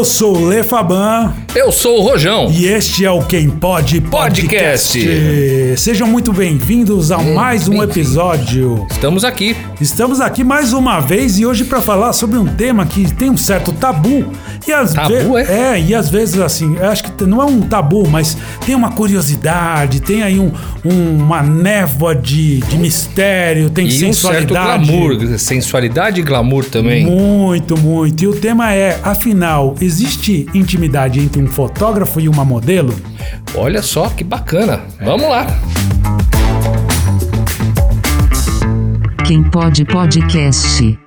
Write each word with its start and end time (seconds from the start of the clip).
Eu 0.00 0.04
sou 0.06 0.34
o 0.34 0.46
Lê 0.46 0.62
Faban. 0.62 1.34
Eu 1.52 1.72
sou 1.72 1.98
o 1.98 2.02
Rojão. 2.02 2.48
E 2.52 2.64
este 2.66 3.04
é 3.04 3.10
o 3.10 3.22
Quem 3.24 3.50
Pode 3.50 4.00
Podcast. 4.00 4.96
Podcast. 4.98 5.76
Sejam 5.80 6.06
muito 6.06 6.32
bem-vindos 6.32 7.10
a 7.10 7.18
mais 7.18 7.66
um 7.66 7.82
episódio. 7.82 8.86
Estamos 8.88 9.24
aqui. 9.24 9.56
Estamos 9.80 10.20
aqui 10.20 10.44
mais 10.44 10.72
uma 10.72 11.00
vez 11.00 11.40
e 11.40 11.46
hoje 11.46 11.64
para 11.64 11.80
falar 11.80 12.12
sobre 12.12 12.38
um 12.38 12.46
tema 12.46 12.86
que 12.86 13.12
tem 13.14 13.30
um 13.30 13.36
certo 13.36 13.72
tabu. 13.72 14.24
E 14.66 14.72
às 14.72 14.92
Tabu, 14.94 15.36
é? 15.38 15.74
É, 15.74 15.80
e 15.80 15.92
às 15.94 16.08
vezes 16.08 16.38
assim, 16.38 16.76
acho 16.78 17.02
que 17.04 17.24
não 17.24 17.42
é 17.42 17.46
um 17.46 17.62
tabu, 17.62 18.06
mas 18.06 18.36
tem 18.64 18.74
uma 18.76 18.92
curiosidade, 18.92 20.00
tem 20.00 20.22
aí 20.22 20.38
um- 20.38 20.52
um- 20.84 21.16
uma 21.16 21.42
névoa 21.42 22.14
de, 22.14 22.58
de 22.60 22.76
mistério, 22.76 23.70
tem 23.70 23.86
E 23.86 23.88
um 23.88 24.12
certo 24.12 24.14
sensualidade. 24.14 24.86
glamour. 24.86 25.38
Sensualidade 25.38 26.20
e 26.20 26.22
glamour 26.22 26.64
também. 26.66 27.04
Muito, 27.06 27.76
muito. 27.76 28.22
E 28.22 28.28
o 28.28 28.34
tema 28.36 28.72
é, 28.72 29.00
afinal, 29.02 29.74
existe 29.80 30.46
intimidade 30.54 31.18
entre 31.18 31.39
um 31.40 31.46
fotógrafo 31.46 32.20
e 32.20 32.28
uma 32.28 32.44
modelo? 32.44 32.94
Olha 33.54 33.82
só 33.82 34.08
que 34.08 34.22
bacana. 34.22 34.80
Vamos 35.00 35.28
lá. 35.28 35.46
Quem 39.26 39.42
pode 39.42 39.84
podcast. 39.84 40.98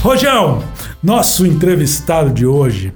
Rojão, 0.00 0.62
nosso 1.02 1.46
entrevistado 1.46 2.30
de 2.30 2.46
hoje, 2.46 2.94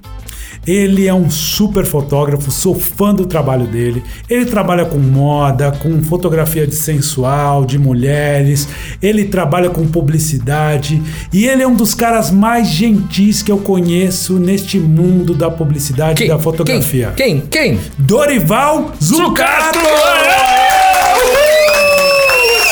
ele 0.67 1.07
é 1.07 1.15
um 1.15 1.31
super 1.31 1.85
fotógrafo, 1.85 2.51
sou 2.51 2.79
fã 2.79 3.15
do 3.15 3.27
trabalho 3.27 3.67
dele. 3.67 4.03
Ele 4.29 4.45
trabalha 4.45 4.85
com 4.85 4.99
moda, 4.99 5.73
com 5.73 6.03
fotografia 6.03 6.67
de 6.67 6.75
sensual, 6.75 7.65
de 7.65 7.79
mulheres, 7.79 8.69
ele 9.03 9.25
trabalha 9.25 9.71
com 9.71 9.87
publicidade 9.87 11.03
e 11.33 11.47
ele 11.47 11.63
é 11.63 11.69
um 11.69 11.75
dos 11.75 11.95
caras 11.95 12.31
mais 12.31 12.69
gentis 12.69 13.43
que 13.43 13.51
eu 13.51 13.59
conheço 13.59 14.39
neste 14.39 14.79
mundo 14.79 15.35
da 15.35 15.51
publicidade 15.51 16.25
e 16.25 16.29
da 16.29 16.39
fotografia. 16.39 17.13
Quem? 17.17 17.41
Quem? 17.41 17.77
Quem? 17.77 17.81
Dorival 17.99 18.93
Zucato! 19.03 19.79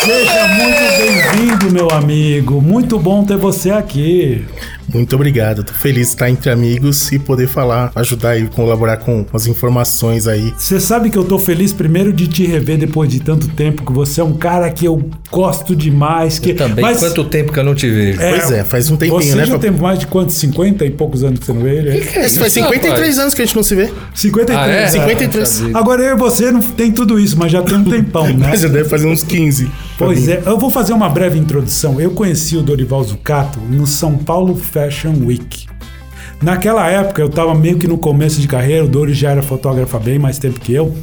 Seja 0.05 0.49
muito 0.49 1.37
bem-vindo, 1.37 1.71
meu 1.71 1.91
amigo. 1.91 2.63
Muito 2.63 2.99
bom 2.99 3.25
ter 3.25 3.37
você 3.37 3.71
aqui. 3.71 4.45
Muito 4.93 5.15
obrigado. 5.15 5.63
Tô 5.63 5.73
feliz 5.75 6.09
de 6.09 6.13
estar 6.15 6.31
entre 6.31 6.51
amigos 6.51 7.13
e 7.13 7.19
poder 7.19 7.47
falar, 7.47 7.91
ajudar 7.95 8.39
e 8.39 8.47
colaborar 8.47 8.97
com 8.97 9.27
as 9.33 9.47
informações 9.47 10.27
aí. 10.27 10.53
Você 10.57 10.81
sabe 10.81 11.11
que 11.11 11.19
eu 11.19 11.25
tô 11.25 11.39
feliz 11.39 11.73
primeiro 11.73 12.13
de 12.13 12.27
te 12.27 12.47
rever 12.47 12.79
depois 12.79 13.11
de 13.11 13.21
tanto 13.21 13.49
tempo, 13.49 13.85
que 13.85 13.93
você 13.93 14.21
é 14.21 14.25
um 14.25 14.33
cara 14.35 14.71
que 14.71 14.87
eu 14.87 15.11
gosto 15.31 15.77
demais. 15.77 16.39
Que... 16.39 16.55
Também. 16.55 16.83
Mas, 16.83 16.99
Quanto 17.01 17.25
tempo 17.25 17.53
que 17.53 17.59
eu 17.59 17.65
não 17.65 17.75
te 17.75 17.89
vejo? 17.89 18.21
é, 18.21 18.31
Pois 18.31 18.51
é, 18.51 18.65
faz 18.65 18.91
um 18.91 18.97
tempinho, 18.97 19.21
você 19.21 19.35
né? 19.35 19.45
já 19.45 19.53
Fab- 19.53 19.61
tem 19.61 19.71
mais 19.71 19.99
de 19.99 20.07
quantos? 20.07 20.35
50 20.37 20.85
e 20.87 20.91
poucos 20.91 21.23
anos 21.23 21.39
que 21.41 21.47
você 21.47 21.53
não 21.53 21.63
vê 21.63 21.77
ele? 21.79 22.01
Que 22.01 22.19
é 22.19 22.25
Esse 22.25 22.39
faz 22.39 22.57
isso, 22.57 22.65
53 22.65 22.93
rapaz? 22.95 23.19
anos 23.19 23.35
que 23.35 23.43
a 23.43 23.45
gente 23.47 23.57
não 23.57 23.63
se 23.63 23.75
vê. 23.75 23.91
53. 24.15 24.59
Ah, 24.59 24.69
é? 24.73 24.87
53. 24.89 25.63
Ah, 25.75 25.79
Agora 25.79 26.03
eu 26.03 26.17
e 26.17 26.19
você 26.19 26.51
não 26.51 26.63
tem 26.63 26.91
tudo 26.93 27.21
isso, 27.21 27.37
mas 27.39 27.53
já 27.53 27.63
tem 27.63 27.77
um 27.77 27.85
tempão, 27.85 28.27
né? 28.27 28.49
Mas 28.51 28.61
já 28.63 28.69
deve 28.69 28.89
fazer 28.89 29.07
uns 29.07 29.23
15. 29.23 29.71
Pois 29.99 30.29
é, 30.29 30.43
eu 30.47 30.59
vou 30.59 30.71
fazer 30.71 30.93
uma 30.93 31.09
breve 31.09 31.39
introdução. 31.39 32.01
Eu 32.01 32.13
conheci 32.13 32.57
o 32.57 32.63
Dorival 32.63 33.03
Zucato 33.03 33.59
no 33.61 33.87
São 33.87 34.17
Paulo 34.17 34.55
Fashion 34.55 35.15
Week. 35.25 35.67
Naquela 36.41 36.87
época, 36.89 37.21
eu 37.21 37.27
estava 37.27 37.53
meio 37.55 37.79
que 37.79 37.89
no 37.89 37.99
começo 37.99 38.41
de 38.41 38.47
carreira, 38.47 38.85
o 38.85 38.89
Dori 38.89 39.13
já 39.13 39.31
era 39.31 39.43
fotógrafo 39.43 39.97
há 39.97 40.01
bem 40.01 40.19
mais 40.21 40.39
tempo 40.39 40.61
que 40.61 40.73
eu. 40.73 40.95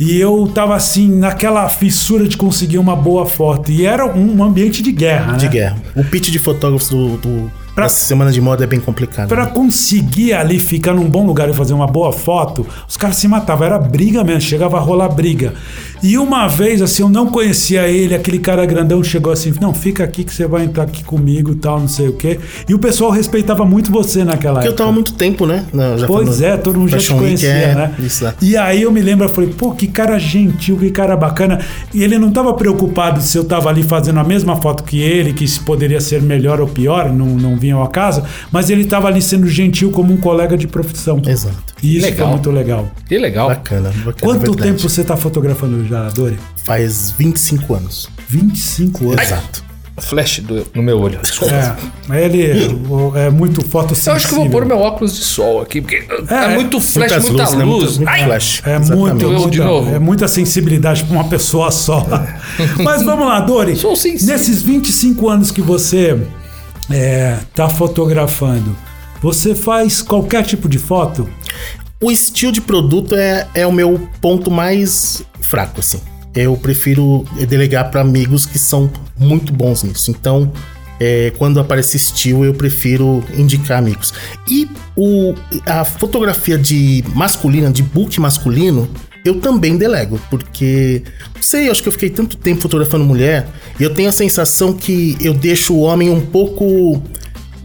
E 0.00 0.18
eu 0.18 0.50
tava 0.52 0.74
assim, 0.74 1.08
naquela 1.08 1.68
fissura 1.68 2.26
de 2.26 2.36
conseguir 2.36 2.78
uma 2.78 2.96
boa 2.96 3.24
foto. 3.24 3.70
E 3.70 3.86
era 3.86 4.04
um 4.04 4.42
ambiente 4.42 4.82
de 4.82 4.90
guerra, 4.90 5.34
De 5.36 5.44
né? 5.44 5.50
guerra. 5.52 5.76
O 5.94 6.02
pitch 6.02 6.30
de 6.30 6.40
fotógrafos 6.40 6.88
do, 6.88 7.16
do, 7.18 7.52
Pra- 7.76 7.84
da 7.84 7.88
semana 7.88 8.32
de 8.32 8.40
moda 8.40 8.64
é 8.64 8.66
bem 8.66 8.80
complicado. 8.80 9.28
Pra 9.28 9.44
né? 9.44 9.50
conseguir 9.52 10.32
ali 10.32 10.58
ficar 10.58 10.92
num 10.94 11.08
bom 11.08 11.24
lugar 11.24 11.48
e 11.48 11.52
fazer 11.52 11.74
uma 11.74 11.86
boa 11.86 12.10
foto, 12.12 12.66
os 12.88 12.96
caras 12.96 13.14
se 13.14 13.28
matavam. 13.28 13.64
Era 13.66 13.78
briga 13.78 14.24
mesmo, 14.24 14.40
chegava 14.40 14.76
a 14.76 14.80
rolar 14.80 15.08
briga. 15.10 15.54
E 16.04 16.18
uma 16.18 16.46
vez, 16.46 16.82
assim, 16.82 17.02
eu 17.02 17.08
não 17.08 17.28
conhecia 17.28 17.88
ele, 17.88 18.14
aquele 18.14 18.38
cara 18.38 18.66
grandão 18.66 19.02
chegou 19.02 19.32
assim: 19.32 19.54
não, 19.58 19.72
fica 19.72 20.04
aqui 20.04 20.22
que 20.22 20.34
você 20.34 20.46
vai 20.46 20.64
entrar 20.64 20.84
aqui 20.84 21.02
comigo 21.02 21.52
e 21.52 21.54
tal, 21.54 21.80
não 21.80 21.88
sei 21.88 22.08
o 22.08 22.12
quê. 22.12 22.38
E 22.68 22.74
o 22.74 22.78
pessoal 22.78 23.10
respeitava 23.10 23.64
muito 23.64 23.90
você 23.90 24.22
naquela 24.22 24.56
Porque 24.56 24.68
eu 24.68 24.72
época. 24.72 24.76
tava 24.76 24.90
há 24.90 24.92
muito 24.92 25.14
tempo, 25.14 25.46
né? 25.46 25.64
Não, 25.72 25.96
já 25.96 26.06
Pois 26.06 26.42
é, 26.42 26.58
todo 26.58 26.78
mundo 26.78 26.90
já 26.90 26.98
te 26.98 27.10
conhecia, 27.14 27.48
é, 27.48 27.74
né? 27.74 27.94
Isso. 27.98 28.30
E 28.42 28.54
aí 28.54 28.82
eu 28.82 28.92
me 28.92 29.00
lembro, 29.00 29.24
eu 29.24 29.30
falei, 29.30 29.48
pô, 29.48 29.72
que 29.72 29.86
cara 29.86 30.18
gentil, 30.18 30.76
que 30.76 30.90
cara 30.90 31.16
bacana. 31.16 31.58
E 31.94 32.04
ele 32.04 32.18
não 32.18 32.30
tava 32.30 32.52
preocupado 32.52 33.22
se 33.22 33.38
eu 33.38 33.44
tava 33.44 33.70
ali 33.70 33.82
fazendo 33.82 34.20
a 34.20 34.24
mesma 34.24 34.56
foto 34.56 34.84
que 34.84 35.00
ele, 35.00 35.32
que 35.32 35.48
se 35.48 35.60
poderia 35.60 36.02
ser 36.02 36.20
melhor 36.20 36.60
ou 36.60 36.68
pior, 36.68 37.10
não, 37.10 37.28
não 37.28 37.56
vinha 37.56 37.76
ao 37.76 37.82
acaso, 37.82 38.22
mas 38.52 38.68
ele 38.68 38.84
tava 38.84 39.08
ali 39.08 39.22
sendo 39.22 39.48
gentil 39.48 39.90
como 39.90 40.12
um 40.12 40.18
colega 40.18 40.54
de 40.54 40.66
profissão. 40.66 41.22
Exato. 41.26 41.74
E 41.84 41.98
isso 41.98 42.06
Legal. 42.06 42.18
foi 42.18 42.26
muito 42.28 42.50
legal. 42.50 42.90
Que 43.06 43.18
legal. 43.18 43.48
Bacana, 43.48 43.90
bacana. 43.90 44.14
Quanto 44.18 44.40
verdade. 44.40 44.62
tempo 44.62 44.88
você 44.88 45.04
tá 45.04 45.18
fotografando 45.18 45.84
já, 45.84 45.93
Dori? 46.14 46.38
Faz 46.64 47.10
25 47.16 47.74
anos. 47.74 48.08
25 48.28 49.10
anos. 49.12 49.22
Exato. 49.22 49.64
Flash 49.96 50.40
do- 50.40 50.66
no 50.74 50.82
meu 50.82 50.98
olho. 51.00 51.20
Desculpa. 51.22 51.54
É, 51.54 51.76
mas 52.08 52.22
ele 52.24 52.42
é 53.14 53.30
muito 53.30 53.64
fotossensível. 53.64 54.12
Eu 54.12 54.16
acho 54.16 54.28
que 54.28 54.34
eu 54.34 54.38
vou 54.40 54.50
pôr 54.50 54.64
meu 54.66 54.78
óculos 54.78 55.14
de 55.14 55.22
sol 55.22 55.60
aqui, 55.62 55.80
porque 55.80 56.04
é, 56.28 56.34
É, 56.34 56.54
muito 56.54 56.80
flash, 56.80 57.12
Muitas 57.12 57.24
muita 57.28 57.42
luzes, 57.44 57.56
né? 57.56 57.64
luz. 57.64 57.96
Muito, 57.98 58.08
Ai, 58.08 58.24
flash. 58.24 58.62
É 58.66 58.78
muito, 58.80 59.28
muita, 59.30 59.62
é 59.94 59.98
muita 60.00 60.26
sensibilidade 60.26 61.04
para 61.04 61.14
uma 61.14 61.24
pessoa 61.28 61.70
só. 61.70 62.04
Mas 62.82 63.04
vamos 63.04 63.24
lá, 63.24 63.38
Dori. 63.40 63.76
Sou 63.76 63.94
sensível. 63.94 64.34
Nesses 64.34 64.62
25 64.62 65.28
anos 65.28 65.52
que 65.52 65.62
você 65.62 66.20
está 67.48 67.68
fotografando, 67.68 68.76
você 69.22 69.54
faz 69.54 70.02
qualquer 70.02 70.44
tipo 70.44 70.68
de 70.68 70.78
foto? 70.78 71.28
O 72.02 72.10
estilo 72.10 72.50
de 72.52 72.60
produto 72.60 73.14
é, 73.14 73.46
é 73.54 73.66
o 73.66 73.72
meu 73.72 74.08
ponto 74.20 74.50
mais 74.50 75.22
fraco, 75.44 75.80
assim. 75.80 76.00
Eu 76.34 76.56
prefiro 76.56 77.24
delegar 77.48 77.90
para 77.90 78.00
amigos 78.00 78.44
que 78.44 78.58
são 78.58 78.90
muito 79.16 79.52
bons 79.52 79.84
nisso. 79.84 80.10
Então, 80.10 80.52
é, 80.98 81.32
quando 81.38 81.60
aparece 81.60 81.96
estilo, 81.96 82.44
eu 82.44 82.54
prefiro 82.54 83.22
indicar 83.36 83.78
amigos. 83.78 84.12
E 84.48 84.68
o, 84.96 85.34
a 85.66 85.84
fotografia 85.84 86.58
de 86.58 87.04
masculina, 87.14 87.70
de 87.70 87.82
book 87.82 88.18
masculino, 88.20 88.88
eu 89.24 89.40
também 89.40 89.76
delego, 89.76 90.20
porque 90.28 91.02
não 91.34 91.42
sei, 91.42 91.70
acho 91.70 91.82
que 91.82 91.88
eu 91.88 91.92
fiquei 91.92 92.10
tanto 92.10 92.36
tempo 92.36 92.60
fotografando 92.60 93.04
mulher 93.04 93.48
e 93.80 93.82
eu 93.82 93.94
tenho 93.94 94.08
a 94.08 94.12
sensação 94.12 94.74
que 94.74 95.16
eu 95.20 95.32
deixo 95.32 95.72
o 95.72 95.80
homem 95.80 96.10
um 96.10 96.20
pouco 96.20 97.02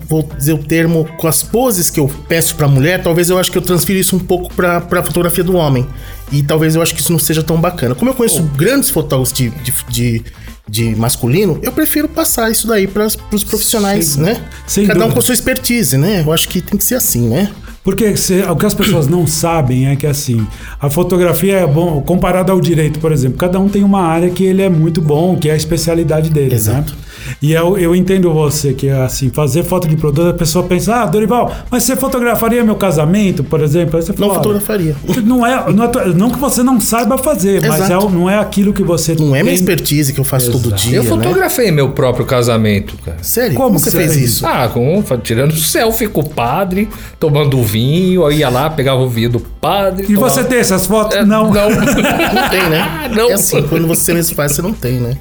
vou 0.09 0.23
dizer 0.23 0.53
o 0.53 0.57
termo, 0.57 1.07
com 1.17 1.27
as 1.27 1.43
poses 1.43 1.89
que 1.89 1.99
eu 1.99 2.09
peço 2.27 2.55
pra 2.55 2.67
mulher, 2.67 3.03
talvez 3.03 3.29
eu 3.29 3.37
acho 3.37 3.51
que 3.51 3.57
eu 3.59 3.61
transfiro 3.61 3.99
isso 3.99 4.15
um 4.15 4.19
pouco 4.19 4.51
pra, 4.55 4.81
pra 4.81 5.03
fotografia 5.03 5.43
do 5.43 5.55
homem. 5.55 5.85
E 6.31 6.43
talvez 6.43 6.75
eu 6.75 6.81
acho 6.81 6.93
que 6.93 7.01
isso 7.01 7.11
não 7.11 7.19
seja 7.19 7.41
tão 7.43 7.59
bacana. 7.59 7.95
Como 7.95 8.09
eu 8.11 8.15
conheço 8.15 8.43
grandes 8.55 8.89
fotógrafos 8.89 9.33
de, 9.33 9.49
de, 9.49 9.73
de, 9.89 10.23
de 10.67 10.95
masculino, 10.95 11.59
eu 11.63 11.71
prefiro 11.71 12.07
passar 12.07 12.51
isso 12.51 12.67
daí 12.67 12.85
pras, 12.87 13.15
pros 13.15 13.43
profissionais, 13.43 14.05
Sem- 14.09 14.23
né? 14.23 14.41
sem 14.67 14.85
Cada 14.85 14.99
um 14.99 15.01
dúvida. 15.03 15.15
com 15.15 15.21
sua 15.25 15.33
expertise, 15.33 15.97
né? 15.97 16.23
Eu 16.25 16.31
acho 16.31 16.47
que 16.47 16.61
tem 16.61 16.77
que 16.77 16.83
ser 16.83 16.95
assim, 16.95 17.27
né? 17.27 17.51
Porque 17.83 18.15
se- 18.17 18.41
o 18.43 18.55
que 18.55 18.65
as 18.65 18.73
pessoas 18.73 19.07
não 19.07 19.25
sabem 19.25 19.87
é 19.87 19.95
que 19.95 20.05
assim, 20.05 20.45
a 20.79 20.89
fotografia 20.89 21.57
é 21.59 21.65
bom, 21.65 21.99
comparada 22.01 22.51
ao 22.51 22.61
direito, 22.61 22.99
por 22.99 23.11
exemplo, 23.11 23.37
cada 23.37 23.59
um 23.59 23.67
tem 23.69 23.83
uma 23.83 24.01
área 24.01 24.29
que 24.29 24.43
ele 24.43 24.61
é 24.61 24.69
muito 24.69 25.01
bom, 25.01 25.35
que 25.37 25.49
é 25.49 25.53
a 25.53 25.55
especialidade 25.55 26.29
dele, 26.29 26.53
Exato. 26.53 26.91
né? 26.93 26.97
E 27.41 27.53
eu, 27.53 27.77
eu 27.77 27.95
entendo 27.95 28.31
você 28.33 28.73
que 28.73 28.89
assim, 28.89 29.29
fazer 29.29 29.63
foto 29.63 29.87
de 29.87 29.95
produto, 29.95 30.29
a 30.29 30.33
pessoa 30.33 30.65
pensa, 30.65 30.95
ah, 30.95 31.05
Dorival, 31.05 31.53
mas 31.69 31.83
você 31.83 31.95
fotografaria 31.95 32.63
meu 32.63 32.75
casamento, 32.75 33.43
por 33.43 33.61
exemplo? 33.61 33.97
Aí 33.97 34.03
você 34.03 34.11
Não 34.11 34.17
fala, 34.27 34.33
fotografaria. 34.35 34.95
Não 35.23 35.45
é, 35.45 35.71
não 35.71 35.83
é- 35.85 36.05
não 36.13 36.29
que 36.29 36.39
você 36.39 36.63
não 36.63 36.79
saiba 36.79 37.17
fazer, 37.17 37.61
mas 37.65 37.89
é 37.89 37.93
não 37.93 38.29
é 38.29 38.37
aquilo 38.37 38.73
que 38.73 38.83
você 38.83 39.13
Não 39.15 39.27
é 39.35 39.43
minha 39.43 39.45
tem- 39.45 39.53
expertise 39.53 40.13
que 40.13 40.19
eu 40.19 40.23
faço 40.25 40.51
todo 40.51 40.67
Exato. 40.67 40.81
dia, 40.83 40.97
Eu 40.97 41.03
né? 41.03 41.09
fotografei 41.09 41.71
meu 41.71 41.89
próprio 41.91 42.25
casamento, 42.25 42.95
cara. 43.03 43.17
Sério? 43.21 43.55
Como 43.55 43.69
Como, 43.69 43.79
que 43.79 43.89
você 43.91 43.97
fez 43.97 44.13
fez 44.13 44.25
isso? 44.31 44.45
Ah, 44.47 44.67
com, 44.67 45.03
tirando 45.21 45.53
selfie 45.55 46.07
com 46.07 46.21
o 46.21 46.29
padre, 46.29 46.89
tomando 47.19 47.61
vinho, 47.63 48.23
eu 48.23 48.31
ia 48.31 48.49
lá, 48.49 48.69
pegava 48.69 48.99
o 49.01 49.07
vinho 49.09 49.29
do 49.29 49.39
padre. 49.39 50.05
E 50.09 50.13
tomava- 50.15 50.29
você 50.33 50.43
tem 50.43 50.59
essas 50.59 50.85
fotos? 50.87 51.15
É, 51.15 51.23
não. 51.25 51.51
Não. 51.51 51.69
Não 51.69 52.49
tem, 52.49 52.69
né? 52.69 53.09
Não. 53.15 53.29
É 53.29 53.33
assim, 53.33 53.61
quando 53.63 53.87
você 53.87 54.13
mesmo 54.13 54.35
faz, 54.35 54.51
você 54.53 54.61
não 54.61 54.71
tem, 54.73 54.99
né? 54.99 55.17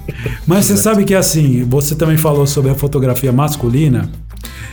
Mas 0.47 0.67
você 0.67 0.77
sabe 0.77 1.05
que 1.05 1.15
assim, 1.15 1.65
você 1.69 1.95
também 1.99 2.17
falou 2.17 2.47
sobre 2.47 2.71
a 2.71 2.75
fotografia 2.75 3.33
masculina. 3.33 4.11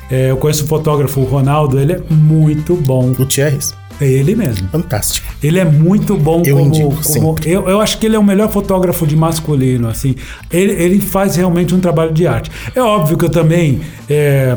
É, 0.09 0.29
eu 0.31 0.37
conheço 0.37 0.63
o 0.63 0.67
fotógrafo 0.67 1.21
Ronaldo, 1.23 1.79
ele 1.79 1.93
é 1.93 2.01
muito 2.09 2.75
bom. 2.75 3.11
Gutierrez, 3.13 3.73
É 3.99 4.05
ele 4.07 4.35
mesmo. 4.35 4.67
fantástico. 4.69 5.25
Ele 5.43 5.59
é 5.59 5.65
muito 5.65 6.15
bom 6.15 6.43
Eu 6.45 6.57
como. 6.57 6.67
indico 6.67 7.01
como- 7.13 7.35
eu, 7.45 7.67
eu 7.67 7.81
acho 7.81 7.97
que 7.97 8.05
ele 8.05 8.15
é 8.15 8.19
o 8.19 8.23
melhor 8.23 8.49
fotógrafo 8.51 9.05
de 9.07 9.15
masculino. 9.15 9.87
Assim, 9.87 10.15
ele, 10.51 10.73
ele 10.73 11.01
faz 11.01 11.35
realmente 11.35 11.73
um 11.73 11.79
trabalho 11.79 12.13
de 12.13 12.27
arte. 12.27 12.51
É 12.75 12.81
óbvio 12.81 13.17
que 13.17 13.25
eu 13.25 13.29
também. 13.29 13.81
é, 14.09 14.55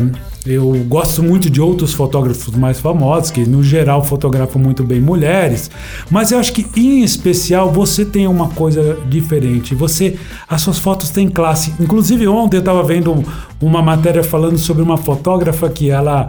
eu 0.55 0.73
gosto 0.87 1.23
muito 1.23 1.50
de 1.50 1.61
outros 1.61 1.93
fotógrafos 1.93 2.55
mais 2.55 2.81
famosos, 2.81 3.31
que 3.31 3.45
no 3.47 3.62
geral 3.62 4.05
fotografam 4.05 4.61
muito 4.61 4.83
bem 4.83 5.00
mulheres, 5.00 5.71
mas 6.11 6.33
eu 6.33 6.39
acho 6.39 6.53
que 6.53 6.67
em 6.79 7.03
especial 7.03 7.73
você 7.73 8.05
tem 8.05 8.27
uma 8.27 8.49
coisa 8.49 8.99
diferente. 9.09 9.75
Você, 9.75 10.19
as 10.49 10.62
suas 10.62 10.79
fotos 10.79 11.11
têm 11.11 11.29
classe. 11.29 11.75
Inclusive 11.81 12.27
ontem 12.27 12.56
eu 12.56 12.61
estava 12.61 12.83
vendo 12.83 13.25
uma 13.61 13.83
matéria 13.83 14.23
falando 14.23 14.59
sobre 14.59 14.83
uma 14.83 14.97
fotógrafa 14.97 15.69
que 15.69 15.91
ela 15.91 16.29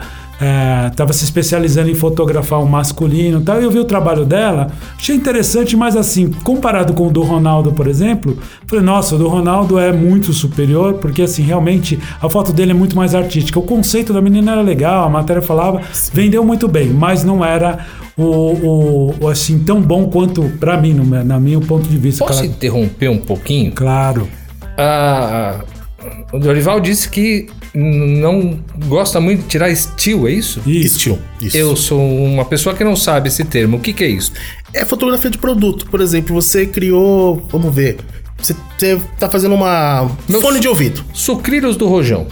estava 0.89 1.11
se 1.13 1.23
especializando 1.25 1.89
em 1.89 1.95
fotografar 1.95 2.61
o 2.61 2.65
masculino 2.69 3.41
e 3.41 3.43
tal. 3.43 3.57
Eu 3.61 3.69
vi 3.69 3.79
o 3.79 3.83
trabalho 3.85 4.23
dela, 4.25 4.67
achei 4.97 5.15
interessante, 5.15 5.75
mas 5.75 5.95
assim, 5.97 6.31
comparado 6.43 6.93
com 6.93 7.07
o 7.07 7.11
do 7.11 7.21
Ronaldo, 7.23 7.71
por 7.73 7.87
exemplo, 7.87 8.37
falei, 8.65 8.83
nossa, 8.85 9.15
o 9.15 9.17
do 9.17 9.27
Ronaldo 9.27 9.77
é 9.77 9.91
muito 9.91 10.31
superior, 10.31 10.93
porque 10.95 11.23
assim, 11.23 11.43
realmente 11.43 11.99
a 12.21 12.29
foto 12.29 12.53
dele 12.53 12.71
é 12.71 12.73
muito 12.73 12.95
mais 12.95 13.13
artística. 13.13 13.59
O 13.59 13.63
conceito 13.63 14.13
da 14.13 14.21
menina 14.21 14.53
era 14.53 14.61
legal, 14.61 15.05
a 15.05 15.09
matéria 15.09 15.41
falava, 15.41 15.81
vendeu 16.13 16.43
muito 16.45 16.67
bem, 16.67 16.87
mas 16.89 17.23
não 17.23 17.43
era 17.43 17.79
o, 18.17 19.13
o- 19.21 19.27
assim 19.27 19.59
tão 19.59 19.81
bom 19.81 20.07
quanto 20.07 20.43
para 20.59 20.77
mim, 20.77 20.93
no, 20.93 21.03
meu- 21.05 21.23
na 21.25 21.39
meu 21.39 21.59
ponto 21.61 21.87
de 21.87 21.97
vista. 21.97 22.23
Posso 22.25 22.39
Claro- 22.39 22.53
interromper 22.55 23.09
um 23.09 23.17
pouquinho? 23.19 23.71
Claro. 23.73 24.27
Ah, 24.77 25.59
o 26.31 26.39
Dorival 26.39 26.79
disse 26.79 27.09
que 27.09 27.47
não 27.73 28.59
gosta 28.87 29.19
muito 29.19 29.43
de 29.43 29.47
tirar 29.47 29.69
estilo, 29.69 30.27
é 30.27 30.31
isso? 30.31 30.61
Isso. 30.65 30.95
Estilo. 30.97 31.19
Eu 31.53 31.75
sou 31.75 31.99
uma 32.25 32.45
pessoa 32.45 32.75
que 32.75 32.83
não 32.83 32.95
sabe 32.95 33.27
esse 33.29 33.43
termo. 33.45 33.77
O 33.77 33.79
que, 33.79 33.93
que 33.93 34.03
é 34.03 34.07
isso? 34.07 34.31
É 34.73 34.85
fotografia 34.85 35.29
de 35.29 35.37
produto. 35.37 35.85
Por 35.89 36.01
exemplo, 36.01 36.33
você 36.33 36.65
criou. 36.65 37.45
Vamos 37.51 37.73
ver. 37.73 37.97
Você 38.41 38.55
tá 39.19 39.29
fazendo 39.29 39.53
uma. 39.55 40.09
Meu- 40.27 40.41
Fone 40.41 40.59
de 40.59 40.67
ouvido. 40.67 41.03
Sucrilhos 41.13 41.75
do 41.75 41.87
Rojão. 41.87 42.27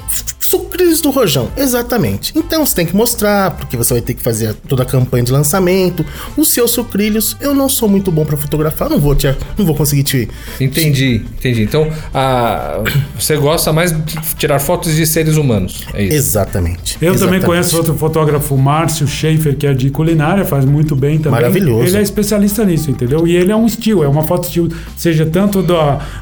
Sucrilhos 0.48 1.02
do 1.02 1.10
Rojão, 1.10 1.50
exatamente. 1.58 2.32
Então 2.36 2.66
você 2.66 2.76
tem 2.76 2.86
que 2.86 2.96
mostrar, 2.96 3.52
porque 3.52 3.76
você 3.76 3.94
vai 3.94 4.02
ter 4.02 4.14
que 4.14 4.22
fazer 4.22 4.54
toda 4.68 4.84
a 4.84 4.86
campanha 4.86 5.24
de 5.24 5.32
lançamento. 5.32 6.06
Os 6.36 6.50
seus 6.50 6.72
sucrilhos, 6.72 7.36
eu 7.42 7.54
não 7.54 7.68
sou 7.68 7.90
muito 7.90 8.12
bom 8.12 8.26
pra 8.26 8.38
fotografar, 8.38 8.90
não 8.90 9.00
vou 9.00 9.16
te, 9.16 9.28
não 9.58 9.66
vou 9.66 9.76
conseguir 9.76 10.04
te. 10.04 10.30
Entendi, 10.60 11.26
entendi. 11.38 11.64
Então, 11.64 11.92
ah, 12.14 12.82
você 13.18 13.36
gosta 13.36 13.74
mais 13.74 13.92
de 13.92 14.16
tirar 14.38 14.60
fotos 14.60 14.96
de 14.96 15.06
seres 15.06 15.38
humanos. 15.38 15.86
É 15.94 16.04
isso. 16.04 16.16
Exatamente. 16.16 16.94
Eu 16.96 17.14
também 17.14 17.16
exatamente. 17.16 17.46
conheço 17.46 17.78
outro 17.78 17.96
fotógrafo, 17.96 18.58
Márcio 18.58 19.08
Schaefer, 19.08 19.58
que 19.58 19.68
é 19.68 19.74
de 19.74 19.90
culinária, 19.90 20.46
faz 20.46 20.66
muito 20.66 20.96
bem 20.96 21.18
também. 21.18 21.42
Maravilhoso. 21.42 21.88
Ele 21.88 21.98
é 21.98 22.02
especialista 22.02 22.64
nisso, 22.64 22.90
entendeu? 22.90 23.28
E 23.28 23.36
ele 23.36 23.52
é 23.52 23.56
um 23.56 23.66
estilo, 23.66 24.04
é 24.04 24.08
uma 24.08 24.24
foto 24.24 24.46
estilo, 24.46 24.70
seja 24.96 25.26
tanto 25.26 25.62
do, 25.62 25.76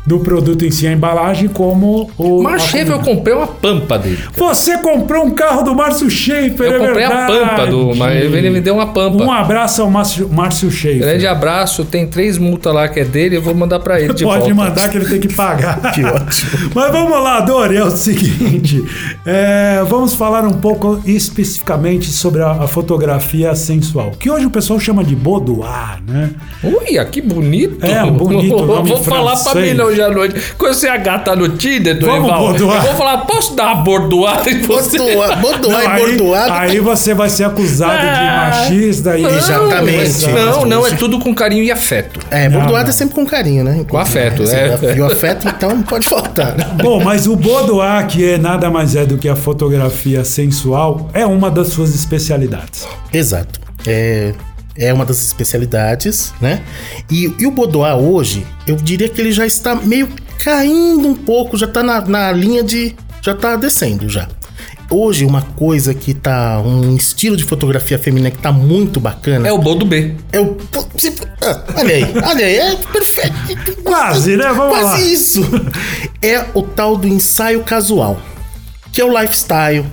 do 0.05 0.19
produto 0.19 0.65
em 0.65 0.71
si, 0.71 0.87
a 0.87 0.91
embalagem, 0.91 1.47
como 1.47 2.09
o. 2.17 2.41
Marchev, 2.41 2.89
eu 2.89 2.99
comprei 2.99 3.35
uma 3.35 3.47
pampa 3.47 3.97
dele. 3.97 4.14
Você 4.35 4.77
comprou 4.79 5.25
um 5.25 5.31
carro 5.31 5.63
do 5.63 5.73
Márcio 5.75 6.09
Schaefer, 6.09 6.71
Eu 6.71 6.83
é 6.83 6.87
comprei 6.87 7.05
a 7.05 7.09
verdade. 7.09 7.33
pampa 7.39 7.67
do. 7.67 7.95
mas 7.95 8.15
Ele 8.23 8.49
me 8.49 8.61
deu 8.61 8.75
uma 8.75 8.87
pampa. 8.87 9.23
Um 9.23 9.31
abraço 9.31 9.81
ao 9.81 9.89
Márcio, 9.89 10.29
Márcio 10.29 10.69
Schaefer. 10.71 10.99
Grande 11.01 11.27
abraço, 11.27 11.85
tem 11.85 12.07
três 12.07 12.37
multas 12.37 12.73
lá 12.73 12.87
que 12.87 12.99
é 12.99 13.05
dele, 13.05 13.37
eu 13.37 13.41
vou 13.41 13.53
mandar 13.55 13.79
pra 13.79 13.99
ele 13.99 14.13
de 14.13 14.23
Pode 14.23 14.39
volta. 14.51 14.55
mandar 14.55 14.89
que 14.89 14.97
ele 14.97 15.05
tem 15.05 15.19
que 15.19 15.33
pagar. 15.33 15.79
Que 15.95 16.03
ótimo. 16.03 16.71
Mas 16.73 16.91
vamos 16.91 17.23
lá, 17.23 17.39
Dori, 17.41 17.77
é 17.77 17.83
o 17.83 17.91
seguinte. 17.91 18.83
é, 19.25 19.83
vamos 19.87 20.13
falar 20.13 20.43
um 20.43 20.53
pouco 20.53 21.01
especificamente 21.05 22.07
sobre 22.11 22.41
a, 22.41 22.51
a 22.51 22.67
fotografia 22.67 23.53
sensual, 23.55 24.11
que 24.11 24.29
hoje 24.29 24.45
o 24.45 24.49
pessoal 24.49 24.79
chama 24.79 25.03
de 25.03 25.15
boudoir, 25.15 26.01
né? 26.07 26.31
Ui, 26.63 27.05
que 27.05 27.21
bonito. 27.21 27.85
É, 27.85 28.03
bonito 28.09 28.55
nome 28.65 28.89
vou 28.89 29.03
falar 29.03 29.31
pra 29.35 29.51
francês. 29.51 29.75
mim 29.75 29.81
hoje 29.81 30.01
à 30.01 30.09
noite. 30.09 30.35
Quando 30.57 30.73
você 30.73 30.87
agatar 30.87 31.35
no 31.37 31.49
Tinder, 31.49 31.99
Vamos 31.99 32.27
Dorival, 32.27 32.55
eu 32.55 32.81
vou 32.81 32.95
falar, 32.95 33.17
posso 33.19 33.55
dar 33.55 33.73
uma 33.73 33.83
bordoada 34.05 34.49
em 34.49 34.61
você? 34.61 34.97
Bordoar, 34.97 35.41
bordoar 35.41 35.83
e 35.83 35.87
aí, 35.87 35.99
bordoado. 36.17 36.53
aí 36.53 36.79
você 36.79 37.13
vai 37.13 37.29
ser 37.29 37.45
acusado 37.45 37.99
de 37.99 38.07
Ah, 38.07 38.51
machista 38.51 39.17
e 39.17 39.21
não, 39.21 39.37
Exatamente. 39.37 40.27
Não, 40.29 40.65
não, 40.65 40.87
é 40.87 40.91
tudo 40.91 41.19
com 41.19 41.33
carinho 41.33 41.63
e 41.63 41.71
afeto. 41.71 42.19
É, 42.31 42.47
Não, 42.49 42.59
bordoado 42.59 42.83
não. 42.83 42.89
é 42.89 42.93
sempre 42.93 43.15
com 43.15 43.25
carinho, 43.25 43.63
né? 43.63 43.85
Com 43.87 43.97
afeto, 43.97 44.43
Assim, 44.43 44.55
é. 44.55 44.95
E 44.95 45.01
o 45.01 45.05
afeto, 45.05 45.47
então, 45.47 45.69
não 45.69 45.83
pode 45.83 46.07
faltar. 46.07 46.55
Bom, 46.81 47.03
mas 47.03 47.27
o 47.27 47.35
boudoir, 47.35 48.07
que 48.07 48.31
é 48.33 48.37
nada 48.37 48.69
mais 48.69 48.95
é 48.95 49.05
do 49.05 49.17
que 49.17 49.27
a 49.27 49.35
fotografia 49.35 50.23
sensual, 50.23 51.09
é 51.13 51.25
uma 51.25 51.49
das 51.51 51.69
suas 51.69 51.93
especialidades. 51.93 52.87
Exato. 53.13 53.59
É, 53.87 54.33
é 54.77 54.93
uma 54.93 55.05
das 55.05 55.23
especialidades, 55.23 56.33
né? 56.41 56.61
E, 57.09 57.33
e 57.39 57.47
o 57.47 57.51
Boudoir 57.51 57.95
hoje, 57.95 58.45
eu 58.67 58.75
diria 58.75 59.07
que 59.07 59.21
ele 59.21 59.31
já 59.31 59.45
está 59.45 59.75
meio 59.75 60.09
caindo 60.43 61.07
um 61.07 61.15
pouco, 61.15 61.57
já 61.57 61.65
está 61.65 61.81
na, 61.81 62.01
na 62.01 62.31
linha 62.31 62.63
de. 62.63 62.95
Já 63.25 63.31
está 63.31 63.55
descendo 63.55 64.07
já. 64.07 64.27
Hoje, 64.87 65.25
uma 65.25 65.41
coisa 65.41 65.95
que 65.95 66.13
tá. 66.13 66.61
um 66.63 66.95
estilo 66.95 67.35
de 67.35 67.43
fotografia 67.43 67.97
feminina 67.97 68.29
que 68.29 68.37
tá 68.37 68.51
muito 68.51 68.99
bacana 68.99 69.47
É 69.47 69.51
o 69.51 69.57
bom 69.57 69.75
do 69.75 69.83
B. 69.83 70.13
é 70.31 70.39
o. 70.39 70.55
ah, 71.41 71.63
olha 71.75 71.95
aí, 71.95 72.03
olha 72.23 72.45
aí, 72.45 72.55
é 72.57 72.75
perfeito. 72.75 73.81
Quase, 73.83 74.37
né? 74.37 74.45
Vamos 74.53 74.77
Quase 74.77 75.01
lá. 75.01 75.07
isso. 75.07 75.41
É 76.21 76.45
o 76.53 76.61
tal 76.61 76.95
do 76.97 77.07
ensaio 77.07 77.63
casual, 77.63 78.21
que 78.91 79.01
é 79.01 79.05
o 79.05 79.19
lifestyle. 79.19 79.85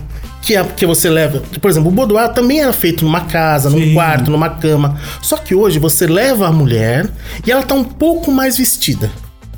Que, 0.43 0.57
é, 0.57 0.65
que 0.65 0.85
você 0.85 1.09
leva. 1.09 1.41
Por 1.61 1.71
exemplo, 1.71 1.89
o 1.89 1.93
boudoir 1.93 2.29
também 2.31 2.61
era 2.61 2.73
feito 2.73 3.05
numa 3.05 3.21
casa, 3.21 3.71
num 3.71 3.79
Sim. 3.79 3.95
quarto, 3.95 4.29
numa 4.29 4.51
cama. 4.51 5.01
Só 5.23 5.37
que 5.37 5.55
hoje 5.55 5.79
você 5.79 6.05
leva 6.05 6.49
a 6.49 6.53
mulher 6.53 7.09
e 7.47 7.51
ela 7.53 7.63
tá 7.63 7.77
um 7.77 7.85
pouco 7.85 8.33
mais 8.33 8.59
vestida. 8.59 9.09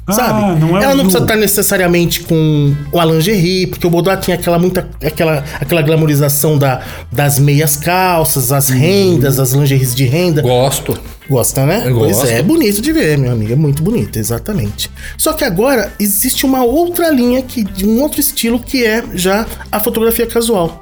Ah, 0.06 0.12
sabe? 0.12 0.60
não 0.60 0.78
é 0.78 0.84
ela 0.84 0.94
não 0.94 1.04
precisa 1.04 1.24
estar 1.24 1.36
necessariamente 1.36 2.20
com 2.20 2.74
o 2.92 3.00
a 3.00 3.04
lingerie, 3.06 3.66
porque 3.66 3.86
o 3.86 3.90
boudoir 3.90 4.18
tinha 4.20 4.36
aquela 4.36 4.58
muita 4.58 4.86
aquela 5.02 5.42
aquela 5.58 5.80
glamorização 5.80 6.58
da, 6.58 6.82
das 7.10 7.38
meias 7.38 7.76
calças, 7.76 8.52
as 8.52 8.68
rendas, 8.68 9.38
as 9.40 9.52
lingeries 9.52 9.94
de 9.94 10.04
renda. 10.04 10.42
Gosto. 10.42 10.98
Gosta, 11.28 11.64
né? 11.64 11.84
Eu 11.86 11.96
Pois 11.96 12.16
gosto. 12.18 12.30
é, 12.30 12.38
é 12.40 12.42
bonito 12.42 12.82
de 12.82 12.92
ver, 12.92 13.16
meu 13.16 13.32
amigo. 13.32 13.50
É 13.52 13.56
muito 13.56 13.82
bonito, 13.82 14.18
exatamente. 14.18 14.90
Só 15.16 15.32
que 15.32 15.42
agora 15.42 15.90
existe 15.98 16.44
uma 16.44 16.62
outra 16.62 17.08
linha 17.08 17.40
que, 17.40 17.64
de 17.64 17.86
um 17.86 18.02
outro 18.02 18.20
estilo 18.20 18.60
que 18.60 18.84
é 18.84 19.02
já 19.14 19.46
a 19.72 19.80
fotografia 19.80 20.26
casual. 20.26 20.80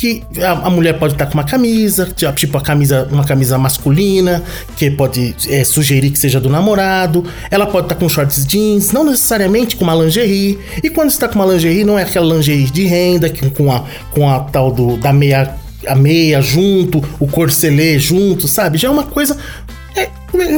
Que 0.00 0.22
a, 0.42 0.52
a 0.52 0.70
mulher 0.70 0.98
pode 0.98 1.12
estar 1.12 1.26
com 1.26 1.34
uma 1.34 1.44
camisa, 1.44 2.08
tipo 2.34 2.56
a 2.56 2.60
camisa, 2.62 3.06
uma 3.12 3.22
camisa 3.22 3.58
masculina, 3.58 4.42
que 4.74 4.90
pode 4.90 5.36
é, 5.46 5.62
sugerir 5.62 6.08
que 6.08 6.18
seja 6.18 6.40
do 6.40 6.48
namorado. 6.48 7.22
Ela 7.50 7.66
pode 7.66 7.84
estar 7.84 7.96
com 7.96 8.08
shorts 8.08 8.46
jeans, 8.46 8.92
não 8.92 9.04
necessariamente 9.04 9.76
com 9.76 9.84
uma 9.84 9.94
lingerie. 9.94 10.58
E 10.82 10.88
quando 10.88 11.10
está 11.10 11.28
com 11.28 11.34
uma 11.34 11.52
lingerie, 11.52 11.84
não 11.84 11.98
é 11.98 12.04
aquela 12.04 12.34
lingerie 12.34 12.70
de 12.70 12.84
renda, 12.84 13.28
que, 13.28 13.50
com, 13.50 13.70
a, 13.70 13.84
com 14.10 14.26
a 14.26 14.40
tal 14.40 14.72
do, 14.72 14.96
da 14.96 15.12
meia 15.12 15.54
a 15.86 15.94
meia 15.94 16.40
junto, 16.40 17.02
o 17.18 17.26
corcelê 17.26 17.98
junto, 17.98 18.48
sabe? 18.48 18.78
Já 18.78 18.88
é 18.88 18.90
uma 18.90 19.04
coisa. 19.04 19.36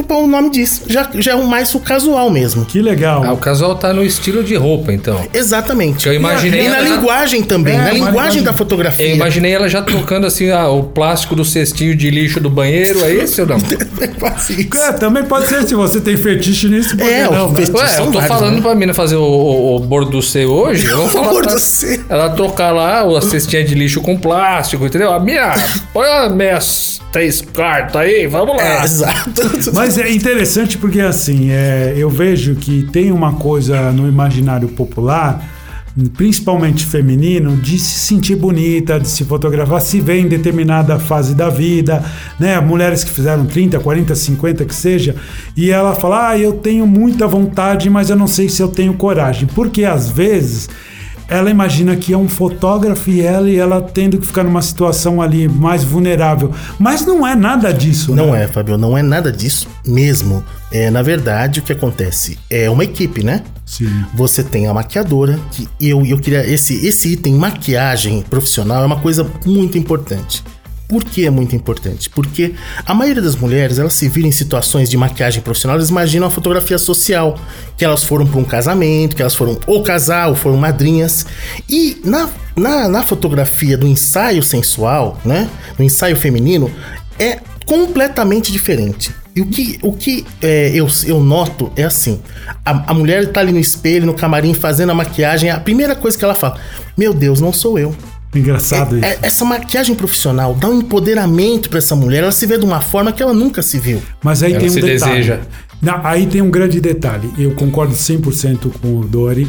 O 0.09 0.27
nome 0.27 0.49
diz. 0.49 0.81
Já, 0.87 1.09
já 1.19 1.31
é 1.33 1.35
um 1.35 1.45
mais 1.45 1.73
o 1.75 1.79
casual 1.79 2.29
mesmo. 2.29 2.65
Que 2.65 2.81
legal. 2.81 3.23
Ah, 3.25 3.33
o 3.33 3.37
casal 3.37 3.75
tá 3.75 3.93
no 3.93 4.03
estilo 4.03 4.43
de 4.43 4.55
roupa, 4.55 4.93
então. 4.93 5.19
Exatamente. 5.33 6.07
Eu 6.07 6.13
imaginei 6.13 6.65
E 6.65 6.69
na 6.69 6.77
ela- 6.77 6.89
linguagem 6.89 7.43
também, 7.43 7.73
É, 7.73 7.77
na 7.77 7.83
linguagem 7.91 8.11
linguagem- 8.13 8.43
da 8.43 8.53
fotografia. 8.53 9.07
Eu 9.09 9.15
imaginei 9.15 9.53
ela 9.53 9.67
já 9.67 9.81
trocando 9.81 10.25
assim 10.27 10.49
ah, 10.51 10.69
o 10.69 10.83
plástico 10.83 11.35
do 11.35 11.43
cestinho 11.43 11.95
de 11.95 12.09
lixo 12.09 12.39
do 12.39 12.49
banheiro, 12.49 13.03
é 13.03 13.13
isso 13.15 13.41
ou 13.41 13.47
não? 13.47 13.57
É 14.01 14.07
quase 14.07 14.61
isso. 14.61 14.81
É, 14.81 14.91
também 14.93 15.23
pode 15.23 15.47
ser 15.47 15.63
se 15.67 15.73
você 15.75 15.99
tem 16.01 16.15
fetiche 16.17 16.67
nisso, 16.69 16.95
É, 17.01 17.23
não, 17.23 17.49
o 17.49 17.51
né? 17.53 17.61
Ué, 17.73 17.99
eu 17.99 18.05
tô 18.05 18.11
vários, 18.13 18.27
falando 18.27 18.55
né? 18.55 18.61
pra 18.61 18.75
mina 18.75 18.93
fazer 18.93 19.15
o, 19.15 19.21
o, 19.23 19.75
o 19.75 19.79
borducê 19.79 20.45
hoje. 20.45 20.87
Eu 20.87 20.97
vou 20.97 21.09
falar 21.09 21.29
Borducê. 21.29 21.99
ela 22.09 22.29
trocar 22.29 22.71
lá 22.71 23.01
a 23.01 23.21
cestinha 23.21 23.63
de 23.63 23.73
lixo 23.75 24.01
com 24.01 24.17
plástico, 24.17 24.85
entendeu? 24.85 25.11
A 25.13 25.19
minha, 25.19 25.53
põe 25.93 26.07
as 26.07 26.31
minhas 26.33 27.01
três 27.11 27.41
cartas 27.41 28.01
aí, 28.01 28.25
vamos 28.27 28.55
lá. 28.57 28.63
É, 28.63 28.83
exato. 28.83 29.71
Mas 29.73 29.97
é 29.97 30.11
interessante 30.11 30.77
porque, 30.77 31.01
assim, 31.01 31.49
é, 31.49 31.95
eu 31.97 32.07
vejo 32.07 32.53
que 32.55 32.83
tem 32.91 33.11
uma 33.11 33.33
coisa 33.33 33.91
no 33.91 34.07
imaginário 34.07 34.67
popular, 34.69 35.43
principalmente 36.15 36.85
feminino, 36.85 37.57
de 37.57 37.79
se 37.79 37.97
sentir 37.97 38.35
bonita, 38.35 38.99
de 38.99 39.07
se 39.07 39.25
fotografar, 39.25 39.81
se 39.81 39.99
vê 39.99 40.19
em 40.19 40.27
determinada 40.27 40.99
fase 40.99 41.33
da 41.33 41.49
vida, 41.49 42.03
né? 42.39 42.59
Mulheres 42.59 43.03
que 43.03 43.09
fizeram 43.09 43.47
30, 43.47 43.79
40, 43.79 44.13
50, 44.13 44.63
que 44.65 44.75
seja, 44.75 45.15
e 45.57 45.71
ela 45.71 45.95
fala: 45.95 46.29
Ah, 46.29 46.37
eu 46.37 46.53
tenho 46.53 46.85
muita 46.85 47.25
vontade, 47.27 47.89
mas 47.89 48.11
eu 48.11 48.15
não 48.15 48.27
sei 48.27 48.49
se 48.49 48.61
eu 48.61 48.67
tenho 48.67 48.93
coragem. 48.93 49.47
Porque 49.55 49.83
às 49.85 50.07
vezes 50.07 50.69
ela 51.27 51.49
imagina 51.49 51.95
que 51.95 52.13
é 52.13 52.17
um 52.17 52.27
fotógrafo 52.27 53.09
e 53.09 53.21
ela, 53.21 53.49
e 53.49 53.57
ela 53.57 53.81
tendo 53.81 54.17
que 54.17 54.25
ficar 54.25 54.43
numa 54.43 54.61
situação 54.61 55.21
ali 55.21 55.47
mais 55.47 55.83
vulnerável. 55.83 56.51
Mas 56.79 57.05
não 57.05 57.25
é 57.25 57.35
nada 57.35 57.73
disso, 57.73 58.13
Não 58.13 58.31
né? 58.31 58.43
é, 58.43 58.47
Fabio, 58.47 58.77
não 58.77 58.97
é 58.97 59.01
nada 59.01 59.31
disso 59.31 59.67
mesmo. 59.85 60.43
É, 60.71 60.89
na 60.89 61.01
verdade, 61.01 61.59
o 61.59 61.63
que 61.63 61.71
acontece? 61.71 62.37
É 62.49 62.69
uma 62.69 62.83
equipe, 62.83 63.23
né? 63.23 63.43
Sim. 63.65 64.03
Você 64.13 64.43
tem 64.43 64.67
a 64.67 64.73
maquiadora, 64.73 65.39
que 65.51 65.67
eu, 65.79 66.05
eu 66.05 66.17
queria. 66.17 66.45
Esse, 66.45 66.85
esse 66.85 67.13
item 67.13 67.35
maquiagem 67.35 68.21
profissional 68.23 68.83
é 68.83 68.85
uma 68.85 68.99
coisa 68.99 69.29
muito 69.45 69.77
importante. 69.77 70.43
Por 70.93 71.03
que 71.03 71.25
é 71.25 71.31
muito 71.31 71.55
importante? 71.55 72.07
Porque 72.07 72.53
a 72.85 72.93
maioria 72.93 73.19
das 73.19 73.35
mulheres, 73.35 73.79
elas 73.79 73.95
se 73.95 74.07
viram 74.07 74.29
em 74.29 74.31
situações 74.31 74.87
de 74.87 74.95
maquiagem 74.95 75.41
profissional, 75.41 75.75
elas 75.75 75.89
imaginam 75.89 76.27
a 76.27 76.29
fotografia 76.29 76.77
social, 76.77 77.35
que 77.75 77.83
elas 77.83 78.03
foram 78.03 78.27
para 78.27 78.39
um 78.39 78.43
casamento, 78.43 79.15
que 79.15 79.23
elas 79.23 79.33
foram 79.33 79.57
ou 79.65 79.81
casar, 79.81 80.29
ou 80.29 80.35
foram 80.35 80.55
madrinhas. 80.55 81.25
E 81.67 81.99
na, 82.05 82.29
na, 82.55 82.87
na 82.87 83.01
fotografia 83.01 83.75
do 83.75 83.87
ensaio 83.87 84.43
sensual, 84.43 85.19
né? 85.25 85.49
Do 85.75 85.81
ensaio 85.81 86.15
feminino, 86.15 86.69
é 87.17 87.39
completamente 87.65 88.51
diferente. 88.51 89.11
E 89.35 89.41
o 89.41 89.47
que, 89.47 89.79
o 89.81 89.93
que 89.93 90.23
é, 90.43 90.73
eu, 90.75 90.87
eu 91.07 91.19
noto 91.19 91.71
é 91.75 91.85
assim: 91.85 92.21
a, 92.63 92.91
a 92.91 92.93
mulher 92.93 93.31
tá 93.31 93.39
ali 93.39 93.51
no 93.51 93.59
espelho, 93.59 94.05
no 94.05 94.13
camarim, 94.13 94.53
fazendo 94.53 94.91
a 94.91 94.93
maquiagem, 94.93 95.49
a 95.49 95.59
primeira 95.59 95.95
coisa 95.95 96.15
que 96.15 96.23
ela 96.23 96.35
fala: 96.35 96.59
Meu 96.95 97.15
Deus, 97.15 97.41
não 97.41 97.51
sou 97.51 97.79
eu. 97.79 97.95
Engraçado 98.35 98.95
É- 98.95 98.99
isso. 98.99 99.07
é- 99.07 99.17
essa 99.21 99.45
maquiagem 99.45 99.95
profissional 99.95 100.55
dá 100.55 100.67
um 100.67 100.79
empoderamento 100.79 101.69
pra 101.69 101.79
essa 101.79 101.95
mulher, 101.95 102.23
ela 102.23 102.31
se 102.31 102.45
vê 102.45 102.57
de 102.57 102.65
uma 102.65 102.81
forma 102.81 103.11
que 103.11 103.21
ela 103.21 103.33
nunca 103.33 103.61
se 103.61 103.79
viu. 103.79 104.01
Mas 104.23 104.41
aí 104.43 104.51
Ela 104.51 104.59
tem 104.61 104.69
um 104.69 104.73
se 104.73 104.81
detalhe. 104.81 105.11
deseja. 105.13 105.39
Não, 105.83 105.99
aí 106.03 106.25
tem 106.25 106.41
um 106.41 106.49
grande 106.49 106.79
detalhe. 106.79 107.29
Eu 107.37 107.51
concordo 107.51 107.93
100% 107.93 108.71
com 108.81 108.99
o 108.99 109.03
Dori. 109.05 109.47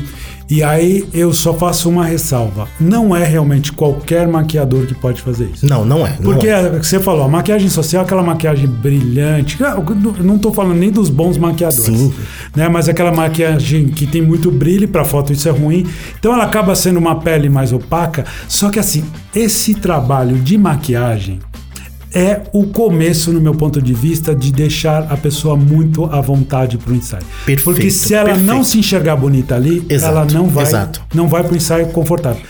E 0.50 0.62
aí 0.62 1.08
eu 1.14 1.32
só 1.32 1.54
faço 1.54 1.88
uma 1.88 2.04
ressalva. 2.04 2.68
Não 2.78 3.16
é 3.16 3.24
realmente 3.24 3.72
qualquer 3.72 4.28
maquiador 4.28 4.84
que 4.84 4.92
pode 4.94 5.22
fazer 5.22 5.48
isso. 5.54 5.64
Não, 5.66 5.86
não 5.86 6.06
é. 6.06 6.16
não 6.20 6.32
Porque 6.32 6.46
é. 6.48 6.60
é, 6.66 6.68
você 6.82 7.00
falou, 7.00 7.24
a 7.24 7.28
maquiagem 7.28 7.70
social 7.70 8.02
é 8.02 8.04
aquela 8.04 8.22
maquiagem 8.22 8.66
brilhante. 8.66 9.62
Ah, 9.64 9.76
não- 10.22 10.38
tô 10.38 10.52
falando 10.52 10.76
nem 10.76 10.90
dos 10.90 11.08
bons 11.08 11.38
maquiadores. 11.38 11.84
Sim. 11.84 12.12
Né? 12.54 12.68
Mas 12.68 12.90
aquela 12.90 13.10
maquiagem 13.10 13.86
que 13.88 14.06
tem 14.06 14.20
muito 14.20 14.50
brilho, 14.50 14.86
pra 14.86 15.02
foto 15.04 15.32
isso 15.32 15.48
é 15.48 15.52
ruim. 15.52 15.86
Então 16.18 16.34
ela 16.34 16.44
acaba 16.44 16.74
sendo 16.74 16.98
uma 16.98 17.20
pele 17.20 17.48
mais 17.48 17.72
opaca. 17.72 18.24
Só 18.46 18.68
que 18.68 18.78
assim, 18.78 19.02
esse 19.34 19.74
trabalho 19.74 20.36
de 20.36 20.58
maquiagem 20.58 21.40
é 22.14 22.42
o 22.52 22.66
começo, 22.68 23.32
no 23.32 23.40
meu 23.40 23.54
ponto 23.54 23.82
de 23.82 23.92
vista, 23.92 24.34
de 24.34 24.52
deixar 24.52 25.06
a 25.10 25.16
pessoa 25.16 25.56
muito 25.56 26.04
à 26.06 26.20
vontade 26.20 26.78
pro 26.78 26.94
ensaio. 26.94 27.24
Perfeito, 27.44 27.64
Porque 27.64 27.90
se 27.90 28.14
ela 28.14 28.30
não 28.36 28.58
perfeito. 28.58 28.64
se 28.66 28.78
enxergar 28.78 29.16
bonita 29.16 29.54
ali, 29.56 29.84
Exato, 29.88 30.12
ela 30.16 30.24
não 30.26 30.46
vai, 30.46 30.64
exato. 30.64 31.02
não 31.14 31.26
vai 31.28 31.42
pro 31.42 31.56
ensaio 31.56 31.86
confortável. 31.88 32.40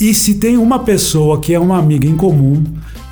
E 0.00 0.14
se 0.14 0.34
tem 0.34 0.56
uma 0.56 0.78
pessoa 0.78 1.40
que 1.40 1.52
é 1.52 1.58
uma 1.58 1.76
amiga 1.78 2.06
em 2.06 2.16
comum, 2.16 2.62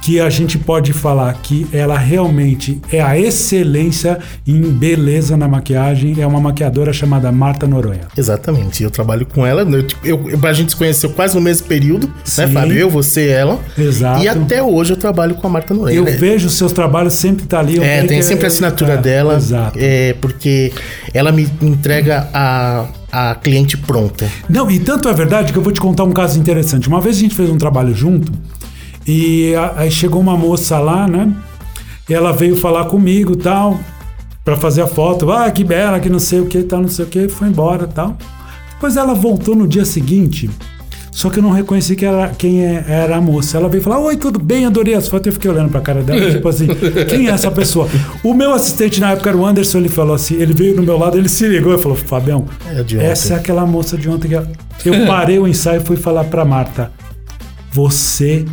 que 0.07 0.21
a 0.21 0.31
gente 0.31 0.57
pode 0.57 0.93
falar 0.93 1.33
que 1.43 1.67
ela 1.73 1.99
realmente 1.99 2.81
é 2.93 3.01
a 3.01 3.19
excelência 3.19 4.21
em 4.47 4.61
beleza 4.61 5.37
na 5.37 5.49
maquiagem, 5.49 6.15
é 6.21 6.25
uma 6.25 6.41
maquiadora 6.41 6.93
chamada 6.93 7.33
Marta 7.33 7.67
Noronha. 7.67 8.03
Exatamente. 8.17 8.85
Eu 8.85 8.91
trabalho 8.93 9.27
com 9.27 9.45
ela. 9.45 9.63
Eu, 9.63 9.83
tipo, 9.83 10.07
eu- 10.07 10.25
a 10.45 10.53
gente 10.53 10.71
se 10.71 10.77
conheceu 10.77 11.11
quase 11.11 11.35
no 11.35 11.41
mesmo 11.41 11.67
período, 11.67 12.09
Sim. 12.23 12.43
né, 12.43 12.47
Fábio? 12.53 12.79
Eu, 12.79 12.89
você 12.89 13.27
e 13.27 13.31
ela. 13.31 13.59
Exato. 13.77 14.23
E 14.23 14.29
até 14.29 14.63
hoje 14.63 14.93
eu 14.93 14.97
trabalho 14.97 15.35
com 15.35 15.45
a 15.49 15.51
Marta 15.51 15.75
Noronha. 15.75 15.97
Eu 15.97 16.05
né? 16.05 16.13
vejo 16.13 16.49
seus 16.51 16.71
trabalhos 16.71 17.15
sempre 17.15 17.45
tá 17.45 17.59
ali. 17.59 17.77
eu 17.79 17.83
É, 17.83 18.05
tem 18.05 18.23
sempre 18.23 18.45
a 18.45 18.47
assinatura 18.49 18.93
é, 18.93 18.97
dela. 18.99 19.35
Exato. 19.35 19.77
É, 19.77 20.13
porque 20.21 20.73
ela 21.13 21.33
me 21.33 21.49
entrega 21.61 22.29
a, 22.33 22.87
a 23.11 23.35
cliente 23.35 23.77
pronta. 23.77 24.29
Não, 24.49 24.71
e 24.71 24.79
tanto 24.79 25.09
é 25.09 25.13
verdade 25.13 25.53
que 25.53 25.59
eu 25.59 25.63
vou 25.63 25.73
te 25.73 25.81
contar 25.81 26.05
um 26.05 26.13
caso 26.13 26.39
interessante. 26.39 26.87
Uma 26.87 27.01
vez 27.01 27.17
a 27.17 27.21
gente 27.21 27.35
fez 27.35 27.51
um 27.51 27.59
trabalho 27.59 27.93
junto 27.93 28.31
e 29.07 29.53
aí 29.77 29.91
chegou 29.91 30.21
uma 30.21 30.37
moça 30.37 30.79
lá, 30.79 31.07
né? 31.07 31.33
E 32.09 32.15
ela 32.15 32.33
veio 32.33 32.57
falar 32.57 32.85
comigo 32.87 33.33
e 33.33 33.37
tal, 33.37 33.79
pra 34.45 34.57
fazer 34.57 34.83
a 34.83 34.87
foto. 34.87 35.31
Ah, 35.31 35.51
que 35.51 35.65
bela, 35.65 35.99
que 36.01 36.09
não 36.09 36.19
sei 36.19 36.41
o 36.41 36.47
que, 36.47 36.63
tal, 36.63 36.81
não 36.83 36.89
sei 36.89 37.05
o 37.05 37.09
que, 37.09 37.29
foi 37.29 37.49
embora 37.49 37.87
tal. 37.87 38.17
Depois 38.75 38.97
ela 38.97 39.15
voltou 39.15 39.55
no 39.57 39.67
dia 39.67 39.85
seguinte. 39.85 40.51
Só 41.11 41.31
que 41.31 41.39
eu 41.39 41.43
não 41.43 41.51
reconheci 41.51 41.97
que 41.97 42.05
era, 42.05 42.29
quem 42.29 42.63
é- 42.63 42.85
era 42.87 43.17
a 43.17 43.21
moça. 43.23 43.57
Ela 43.57 43.71
veio 43.71 43.83
falar: 43.83 43.99
Oi, 44.01 44.19
tudo 44.19 44.39
bem? 44.39 44.67
Adorei 44.67 44.93
as 44.95 45.09
fotos. 45.09 45.29
Eu 45.29 45.33
fiquei 45.33 45.51
olhando 45.51 45.71
pra 45.71 45.81
cara 45.81 46.03
dela, 46.03 46.21
tipo 46.31 46.47
assim: 46.47 46.67
Quem 47.09 47.29
é 47.29 47.31
essa 47.31 47.51
pessoa? 47.51 47.89
O 48.23 48.35
meu 48.35 48.53
assistente 48.53 49.01
na 49.01 49.13
época 49.13 49.31
era 49.31 49.39
o 49.39 49.47
Anderson. 49.47 49.79
Ele 49.79 49.89
falou 49.89 50.15
assim: 50.15 50.35
Ele 50.35 50.53
veio 50.53 50.77
no 50.77 50.83
meu 50.83 50.99
lado, 50.99 51.17
ele 51.17 51.29
se 51.31 51.49
ligou 51.49 51.75
e 51.75 51.79
falou: 51.79 51.97
Fabião, 51.97 52.45
É 53.01 53.07
essa 53.07 53.33
é 53.33 53.37
aquela 53.39 53.65
moça 53.65 53.97
de 53.97 54.11
ontem 54.11 54.29
que 54.79 54.91
eu 54.91 55.07
parei 55.07 55.39
o 55.39 55.49
ensaio 55.49 55.81
e 55.81 55.85
fui 55.85 55.97
falar 55.97 56.25
pra 56.25 56.45
Marta: 56.45 56.93
Você 57.73 58.45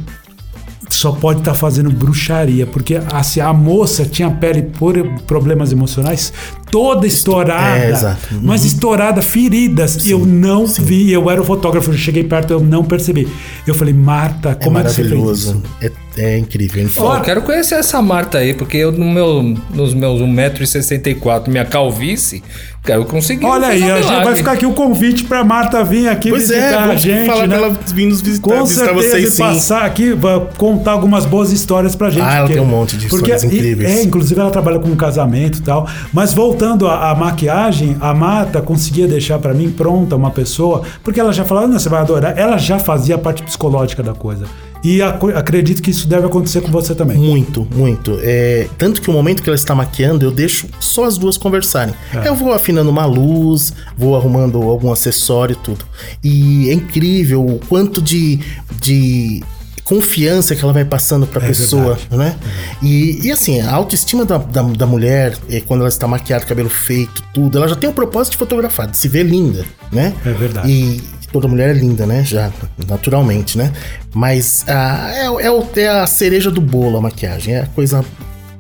só 0.96 1.12
pode 1.12 1.40
estar 1.40 1.54
fazendo 1.54 1.90
bruxaria, 1.92 2.66
porque 2.66 3.00
assim, 3.12 3.40
a 3.40 3.52
moça 3.54 4.06
tinha 4.06 4.28
a 4.28 4.32
pele 4.32 4.62
por 4.64 4.96
problemas 5.28 5.72
emocionais 5.72 6.32
toda 6.72 7.06
estourada, 7.06 7.78
é, 7.86 7.90
exato. 7.92 8.34
Uhum. 8.34 8.42
mas 8.44 8.66
estourada, 8.66 9.22
feridas. 9.22 10.08
eu 10.08 10.26
não 10.26 10.66
vi, 10.66 11.12
eu 11.12 11.30
era 11.30 11.40
o 11.42 11.46
fotógrafo, 11.46 11.92
eu 11.92 11.98
cheguei 11.98 12.24
perto, 12.24 12.52
eu 12.52 12.60
não 12.60 12.84
percebi. 12.84 13.28
Eu 13.68 13.76
falei, 13.76 13.94
Marta, 13.94 14.50
É 14.50 14.56
como 14.56 14.80
é, 14.80 14.84
que 14.84 14.90
você 14.90 14.96
fez 15.04 15.10
maravilhoso. 15.12 15.62
isso? 15.82 15.94
É, 16.18 16.34
é 16.34 16.38
incrível. 16.38 16.86
Ó, 16.86 16.90
Fora- 16.90 17.20
eu 17.20 17.24
quero 17.24 17.42
conhecer 17.44 17.76
essa 17.76 18.02
Marta 18.02 18.40
aí, 18.40 18.54
porque 18.56 18.78
eu 18.78 18.92
no 18.92 19.06
meu, 19.12 19.56
nos 19.74 19.94
meus 19.94 20.20
1,64m, 20.22 21.48
minha 21.48 21.66
calvície, 21.66 22.44
cara, 22.84 23.00
eu 23.00 23.06
consegui. 23.06 23.46
Olha 23.46 23.68
aí, 23.68 23.80
gente 23.80 23.90
vai 23.90 24.02
milagre. 24.02 24.36
ficar 24.36 24.52
aqui 24.52 24.66
o 24.66 24.74
convite 24.74 25.24
pra 25.24 25.44
Marta 25.44 25.84
vir 25.84 26.08
aqui 26.08 26.30
Pois 26.30 26.50
visitar 26.50 26.90
é, 26.90 26.92
a 26.92 26.96
gente, 26.96 27.28
falar 27.28 27.48
né? 27.48 27.58
pra 27.58 27.66
ela 27.68 27.78
vir 27.94 28.06
nos 28.06 28.22
visitar, 28.22 28.50
Com 28.50 28.66
visitar 28.66 28.86
certeza, 28.88 29.10
vocês 29.10 29.28
e 29.28 29.32
sim. 29.32 29.42
passar 29.42 29.86
aqui, 29.86 30.14
vai 30.14 30.42
contar 30.58 30.92
algumas 30.92 31.26
boas 31.26 31.52
histórias 31.52 31.96
pra 31.96 32.10
gente. 32.10 32.24
Ah, 32.24 32.36
ela 32.36 32.48
tem 32.48 32.60
um 32.60 32.66
monte 32.66 32.98
de 32.98 33.08
porque, 33.08 33.32
histórias 33.32 33.44
incríveis. 33.44 33.90
É, 33.90 34.04
inclusive 34.04 34.40
ela 34.40 34.52
trabalha 34.52 34.80
com 34.80 34.96
casamento 34.96 35.60
e 35.60 35.62
tal. 35.62 35.88
Mas 36.12 36.34
voltando 36.34 36.88
à, 36.88 37.10
à 37.12 37.16
maquiagem, 37.16 37.98
a 38.02 38.14
Marta 38.14 38.62
conseguia 38.62 39.08
deixar 39.08 39.40
pra 39.40 39.54
mim 39.54 39.70
pronta 39.72 40.16
uma 40.16 40.32
pessoa, 40.32 40.82
porque 41.04 41.20
ela 41.20 41.32
já 41.32 41.46
falava, 41.46 41.68
não, 41.68 41.80
você 41.80 41.90
vai 41.90 42.02
adorar. 42.02 42.38
Ela 42.38 42.58
já 42.58 42.78
fazia 42.80 43.16
a 43.16 43.18
parte 43.18 43.44
psicológica 43.44 44.04
da 44.04 44.14
coisa. 44.14 44.46
E 44.84 45.02
acredito 45.02 45.82
que 45.82 45.92
isso 45.92 46.08
deve 46.08 46.26
acontecer 46.26 46.62
com 46.62 46.70
você 46.70 46.94
também. 46.94 47.18
Muito, 47.18 47.66
muito. 47.74 48.20
É, 48.22 48.68
tanto 48.78 49.02
que 49.02 49.10
o 49.10 49.14
momento 49.14 49.42
que 49.42 49.50
ela 49.50 49.56
está 49.56 49.74
maquiando, 49.74 50.26
eu 50.26 50.32
deixo 50.32 50.68
só 50.80 51.06
as 51.06 51.18
duas 51.18 51.38
conversarem. 51.38 51.94
É. 52.14 52.28
Eu 52.28 52.36
vou 52.36 52.52
afinando 52.52 52.90
uma 52.90 53.06
luz, 53.06 53.74
vou 53.98 54.16
arrumando 54.16 54.62
algum 54.62 54.92
acessório 54.92 55.54
e 55.54 55.56
tudo. 55.64 55.86
E 56.24 56.70
é 56.70 56.74
incrível 56.74 57.46
o 57.46 57.60
quanto 57.70 58.02
de, 58.02 58.40
de 58.82 59.42
confiança 59.86 60.56
que 60.56 60.64
ela 60.64 60.74
vai 60.74 60.86
passando 60.86 61.26
pra 61.28 61.44
É 61.44 61.48
pessoa, 61.48 61.96
verdade. 61.96 62.18
né? 62.18 62.36
E, 62.82 63.28
e 63.28 63.32
assim, 63.32 63.62
a 63.62 63.72
autoestima 63.74 64.26
da, 64.26 64.38
da, 64.38 64.62
da 64.64 64.86
mulher, 64.86 65.38
eh, 65.50 65.62
quando 65.66 65.82
ela 65.82 65.90
está 65.90 66.08
maquiada, 66.08 66.46
cabelo 66.46 66.70
feito, 66.70 67.24
tudo, 67.34 67.58
ela 67.58 67.68
já 67.68 67.76
tem 67.76 67.90
o 67.90 67.94
propósito 67.94 68.34
de 68.34 68.38
fotografar, 68.38 68.88
de 68.90 68.98
se 68.98 69.08
ver 69.08 69.24
linda, 69.24 69.66
né? 69.92 70.14
É 70.26 70.32
verdade. 70.32 70.70
E 70.70 71.02
toda 71.34 71.48
mulher 71.48 71.72
é 71.72 71.74
linda, 71.74 72.06
né? 72.06 72.24
Já, 72.24 72.52
naturalmente, 72.88 73.58
né? 73.58 73.74
Mas 74.14 74.64
ah, 74.68 75.10
é, 75.12 75.26
é, 75.48 75.82
é 75.82 75.90
a 75.90 76.06
cereja 76.06 76.52
do 76.52 76.62
bolo 76.62 76.98
a 77.00 77.02
maquiagem. 77.02 77.56
É 77.56 77.62
a 77.62 77.66
coisa. 77.66 78.06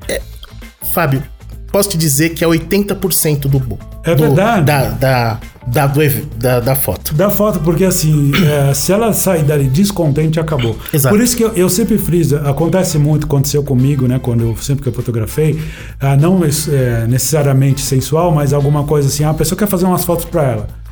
é- 0.10 0.20
Fábio, 0.92 1.24
posso 1.72 1.89
te 1.89 1.98
dizer 1.98 2.30
que 2.32 2.44
é 2.44 2.48
80% 2.48 3.42
do 3.48 3.60
bolo. 3.60 3.80
É 4.03 4.15
do- 4.15 4.24
verdade. 4.24 4.65
Da, 4.65 4.89
da, 4.89 5.39
da, 5.68 5.88
do 5.88 6.01
da, 6.36 6.60
da 6.60 6.75
foto. 6.75 7.13
Da 7.13 7.30
foto, 7.30 7.60
porque 7.62 7.86
assim, 7.86 8.32
é, 8.70 8.74
se 8.74 8.92
ela 8.92 9.13
sair 9.13 9.44
dali 9.44 9.65
descontente, 9.68 10.39
acabou. 10.39 10.75
Exato. 10.92 11.15
Por 11.15 11.24
isso 11.24 11.38
que 11.38 11.44
eu, 11.44 11.53
eu 11.53 11.70
sempre 11.70 11.98
friso, 11.98 12.36
acontece 12.38 12.98
muito, 12.98 13.25
aconteceu 13.25 13.63
comigo, 13.63 14.08
né? 14.08 14.20
Quando 14.20 14.44
eu 14.44 14.58
sempre 14.58 14.84
que 14.84 14.89
eu 14.89 14.94
fotografei, 14.94 15.62
ah, 16.01 16.18
não 16.18 16.42
é, 16.44 17.08
necessariamente 17.08 17.82
sensual, 17.82 18.32
mas 18.32 18.51
alguma 18.51 18.84
coisa 18.84 19.08
assim, 19.08 19.24
ah, 19.24 19.30
a 19.30 19.34
pessoa 19.34 19.58
quer 19.58 19.68
fazer 19.68 19.86
umas 19.86 20.03
fotos 20.03 20.25
pra 20.25 20.44
ela. 20.44 20.83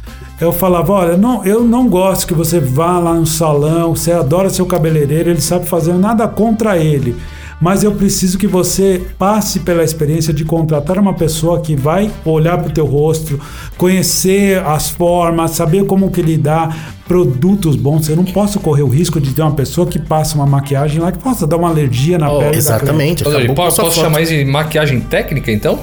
Eu 0.42 0.52
falava, 0.52 0.92
olha, 0.92 1.16
não, 1.16 1.46
eu 1.46 1.64
não 1.64 1.88
gosto 1.88 2.26
que 2.26 2.34
você 2.34 2.60
vá 2.60 2.98
lá 2.98 3.14
no 3.14 3.28
salão, 3.28 3.96
você 3.96 4.12
adora 4.12 4.50
seu 4.50 4.66
cabeleireiro, 4.66 5.30
ele 5.30 5.40
sabe 5.40 5.68
fazer 5.68 5.94
nada 5.94 6.28
contra 6.28 6.80
ele. 6.80 7.16
Mas 7.62 7.84
eu 7.84 7.92
preciso 7.92 8.40
que 8.40 8.48
você 8.48 9.02
passe 9.20 9.60
pela 9.60 9.84
experiência 9.84 10.34
de 10.34 10.44
contratar 10.44 10.98
uma 10.98 11.14
pessoa 11.14 11.62
que 11.62 11.76
vai 11.76 12.12
olhar 12.26 12.58
para 12.58 12.70
o 12.70 12.72
teu 12.74 12.86
rosto, 12.88 13.40
conhecer 13.78 14.58
as 14.66 14.90
formas, 14.90 15.52
saber 15.52 15.86
como 15.86 16.10
que 16.10 16.22
lidar, 16.24 16.96
produtos 17.08 17.76
bons. 17.76 18.10
Eu 18.10 18.16
não 18.16 18.26
posso 18.26 18.60
correr 18.60 18.82
o 18.82 18.88
risco 18.88 19.22
de 19.22 19.32
ter 19.34 19.42
uma 19.44 19.52
pessoa 19.54 19.86
que 19.86 20.00
passa 20.00 20.36
uma 20.36 20.46
maquiagem 20.48 21.00
lá 21.00 21.12
que 21.12 21.20
possa 21.20 21.46
dar 21.46 21.58
uma 21.58 21.70
alergia 21.70 22.18
na 22.18 22.32
Oh, 22.32 22.40
pele. 22.40 22.52
da 22.52 22.58
Exatamente. 22.58 23.24
Dori, 23.24 23.38
acabou 23.38 23.56
posso, 23.56 23.82
posso 23.82 24.00
chamar 24.00 24.22
isso 24.22 24.34
de 24.34 24.44
maquiagem 24.46 25.00
técnica, 25.02 25.52
então? 25.52 25.80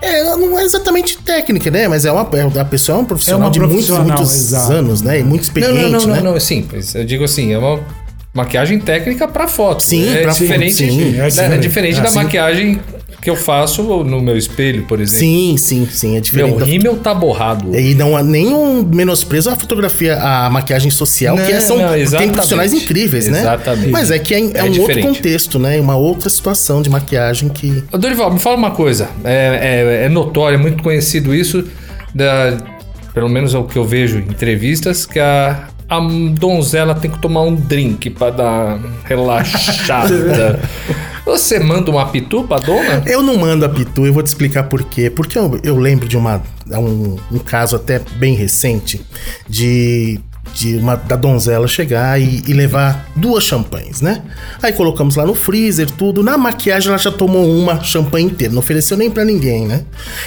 É, 0.00 0.22
não 0.36 0.58
é 0.58 0.62
exatamente 0.62 1.18
técnica, 1.18 1.70
né? 1.70 1.88
Mas 1.88 2.04
é 2.04 2.12
uma, 2.12 2.28
é- 2.34 2.60
a 2.60 2.64
pessoa 2.64 2.98
é 2.98 3.00
um 3.00 3.04
profissional 3.04 3.42
É 3.42 3.44
uma 3.46 3.50
de 3.50 3.58
muitos, 3.58 3.86
profissional, 3.86 4.16
muitos 4.18 4.34
exato. 4.34 4.72
anos, 4.72 5.02
né? 5.02 5.20
E 5.20 5.22
muito 5.24 5.42
Não, 5.42 5.48
experiente, 5.48 5.90
não, 5.92 6.00
não, 6.00 6.06
né? 6.08 6.20
não, 6.20 6.32
não, 6.34 6.40
sim, 6.40 6.64
mas 6.72 6.94
eu 6.94 7.04
digo 7.04 7.24
assim, 7.24 7.52
é 7.52 7.58
uma 7.58 7.80
maquiagem 8.36 8.78
técnica 8.78 9.26
pra 9.26 9.48
foto. 9.48 9.82
Sim, 9.82 10.14
é 10.14 10.22
pra 10.22 10.32
diferente, 10.32 10.74
sim, 10.74 10.86
é 10.88 11.12
né, 11.12 11.26
é 11.26 11.28
diferente. 11.28 11.60
diferente 11.62 11.98
É, 11.98 12.02
da 12.02 12.08
sim. 12.08 12.14
maquiagem 12.16 12.80
que 13.22 13.30
eu 13.30 13.34
faço 13.34 13.82
no 14.04 14.20
meu 14.20 14.36
espelho, 14.36 14.84
por 14.84 15.00
exemplo. 15.00 15.18
Sim, 15.18 15.56
sim, 15.56 15.86
sim. 15.90 16.16
É 16.16 16.20
diferente. 16.20 16.50
Meu 16.50 16.58
da- 16.60 16.64
rímel 16.66 16.96
tá 16.98 17.12
borrado. 17.14 17.74
E 17.76 17.94
não 17.94 18.16
há 18.16 18.22
nenhum 18.22 18.82
menosprezo 18.84 19.50
à 19.50 19.56
fotografia, 19.56 20.16
à 20.16 20.48
maquiagem 20.50 20.90
social, 20.90 21.34
que 21.34 21.42
é- 21.42 21.54
Não, 21.54 21.60
são, 21.60 21.76
não, 21.78 21.92
tem 22.18 22.30
profissionais 22.30 22.72
incríveis, 22.72 23.26
né? 23.28 23.40
Exatamente. 23.40 23.90
Mas 23.90 24.10
é 24.12 24.18
que 24.18 24.32
é, 24.34 24.38
é 24.38 24.40
É 24.40 24.44
um 24.62 24.66
outro 24.66 24.80
diferente. 24.82 25.06
contexto, 25.08 25.58
né? 25.58 25.80
Uma 25.80 25.96
outra 25.96 26.28
situação 26.30 26.82
de 26.82 26.90
maquiagem 26.90 27.48
que. 27.48 27.82
Dorival, 27.90 28.32
me 28.32 28.38
fala 28.38 28.56
uma 28.56 28.70
coisa. 28.70 29.08
É, 29.24 30.02
é- 30.02 30.06
é 30.06 30.08
notório, 30.08 30.56
é 30.56 30.58
muito 30.60 30.82
conhecido 30.82 31.34
isso, 31.34 31.64
da, 32.14 32.56
pelo 33.12 33.28
menos 33.28 33.54
é 33.54 33.58
o 33.58 33.64
que 33.64 33.76
eu 33.76 33.84
vejo 33.84 34.18
em 34.18 34.22
entrevistas, 34.22 35.04
que 35.06 35.18
a, 35.18 35.68
a 35.88 36.00
donzela 36.32 36.94
tem 36.94 37.10
que 37.10 37.18
tomar 37.18 37.42
um 37.42 37.54
drink 37.54 38.10
pra 38.10 38.30
dar 38.30 38.78
relaxada. 39.04 40.60
Você 41.24 41.58
manda 41.58 41.90
uma 41.90 42.06
pitu 42.06 42.44
pra 42.44 42.58
dona? 42.58 43.02
Eu 43.04 43.20
não 43.20 43.36
mando 43.36 43.64
a 43.64 43.68
Pitu, 43.68 44.06
eu 44.06 44.12
vou 44.12 44.22
te 44.22 44.28
explicar 44.28 44.68
por 44.68 44.84
quê. 44.84 45.10
Porque 45.10 45.36
eu, 45.36 45.58
eu 45.64 45.76
lembro 45.76 46.06
de 46.06 46.16
uma, 46.16 46.40
um, 46.70 47.16
um 47.32 47.38
caso 47.40 47.74
até 47.74 47.98
bem 48.16 48.34
recente 48.34 49.04
de, 49.48 50.20
de 50.54 50.76
uma, 50.76 50.96
da 50.96 51.16
donzela 51.16 51.68
chegar 51.68 52.20
e, 52.20 52.42
e 52.46 52.52
levar 52.54 53.06
duas 53.14 53.44
champanhes, 53.44 54.00
né? 54.00 54.22
Aí 54.62 54.72
colocamos 54.72 55.16
lá 55.16 55.26
no 55.26 55.34
freezer, 55.34 55.90
tudo. 55.90 56.22
Na 56.22 56.38
maquiagem 56.38 56.88
ela 56.88 56.98
já 56.98 57.10
tomou 57.10 57.46
uma 57.58 57.82
champanhe 57.84 58.26
inteira, 58.26 58.52
não 58.54 58.60
ofereceu 58.60 58.96
nem 58.96 59.10
pra 59.10 59.24
ninguém, 59.24 59.66
né? 59.66 59.82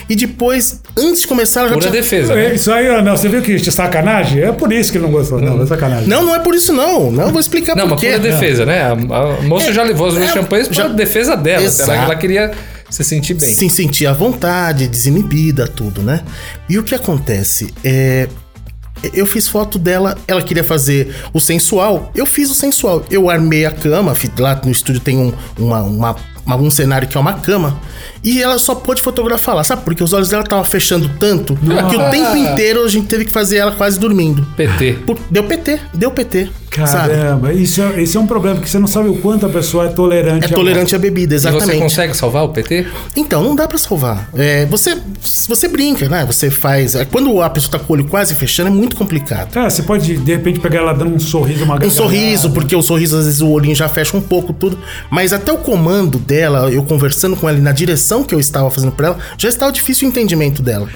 E 0.07 0.15
depois, 0.15 0.81
antes 0.97 1.21
de 1.21 1.27
começar, 1.27 1.61
ela 1.61 1.69
já 1.69 1.75
Pura 1.75 1.89
tinha... 1.89 2.01
defesa, 2.01 2.33
É, 2.33 2.49
né? 2.49 2.55
Isso 2.55 2.71
aí, 2.71 3.01
não, 3.01 3.17
você 3.17 3.27
viu 3.27 3.41
que 3.41 3.55
de 3.55 3.71
sacanagem? 3.71 4.41
É 4.43 4.51
por 4.51 4.71
isso 4.71 4.91
que 4.91 4.97
ele 4.97 5.05
não 5.05 5.11
gostou. 5.11 5.41
Não, 5.41 5.61
é 5.61 5.65
sacanagem. 5.65 6.07
Não, 6.07 6.23
não 6.23 6.35
é 6.35 6.39
por 6.39 6.53
isso 6.53 6.71
não. 6.73 7.11
Não, 7.11 7.23
eu 7.25 7.31
vou 7.31 7.39
explicar 7.39 7.75
Não, 7.75 7.83
por 7.88 7.91
mas 7.95 8.01
quê. 8.01 8.07
pura 8.11 8.19
defesa, 8.19 8.65
né? 8.65 8.81
A, 8.83 8.91
a 8.91 9.41
moça 9.41 9.69
É, 9.69 9.73
já 9.73 9.81
levou 9.83 10.07
as 10.07 10.13
duas 10.13 10.29
é, 10.29 10.33
champanhes 10.33 10.67
pra 10.67 10.75
já- 10.75 10.88
defesa 10.89 11.35
dela. 11.35 11.63
Exato. 11.63 11.91
Ela, 11.91 12.03
ela 12.03 12.15
queria 12.15 12.51
se 12.89 13.03
sentir 13.03 13.33
bem. 13.33 13.49
se 13.49 13.69
sentir 13.69 14.05
à 14.05 14.13
vontade, 14.13 14.88
desinibida, 14.88 15.67
tudo, 15.67 16.01
né? 16.03 16.21
E 16.69 16.77
o 16.77 16.83
que 16.83 16.93
acontece? 16.93 17.73
É. 17.83 18.27
Eu 19.13 19.25
fiz 19.25 19.47
foto 19.47 19.77
dela, 19.79 20.17
ela 20.27 20.41
queria 20.41 20.63
fazer 20.63 21.15
o 21.33 21.39
sensual, 21.39 22.11
eu 22.15 22.25
fiz 22.25 22.49
o 22.49 22.53
sensual. 22.53 23.03
Eu 23.09 23.29
armei 23.29 23.65
a 23.65 23.71
cama, 23.71 24.13
lá 24.37 24.59
no 24.63 24.71
estúdio 24.71 25.01
tem 25.01 25.17
um, 25.17 25.33
uma- 25.57 25.81
uma- 25.83 26.15
um 26.57 26.69
cenário 26.71 27.07
que 27.07 27.15
é 27.17 27.19
uma 27.19 27.33
cama, 27.33 27.79
e 28.23 28.41
ela 28.41 28.57
só 28.59 28.75
pôde 28.75 29.01
fotografar 29.01 29.55
lá, 29.55 29.63
sabe? 29.63 29.83
Porque 29.83 30.03
os 30.03 30.13
olhos 30.13 30.29
dela 30.29 30.43
estavam 30.43 30.63
fechando 30.65 31.09
tanto 31.19 31.55
que 31.55 31.95
o 31.95 32.09
tempo 32.09 32.35
inteiro 32.35 32.83
a 32.83 32.89
gente 32.89 33.07
teve 33.07 33.25
que 33.25 33.31
fazer 33.31 33.57
ela 33.57 33.71
quase 33.71 33.99
dormindo. 33.99 34.45
PT. 34.55 34.93
Por- 35.05 35.17
deu 35.29 35.43
PT, 35.43 35.79
deu 35.93 36.11
PT, 36.11 36.49
sabe? 36.85 37.09
Caramba, 37.13 37.53
isso 37.53 37.81
é, 37.81 38.01
isso 38.01 38.17
é 38.17 38.21
um 38.21 38.27
problema, 38.27 38.57
porque 38.57 38.69
você 38.69 38.79
não 38.79 38.87
sabe 38.87 39.09
o 39.09 39.15
quanto 39.15 39.45
a 39.45 39.49
pessoa 39.49 39.85
é 39.85 39.89
tolerante. 39.89 40.45
É 40.45 40.49
tolerante 40.49 40.95
à 40.95 40.99
bebida, 40.99 41.35
E 41.35 41.39
você 41.39 41.47
exatamente. 41.49 41.79
consegue 41.81 42.13
salvar 42.15 42.43
o 42.43 42.49
PT? 42.49 42.85
Então, 43.15 43.43
não 43.43 43.55
dá 43.55 43.67
pra 43.67 43.77
salvar. 43.77 44.29
É, 44.35 44.65
você, 44.65 44.97
você 45.47 45.67
brinca, 45.67 46.07
né? 46.07 46.25
Você 46.25 46.49
faz. 46.51 46.95
é, 46.95 47.05
Quando 47.05 47.41
a 47.41 47.49
pessoa 47.49 47.71
tá 47.71 47.79
com 47.79 47.93
o 47.93 47.95
olho 47.95 48.05
quase 48.05 48.35
fechando, 48.35 48.69
é 48.69 48.71
muito 48.73 48.95
complicado. 48.95 49.57
É, 49.57 49.69
você 49.69 49.81
pode, 49.83 50.17
de 50.17 50.31
repente, 50.31 50.59
pegar 50.59 50.79
ela 50.79 50.93
dando 50.93 51.13
um 51.15 51.19
sorriso, 51.19 51.63
uma 51.63 51.83
Um 51.83 51.89
sorriso, 51.89 52.51
porque 52.51 52.75
o 52.75 52.81
sorriso, 52.81 53.17
às 53.17 53.25
vezes, 53.25 53.41
o 53.41 53.49
olhinho 53.49 53.75
já 53.75 53.89
fecha 53.89 54.15
um 54.15 54.21
pouco, 54.21 54.53
tudo. 54.53 54.77
Mas 55.09 55.33
até 55.33 55.51
o 55.51 55.57
comando 55.57 56.17
dela, 56.19 56.69
eu 56.71 56.83
conversando 56.83 57.35
com 57.35 57.49
ela 57.49 57.57
na 57.57 57.71
direção 57.71 57.88
que 58.25 58.36
eu 58.36 58.39
estava 58.39 58.69
fazendo 58.69 58.91
pra 58.91 59.08
ela, 59.08 59.17
já 59.38 59.50
estava 59.50 59.72
difícil 59.72 60.08
o 60.08 60.12
entendimento 60.12 60.62
dela. 60.62 60.88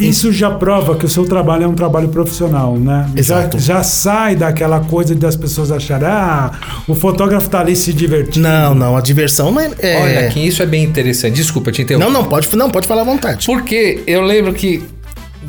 Isso 0.00 0.32
já 0.32 0.50
prova 0.50 0.96
que 0.96 1.04
o 1.06 1.08
seu 1.08 1.24
trabalho 1.24 1.64
é 1.64 1.68
um 1.68 1.74
trabalho 1.74 2.08
profissional, 2.08 2.76
né? 2.78 3.08
Exato. 3.16 3.58
Já, 3.58 3.76
já 3.76 3.82
sai 3.82 4.36
daquela 4.36 4.80
coisa 4.80 5.14
das 5.14 5.36
pessoas 5.36 5.70
acharem, 5.70 6.06
ah, 6.08 6.50
o 6.88 6.94
fotógrafo 6.94 7.48
tá 7.48 7.60
ali 7.60 7.76
se 7.76 7.92
divertindo. 7.92 8.46
Não, 8.48 8.74
não, 8.74 8.96
a 8.96 9.00
diversão 9.00 9.50
não 9.50 9.60
é. 9.60 9.70
é- 9.78 10.02
Olha, 10.02 10.28
que 10.30 10.40
isso 10.40 10.62
é 10.62 10.66
bem 10.66 10.82
interessante. 10.84 11.34
Desculpa 11.34 11.70
te 11.72 11.82
interromper. 11.82 12.04
Não, 12.10 12.12
não, 12.22 12.28
pode, 12.28 12.54
não, 12.56 12.70
pode 12.70 12.86
falar 12.86 13.02
à 13.02 13.04
vontade. 13.04 13.46
Porque 13.46 14.02
eu 14.06 14.22
lembro 14.22 14.52
que, 14.52 14.82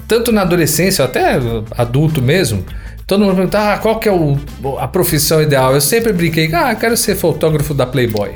tanto 0.07 0.31
na 0.31 0.41
adolescência, 0.41 1.03
até 1.05 1.39
adulto 1.77 2.21
mesmo, 2.21 2.63
todo 3.07 3.21
mundo 3.23 3.35
pergunta, 3.35 3.73
ah, 3.73 3.77
qual 3.77 3.99
que 3.99 4.07
é 4.07 4.11
o, 4.11 4.37
a 4.79 4.87
profissão 4.87 5.41
ideal? 5.41 5.73
Eu 5.73 5.81
sempre 5.81 6.13
brinquei, 6.13 6.49
ah, 6.53 6.71
eu 6.71 6.77
quero 6.77 6.95
ser 6.97 7.15
fotógrafo 7.15 7.73
da 7.73 7.85
Playboy. 7.85 8.31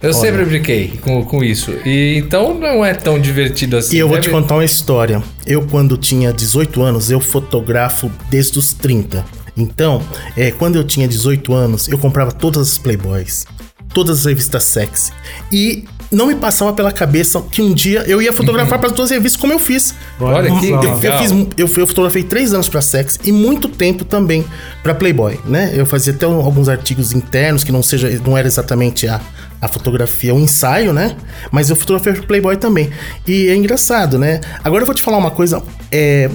Eu 0.00 0.12
sempre 0.12 0.44
brinquei 0.44 0.92
com, 1.00 1.24
com 1.24 1.42
isso. 1.42 1.72
E 1.84 2.16
então 2.18 2.54
não 2.54 2.84
é 2.84 2.94
tão 2.94 3.18
divertido 3.20 3.76
assim. 3.76 3.96
E 3.96 3.98
eu 3.98 4.06
vou 4.06 4.16
Deve- 4.16 4.28
te 4.28 4.32
contar 4.32 4.54
uma 4.54 4.64
história. 4.64 5.22
Eu, 5.44 5.62
quando 5.66 5.96
tinha 5.96 6.32
18 6.32 6.82
anos, 6.82 7.10
eu 7.10 7.18
fotografo 7.20 8.10
desde 8.30 8.58
os 8.58 8.72
30. 8.72 9.24
Então, 9.56 10.00
é, 10.36 10.52
quando 10.52 10.76
eu 10.76 10.84
tinha 10.84 11.08
18 11.08 11.52
anos, 11.52 11.88
eu 11.88 11.98
comprava 11.98 12.30
todas 12.30 12.70
as 12.70 12.78
Playboys, 12.78 13.44
todas 13.92 14.20
as 14.20 14.24
revistas 14.26 14.62
sexy. 14.62 15.10
E 15.52 15.84
não 16.12 16.26
me 16.28 16.36
passava 16.36 16.72
pela 16.72 16.92
cabeça 16.92 17.42
que 17.50 17.60
um 17.60 17.74
dia 17.74 18.04
eu 18.06 18.22
ia 18.22 18.32
fotografar 18.32 18.78
para 18.80 18.90
as 18.90 18.94
duas 18.94 19.10
revistas, 19.10 19.40
como 19.40 19.52
eu 19.52 19.58
fiz. 19.58 19.96
Olha 20.20 20.48
que. 20.60 20.68
Eu, 20.70 20.80
eu 20.80 20.94
legal. 20.96 21.18
fiz, 21.18 21.32
eu, 21.32 21.68
eu 21.76 21.86
fotografei 21.88 22.22
três 22.22 22.54
anos 22.54 22.68
pra 22.68 22.80
Sex 22.80 23.18
e 23.24 23.32
muito 23.32 23.68
tempo 23.68 24.04
também 24.04 24.44
pra 24.80 24.94
Playboy, 24.94 25.40
né? 25.44 25.72
Eu 25.74 25.84
fazia 25.84 26.12
até 26.12 26.24
alguns 26.24 26.68
artigos 26.68 27.12
internos 27.12 27.64
que 27.64 27.72
não 27.72 27.82
seja, 27.82 28.08
não 28.24 28.38
era 28.38 28.46
exatamente 28.46 29.08
a, 29.08 29.20
a 29.60 29.68
fotografia, 29.68 30.34
o 30.34 30.38
ensaio, 30.38 30.92
né? 30.92 31.16
Mas 31.50 31.70
eu 31.70 31.76
fotografei 31.76 32.12
pro 32.12 32.26
Playboy 32.26 32.56
também. 32.56 32.90
E 33.26 33.48
é 33.48 33.56
engraçado, 33.56 34.18
né? 34.18 34.40
Agora 34.62 34.82
eu 34.82 34.86
vou 34.86 34.94
te 34.94 35.02
falar 35.02 35.18
uma 35.18 35.30
coisa, 35.30 35.62
é, 35.90 36.30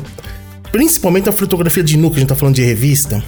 principalmente 0.71 1.29
a 1.29 1.31
fotografia 1.31 1.83
de 1.83 1.97
nu 1.97 2.09
que 2.09 2.17
a 2.17 2.19
gente 2.19 2.29
tá 2.29 2.35
falando 2.35 2.55
de 2.55 2.63
revista. 2.63 3.23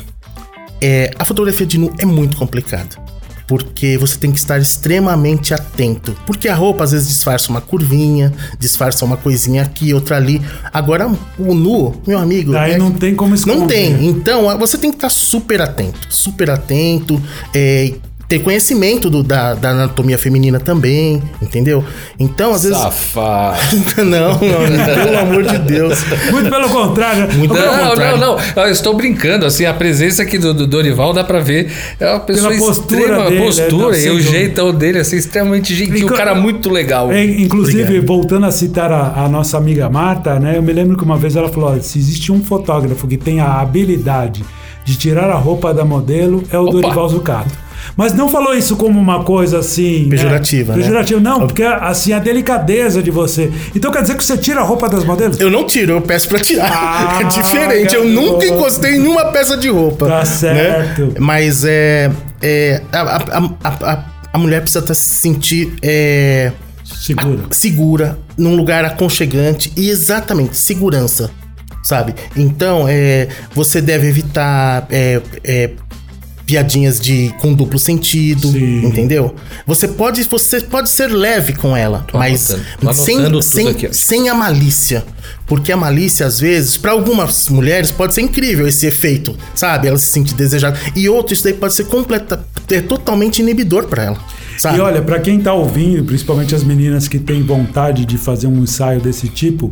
É, 0.82 1.12
a 1.18 1.24
fotografia 1.24 1.66
de 1.66 1.78
nu 1.78 1.94
é 1.98 2.06
muito 2.06 2.38
complicada. 2.38 3.06
Porque 3.48 3.96
você 4.00 4.18
tem 4.18 4.32
que 4.32 4.40
estar 4.40 4.58
extremamente 4.58 5.54
atento. 5.54 6.18
Porque 6.26 6.48
a 6.48 6.56
roupa 6.56 6.84
às 6.84 6.92
vezes 6.94 7.08
disfarça 7.08 7.52
uma 7.52 7.62
curvinha, 7.62 8.34
disfarça 8.58 9.06
uma 9.06 9.18
coisinha 9.18 9.62
aqui, 9.62 9.94
outra 9.94 10.18
ali. 10.18 10.42
Agora, 10.74 11.08
o 11.38 11.54
nu, 11.54 12.02
meu 12.08 12.18
amigo. 12.18 12.54
Daí 12.54 12.72
é- 12.72 12.78
não 12.80 12.92
tem 12.92 13.14
como 13.14 13.36
esconder. 13.36 13.60
Não 13.60 13.68
tem. 13.68 14.08
Então, 14.08 14.58
você 14.58 14.80
tem 14.80 14.90
que 14.90 14.98
estar 14.98 15.12
super 15.12 15.62
atento. 15.62 16.08
Super 16.10 16.50
atento. 16.50 17.22
É, 17.54 17.94
ter 18.28 18.40
conhecimento 18.40 19.10
do- 19.10 19.22
da, 19.22 19.54
da 19.54 19.70
anatomia 19.70 20.18
feminina 20.18 20.60
também, 20.60 21.22
entendeu? 21.42 21.84
Então, 22.20 22.54
às 22.54 22.64
vezes. 22.64 22.78
Safado. 22.78 23.58
não, 24.04 24.32
não, 24.32 24.40
pelo 24.40 25.18
amor 25.20 25.44
de 25.44 25.58
Deus. 25.60 26.04
Muito 26.32 26.50
pelo 26.50 26.70
contrário. 26.70 27.32
Muito 27.36 27.54
pelo 27.54 27.66
Não, 27.66 27.78
não, 27.84 27.90
contrário. 27.92 28.18
não. 28.20 28.38
Eu 28.64 28.72
estou 28.72 28.96
brincando. 28.96 29.46
Assim, 29.46 29.66
a 29.66 29.74
presença 29.74 30.24
aqui 30.24 30.38
do, 30.40 30.54
do 30.54 30.66
Dorival 30.66 31.14
dá 31.14 31.24
pra 31.24 31.40
ver. 31.40 31.72
É 32.00 32.10
uma 32.10 32.20
pessoa 32.20 32.50
Pela 32.52 32.66
postura 32.66 33.00
extrema 33.02 33.30
dele, 33.30 33.42
postura 33.46 33.98
é, 33.98 34.02
e 34.04 34.06
não, 34.08 34.16
o 34.16 34.20
jeitão 34.22 34.74
dele, 34.74 35.00
assim, 35.00 35.18
extremamente 35.18 35.76
gentil. 35.76 35.98
Inclu- 35.98 36.14
Um 36.14 36.18
cara 36.18 36.34
muito 36.34 36.70
legal. 36.70 37.12
É, 37.12 37.24
inclusive, 37.24 37.84
Obrigado. 37.84 38.08
voltando 38.08 38.46
a 38.48 38.52
citar 38.52 38.92
a, 38.92 39.24
a 39.26 39.30
nossa 39.30 39.58
amiga 39.58 39.88
Marta, 39.90 40.40
né? 40.40 40.58
Eu 40.58 40.64
me 40.64 40.74
lembro 40.74 40.98
que 40.98 41.04
uma 41.04 41.18
vez 41.18 41.36
ela 41.36 41.50
falou: 41.50 41.80
se 41.80 42.00
existe 42.00 42.32
um 42.32 42.44
fotógrafo 42.44 43.08
que 43.08 43.18
tem 43.18 43.40
a 43.40 43.60
habilidade 43.62 44.44
de 44.84 44.96
tirar 44.96 45.30
a 45.30 45.36
roupa 45.36 45.74
da 45.74 45.84
modelo, 45.86 46.44
é 46.52 46.58
o 46.58 46.64
Opa! 46.64 46.72
Dorival 46.72 47.10
Zucato. 47.10 47.65
Mas 47.96 48.14
não 48.14 48.32
falou 48.32 48.54
isso 48.54 48.76
como 48.76 49.00
uma 49.00 49.24
coisa 49.24 49.60
assim. 49.60 50.08
Pejorativa, 50.10 50.74
né? 50.74 50.78
né? 50.78 50.84
Pejorativa, 50.84 51.20
não, 51.20 51.40
porque 51.40 51.64
assim, 51.64 52.14
a 52.14 52.20
delicadeza 52.20 53.02
de 53.02 53.12
você. 53.12 53.52
Então 53.76 53.92
quer 53.92 54.02
dizer 54.02 54.16
que 54.16 54.24
você 54.24 54.38
tira 54.38 54.62
a 54.62 54.64
roupa 54.64 54.90
das 54.90 55.04
modelos? 55.04 55.40
Eu 55.40 55.50
não 55.50 55.66
tiro, 55.66 55.94
eu 55.94 56.02
peço 56.02 56.28
pra 56.28 56.40
tirar. 56.40 56.72
Ah, 56.72 57.20
é 57.22 57.24
diferente. 57.26 57.96
Eu 57.96 58.06
nunca 58.06 58.46
encostei 58.46 58.96
em 58.96 59.00
nenhuma 59.00 59.26
peça 59.26 59.58
de 59.58 59.70
roupa. 59.70 60.08
Tá 60.08 60.20
né? 60.20 60.26
certo. 60.26 61.16
Mas 61.20 61.64
é. 61.66 62.12
é 62.42 62.82
a, 62.92 63.02
a, 63.02 63.38
a, 63.64 63.94
a, 63.94 64.06
a 64.34 64.38
mulher 64.38 64.62
precisa 64.62 64.86
tá 64.86 64.94
se 64.94 65.10
sentir. 65.10 65.74
É, 65.82 66.52
Segura. 66.86 67.44
segura, 67.52 68.20
num 68.38 68.56
lugar 68.56 68.86
aconchegante 68.86 69.74
e 69.76 69.90
exatamente 69.90 70.56
segurança, 70.56 71.32
sabe? 71.84 72.14
Então, 72.36 72.86
é, 72.88 73.28
você 73.54 73.82
deve 73.82 74.08
evitar 74.08 74.86
é, 74.92 75.20
é, 75.44 75.72
piadinhas 76.46 77.00
de 77.00 77.34
com 77.40 77.54
duplo 77.54 77.80
sentido, 77.80 78.48
Sim. 78.50 78.86
entendeu? 78.86 79.36
Você 79.66 79.88
pode, 79.88 80.24
você 80.24 80.62
pode 80.62 80.90
ser 80.90 81.08
leve 81.08 81.54
com 81.54 81.76
ela, 81.76 82.06
Tô 82.08 82.18
mas 82.18 82.52
anotando, 82.82 83.42
sem, 83.42 83.78
sem, 83.78 83.94
sem 83.94 84.30
a 84.30 84.34
malícia. 84.34 85.04
Porque 85.48 85.72
a 85.72 85.78
malícia, 85.78 86.26
às 86.26 86.40
vezes, 86.40 86.78
para 86.78 86.92
algumas 86.92 87.50
mulheres, 87.50 87.92
pode 87.92 88.14
ser 88.14 88.22
incrível 88.22 88.68
esse 88.68 88.86
efeito, 88.86 89.36
sabe? 89.54 89.88
Ela 89.88 89.98
se 89.98 90.08
sentir 90.08 90.34
desejada. 90.34 90.80
E 90.96 91.08
outro, 91.08 91.34
isso 91.34 91.44
daí 91.44 91.54
pode 91.54 91.74
ser 91.74 91.86
completa, 91.86 92.44
é 92.72 92.82
totalmente 92.82 93.42
inibidor 93.42 93.86
para 93.88 94.04
ela, 94.06 94.18
sabe? 94.58 94.78
E 94.78 94.82
olha, 94.82 95.02
pra 95.02 95.20
quem 95.20 95.40
tá 95.40 95.54
ouvindo, 95.54 96.04
principalmente 96.04 96.56
as 96.56 96.64
meninas 96.64 97.08
que 97.08 97.20
têm 97.20 97.44
vontade 97.44 98.06
de 98.06 98.18
fazer 98.18 98.48
um 98.48 98.64
ensaio 98.64 99.00
desse 99.00 99.28
tipo, 99.28 99.72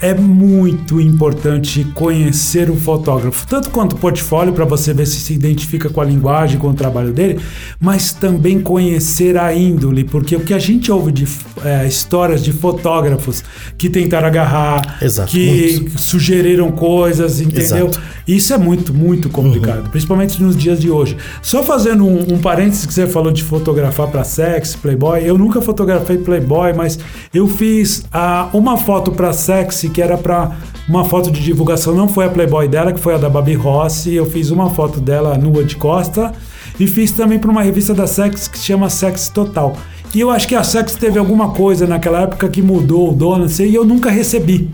é 0.00 0.14
muito 0.14 1.00
importante 1.00 1.84
conhecer 1.94 2.70
o 2.70 2.76
fotógrafo, 2.76 3.46
tanto 3.46 3.70
quanto 3.70 3.94
o 3.94 3.96
portfólio 3.96 4.52
para 4.52 4.64
você 4.64 4.92
ver 4.92 5.06
se 5.06 5.20
se 5.20 5.32
identifica 5.32 5.88
com 5.88 6.00
a 6.00 6.04
linguagem, 6.04 6.58
com 6.58 6.68
o 6.68 6.74
trabalho 6.74 7.12
dele, 7.12 7.40
mas 7.80 8.12
também 8.12 8.60
conhecer 8.60 9.38
a 9.38 9.54
índole, 9.54 10.04
porque 10.04 10.36
o 10.36 10.40
que 10.40 10.52
a 10.52 10.58
gente 10.58 10.92
ouve 10.92 11.12
de 11.12 11.26
é, 11.64 11.86
histórias 11.86 12.42
de 12.42 12.52
fotógrafos 12.52 13.42
que 13.78 13.88
tentaram 13.88 14.26
agarrar, 14.26 14.98
Exato, 15.00 15.30
que 15.30 15.90
sugeriram 15.96 16.70
coisas, 16.72 17.40
entendeu? 17.40 17.88
Exato. 17.88 18.00
Isso 18.26 18.52
é 18.54 18.58
muito, 18.58 18.92
muito 18.92 19.28
complicado, 19.28 19.90
principalmente 19.90 20.42
nos 20.42 20.56
dias 20.56 20.80
de 20.80 20.90
hoje. 20.90 21.16
Só 21.42 21.62
fazendo 21.62 22.06
um, 22.06 22.34
um 22.34 22.38
parênteses 22.38 22.86
que 22.86 22.92
você 22.92 23.06
falou 23.06 23.30
de 23.30 23.42
fotografar 23.42 24.08
para 24.08 24.24
sex, 24.24 24.74
Playboy, 24.74 25.22
eu 25.24 25.36
nunca 25.36 25.60
fotografei 25.60 26.18
Playboy, 26.18 26.72
mas 26.72 26.98
eu 27.32 27.46
fiz 27.46 28.04
ah, 28.12 28.48
uma 28.52 28.76
foto 28.76 29.12
para 29.12 29.32
sexy 29.32 29.83
que 29.88 30.02
era 30.02 30.16
para 30.16 30.52
uma 30.88 31.04
foto 31.04 31.30
de 31.30 31.40
divulgação, 31.42 31.94
não 31.94 32.08
foi 32.08 32.26
a 32.26 32.28
Playboy 32.30 32.68
dela, 32.68 32.92
que 32.92 33.00
foi 33.00 33.14
a 33.14 33.18
da 33.18 33.28
Babi 33.28 33.54
Rossi. 33.54 34.14
Eu 34.14 34.26
fiz 34.26 34.50
uma 34.50 34.70
foto 34.70 35.00
dela 35.00 35.36
nua 35.38 35.64
de 35.64 35.76
costa 35.76 36.32
e 36.78 36.86
fiz 36.86 37.10
também 37.12 37.38
para 37.38 37.50
uma 37.50 37.62
revista 37.62 37.94
da 37.94 38.06
Sex 38.06 38.48
que 38.48 38.58
se 38.58 38.64
chama 38.64 38.90
Sex 38.90 39.28
Total. 39.28 39.76
E 40.14 40.20
eu 40.20 40.30
acho 40.30 40.46
que 40.46 40.54
a 40.54 40.62
Sex 40.62 40.94
teve 40.94 41.18
alguma 41.18 41.50
coisa 41.50 41.86
naquela 41.86 42.22
época 42.22 42.48
que 42.48 42.62
mudou 42.62 43.10
o 43.10 43.14
dono, 43.14 43.42
não 43.42 43.48
sei, 43.48 43.70
e 43.70 43.74
eu 43.74 43.84
nunca 43.84 44.10
recebi. 44.10 44.70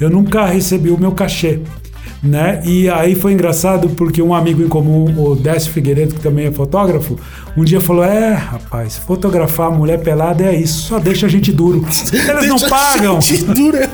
Eu 0.00 0.10
nunca 0.10 0.44
recebi 0.44 0.90
o 0.90 0.98
meu 0.98 1.12
cachê. 1.12 1.60
né? 2.22 2.60
E 2.64 2.88
aí 2.88 3.14
foi 3.14 3.32
engraçado 3.32 3.90
porque 3.90 4.20
um 4.20 4.34
amigo 4.34 4.62
em 4.62 4.68
comum, 4.68 5.04
o 5.22 5.36
Décio 5.36 5.70
Figueiredo, 5.70 6.14
que 6.14 6.20
também 6.20 6.46
é 6.46 6.52
fotógrafo, 6.52 7.16
um 7.56 7.62
dia 7.62 7.80
falou: 7.80 8.04
É, 8.04 8.32
rapaz, 8.32 8.96
fotografar 8.96 9.70
mulher 9.70 10.00
pelada 10.00 10.42
é 10.44 10.54
isso, 10.54 10.88
só 10.88 10.98
deixa 10.98 11.26
a 11.26 11.28
gente 11.28 11.52
duro. 11.52 11.84
Eles 12.12 12.48
não 12.48 12.58
pagam. 12.68 13.20
gente 13.20 13.44
dura. 13.44 13.88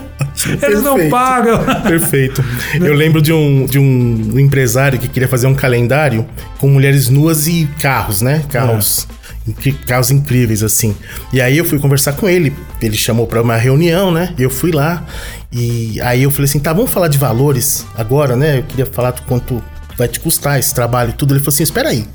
Eles 0.63 0.83
não 0.83 1.09
pagam. 1.11 1.59
Perfeito. 1.83 2.45
Eu 2.75 2.95
lembro 2.95 3.21
de 3.23 3.33
um, 3.33 3.67
de 3.67 3.79
um 3.79 4.39
empresário 4.39 4.99
que 4.99 5.09
queria 5.09 5.29
fazer 5.29 5.47
um 5.47 5.55
calendário 5.55 6.27
com 6.59 6.69
mulheres 6.69 7.09
nuas 7.09 7.47
e 7.47 7.69
carros, 7.81 8.23
né? 8.23 8.43
Carros. 8.51 9.07
incri- 9.47 9.73
Carros 9.87 10.11
incríveis, 10.11 10.63
assim. 10.63 10.95
E 11.33 11.41
aí 11.41 11.57
eu 11.59 11.65
fui 11.65 11.79
conversar 11.79 12.13
com 12.15 12.29
ele. 12.29 12.53
Ele 12.81 12.97
chamou 12.97 13.27
pra 13.27 13.43
uma 13.43 13.57
reunião, 13.57 14.11
né? 14.11 14.35
E 14.39 14.43
eu 14.43 14.51
fui 14.51 14.73
lá. 14.73 15.05
E 15.53 16.01
aí 16.01 16.23
eu 16.23 16.31
falei 16.31 16.45
assim: 16.45 16.59
tá, 16.59 16.73
vamos 16.73 16.91
falar 16.91 17.09
de 17.09 17.19
valores 17.19 17.87
agora, 17.97 18.37
né? 18.37 18.59
Eu 18.59 18.63
queria 18.65 18.87
falar 18.87 19.11
do 19.13 19.23
quanto 19.23 19.63
vai 19.97 20.09
te 20.09 20.19
custar 20.21 20.59
esse 20.59 20.75
trabalho 20.75 21.11
e 21.11 21.13
tudo. 21.13 21.33
Ele 21.35 21.41
falou 21.41 21.53
assim: 21.55 21.63
espera 21.63 21.91
aí. 21.91 22.07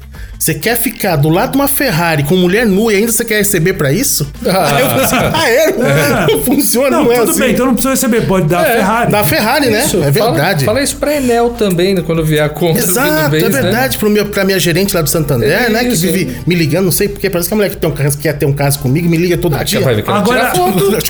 Você 0.47 0.53
quer 0.53 0.77
ficar 0.77 1.17
do 1.17 1.27
lado 1.27 1.51
de 1.51 1.57
uma 1.57 1.67
Ferrari 1.67 2.23
com 2.23 2.37
mulher 2.37 2.65
nua 2.65 2.93
e 2.93 2.95
ainda 2.95 3.11
você 3.11 3.25
quer 3.25 3.39
receber 3.39 3.73
pra 3.73 3.91
isso? 3.91 4.25
Aí 4.45 4.81
eu 4.81 4.87
falei 4.87 5.03
assim: 5.03 5.15
ah, 5.17 5.49
é? 5.49 5.67
Não 6.31 6.41
funciona, 6.43 6.89
não, 6.89 7.03
Não, 7.03 7.11
é 7.11 7.17
tudo 7.19 7.31
assim. 7.31 7.39
bem, 7.41 7.51
então 7.51 7.65
não 7.65 7.73
precisa 7.73 7.91
receber, 7.91 8.21
pode 8.25 8.47
dar 8.47 8.61
a 8.61 8.63
Ferrari. 8.63 9.11
Da 9.11 9.23
Ferrari, 9.25 9.69
né? 9.69 9.83
Isso, 9.85 9.97
é 10.01 10.11
fala- 10.13 10.31
verdade. 10.31 10.63
Fala, 10.63 10.81
isso 10.81 10.95
pra 10.95 11.17
Enel 11.17 11.49
também, 11.49 11.93
né, 11.95 12.01
quando 12.05 12.23
vier 12.23 12.45
a 12.45 12.49
conta 12.49 12.79
Exato, 12.79 13.31
mês, 13.31 13.43
é 13.43 13.49
né? 13.49 13.61
verdade. 13.61 13.97
Pro 13.97 14.09
meu, 14.09 14.25
pra 14.27 14.45
minha 14.45 14.57
gerente 14.57 14.95
lá 14.95 15.01
do 15.01 15.09
Santander, 15.09 15.51
É 15.51 15.67
né? 15.69 15.83
isso. 15.85 16.05
Que 16.05 16.11
vive 16.13 16.37
me 16.47 16.55
ligando, 16.55 16.85
não 16.85 16.91
sei 16.93 17.09
porquê. 17.09 17.29
Parece 17.29 17.49
que 17.49 17.53
a 17.53 17.57
mulher 17.57 17.69
que, 17.71 17.75
tem 17.77 17.89
um, 17.89 17.93
caso- 17.93 18.17
quer 18.17 18.33
ter 18.37 18.45
um 18.45 18.53
caso 18.53 18.79
comigo 18.79 19.09
me 19.09 19.17
liga 19.17 19.37
todo 19.37 19.53
Ah, 19.53 19.63
dia. 19.63 19.81
vai 19.81 19.95
ver 19.95 20.03
que 20.03 20.09
ela 20.09 20.19
Agora-. 20.19 20.53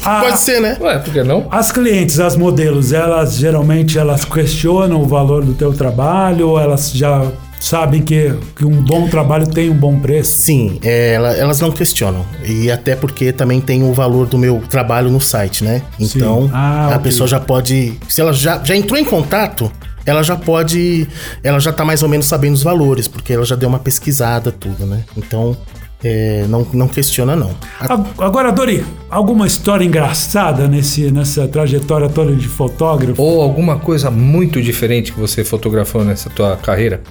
Ah. 0.04 0.22
Pode 0.26 0.40
ser, 0.40 0.60
né? 0.62 0.78
Ué, 0.82 0.98
por 0.98 1.14
que 1.14 1.22
não? 1.22 1.48
As 1.52 1.72
clientes, 1.72 2.20
as 2.20 2.36
modelos, 2.36 2.92
elas 2.92 3.36
geralmente 3.36 4.00
elas 4.00 4.26
questionam 4.26 5.00
o 5.00 5.06
valor 5.06 5.46
do 5.46 5.54
teu 5.54 5.72
trabalho, 5.74 6.48
ou 6.50 6.60
elas 6.60 6.92
já 6.92 7.22
sabem 7.60 8.02
que, 8.02 8.34
que 8.56 8.66
um 8.66 8.82
bom 8.82 9.08
trabalho 9.08 9.48
tem 9.48 9.70
um 9.70 9.76
bom 9.76 10.00
preço. 10.00 10.32
Sim, 10.32 10.80
é, 10.84 11.14
ela- 11.14 11.34
elas 11.36 11.60
não 11.60 11.72
questionam. 11.72 12.26
E 12.46 12.70
até 12.72 12.96
porque 12.96 13.32
também 13.32 13.60
tem 13.60 13.84
o 13.84 13.94
valor 13.94 14.28
do 14.28 14.38
meu 14.38 14.62
trabalho 14.70 15.10
no 15.10 15.20
site, 15.20 15.64
né? 15.64 15.82
Então, 16.00 16.50
Ah, 16.54 16.86
a 16.86 16.90
ok. 16.92 17.00
pessoa 17.04 17.28
já 17.28 17.40
pode. 17.40 17.94
Se 18.08 18.22
ela 18.22 18.34
já, 18.34 18.62
já 18.64 18.76
entrou 18.76 18.98
em 19.00 19.06
contato, 19.06 19.72
ela 20.06 20.24
já 20.24 20.36
pode. 20.36 21.08
Ela 21.44 21.60
já 21.60 21.74
tá 21.74 21.84
mais 21.84 22.02
ou 22.04 22.10
menos 22.10 22.28
sabendo 22.28 22.54
os 22.54 22.64
valores, 22.64 23.08
porque 23.08 23.34
ela 23.34 23.44
já 23.46 23.56
deu 23.56 23.68
uma 23.70 23.80
pesquisada, 23.80 24.52
tudo, 24.52 24.86
né? 24.86 25.04
Então, 25.18 25.58
é, 26.04 26.46
não, 26.48 26.66
não 26.74 26.88
questiona, 26.88 27.36
não. 27.36 27.52
Agora, 28.20 28.52
Dori, 28.52 28.86
alguma 29.10 29.48
história 29.48 29.84
engraçada 29.84 30.68
nesse, 30.68 31.12
nessa 31.12 31.48
trajetória 31.48 32.08
toda 32.08 32.34
de 32.36 32.48
fotógrafo? 32.48 33.22
Ou 33.22 33.42
alguma 33.42 33.80
coisa 33.80 34.10
muito 34.12 34.62
diferente 34.62 35.12
que 35.12 35.20
você 35.20 35.44
fotografou 35.44 36.06
nessa 36.06 36.30
tua 36.30 36.56
carreira? 36.56 37.02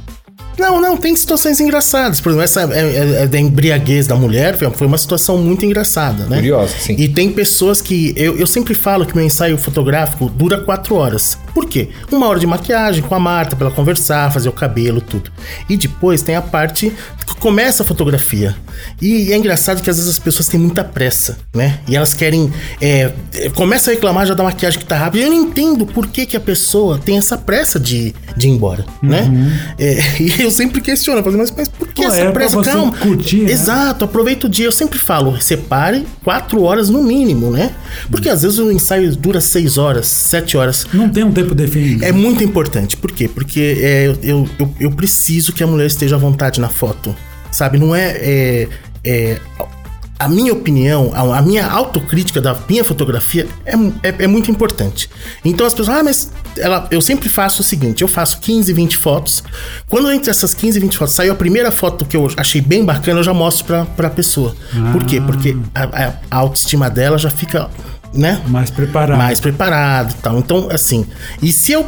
Não, 0.58 0.80
não, 0.80 0.96
tem 0.96 1.14
situações 1.14 1.60
engraçadas. 1.60 2.20
Por 2.20 2.30
exemplo, 2.30 2.44
essa 2.44 2.62
é, 2.62 2.80
é- 2.80 3.22
é 3.22 3.26
da 3.26 3.38
embriaguez 3.38 4.06
da 4.06 4.14
mulher 4.16 4.56
foi- 4.56 4.86
uma 4.86 4.98
situação 4.98 5.36
muito 5.38 5.64
engraçada, 5.66 6.24
né? 6.24 6.36
Curiosa, 6.36 6.74
sim. 6.78 6.94
E 6.98 7.08
tem 7.08 7.30
pessoas 7.30 7.80
que. 7.80 8.12
Eu, 8.16 8.38
eu 8.38 8.46
sempre 8.46 8.74
falo 8.74 9.04
que 9.04 9.14
meu 9.14 9.24
ensaio 9.24 9.58
fotográfico 9.58 10.28
dura 10.30 10.58
quatro 10.60 10.94
horas. 10.94 11.38
Por 11.56 11.64
quê? 11.64 11.88
Uma 12.12 12.28
hora 12.28 12.38
de 12.38 12.46
maquiagem 12.46 13.02
com 13.02 13.14
a 13.14 13.18
Marta 13.18 13.56
pra 13.56 13.68
ela 13.68 13.74
conversar, 13.74 14.30
fazer 14.30 14.46
o 14.46 14.52
cabelo, 14.52 15.00
tudo. 15.00 15.32
E 15.70 15.76
depois 15.78 16.20
tem 16.20 16.36
a 16.36 16.42
parte 16.42 16.92
que 17.26 17.34
começa 17.36 17.82
a 17.82 17.86
fotografia. 17.86 18.54
E 19.00 19.32
é 19.32 19.36
engraçado 19.38 19.82
que 19.82 19.88
às 19.88 19.96
vezes 19.96 20.10
as 20.10 20.18
pessoas 20.18 20.48
têm 20.48 20.60
muita 20.60 20.84
pressa, 20.84 21.38
né? 21.54 21.80
E 21.88 21.96
elas 21.96 22.12
querem. 22.12 22.52
É, 22.78 23.10
é, 23.32 23.48
começa 23.48 23.90
a 23.90 23.94
reclamar 23.94 24.26
já 24.26 24.34
da 24.34 24.44
maquiagem 24.44 24.78
que 24.78 24.84
tá 24.84 24.98
rápida. 24.98 25.24
Eu 25.24 25.30
não 25.30 25.44
entendo 25.44 25.86
por 25.86 26.06
que, 26.08 26.26
que 26.26 26.36
a 26.36 26.40
pessoa 26.40 26.98
tem 26.98 27.16
essa 27.16 27.38
pressa 27.38 27.80
de, 27.80 28.14
de 28.36 28.48
ir 28.48 28.50
embora, 28.50 28.84
né? 29.02 29.30
É, 29.78 29.98
e 30.20 30.42
eu 30.42 30.50
sempre 30.50 30.82
questiono, 30.82 31.22
falo, 31.22 31.38
mas, 31.38 31.50
mas 31.56 31.68
por 31.68 31.88
que 31.88 32.02
Pô, 32.02 32.08
essa 32.08 32.18
é 32.18 32.30
pressa? 32.32 32.60
Calma. 32.60 32.92
curtir, 32.92 33.44
né? 33.44 33.50
Exato, 33.50 34.04
aproveita 34.04 34.46
o 34.46 34.50
dia. 34.50 34.66
Eu 34.66 34.72
sempre 34.72 34.98
falo, 34.98 35.40
separe 35.40 36.06
quatro 36.22 36.62
horas 36.62 36.90
no 36.90 37.02
mínimo, 37.02 37.50
né? 37.50 37.74
Porque 38.10 38.28
às 38.28 38.42
vezes 38.42 38.58
o 38.58 38.70
ensaio 38.70 39.16
dura 39.16 39.40
seis 39.40 39.78
horas, 39.78 40.06
sete 40.06 40.56
horas. 40.56 40.86
Não 40.92 41.08
tem 41.08 41.24
um 41.24 41.32
tempo 41.32 41.45
definido. 41.54 42.04
É 42.04 42.12
muito 42.12 42.42
importante. 42.44 42.96
Por 42.96 43.12
quê? 43.12 43.28
Porque 43.28 43.78
é, 43.80 44.06
eu, 44.22 44.48
eu, 44.58 44.74
eu 44.80 44.90
preciso 44.92 45.52
que 45.52 45.62
a 45.62 45.66
mulher 45.66 45.86
esteja 45.86 46.16
à 46.16 46.18
vontade 46.18 46.60
na 46.60 46.68
foto. 46.68 47.14
Sabe? 47.50 47.78
Não 47.78 47.94
é. 47.94 48.10
é, 48.20 48.68
é 49.04 49.40
a 50.18 50.28
minha 50.30 50.50
opinião, 50.50 51.12
a, 51.14 51.42
minha 51.42 51.66
autocrítica 51.66 52.40
da 52.40 52.56
minha 52.66 52.82
fotografia 52.82 53.46
é, 53.66 53.74
é, 54.02 54.14
é 54.20 54.26
muito 54.26 54.50
importante. 54.50 55.10
Então 55.44 55.66
as 55.66 55.74
pessoas, 55.74 55.98
ah, 55.98 56.02
mas 56.02 56.32
ela, 56.56 56.88
eu 56.90 57.02
sempre 57.02 57.28
faço 57.28 57.60
o 57.60 57.64
seguinte: 57.64 58.00
eu 58.00 58.08
faço 58.08 58.40
15, 58.40 58.72
20 58.72 58.96
fotos. 58.96 59.44
Quando 59.90 60.10
entre 60.10 60.30
essas 60.30 60.54
15, 60.54 60.80
20 60.80 60.96
fotos 60.96 61.14
saiu 61.14 61.34
a 61.34 61.36
primeira 61.36 61.70
foto 61.70 62.06
que 62.06 62.16
eu 62.16 62.30
achei 62.38 62.62
bem 62.62 62.82
bacana, 62.82 63.20
eu 63.20 63.24
já 63.24 63.34
mostro 63.34 63.66
pra, 63.66 63.84
pra 63.84 64.08
pessoa. 64.08 64.56
Por 64.90 65.04
quê? 65.04 65.20
Porque 65.20 65.54
a, 65.74 65.84
a- 65.84 66.12
a 66.30 66.36
autoestima 66.38 66.88
dela 66.88 67.18
já 67.18 67.28
fica, 67.28 67.68
né? 68.14 68.40
Mais 68.48 68.70
preparado. 68.70 69.18
mais 69.18 69.40
preparado 69.40 70.10
e 70.12 70.22
tal. 70.22 70.38
Então, 70.38 70.68
assim, 70.70 71.06
e 71.42 71.52
se 71.52 71.72
eu 71.72 71.86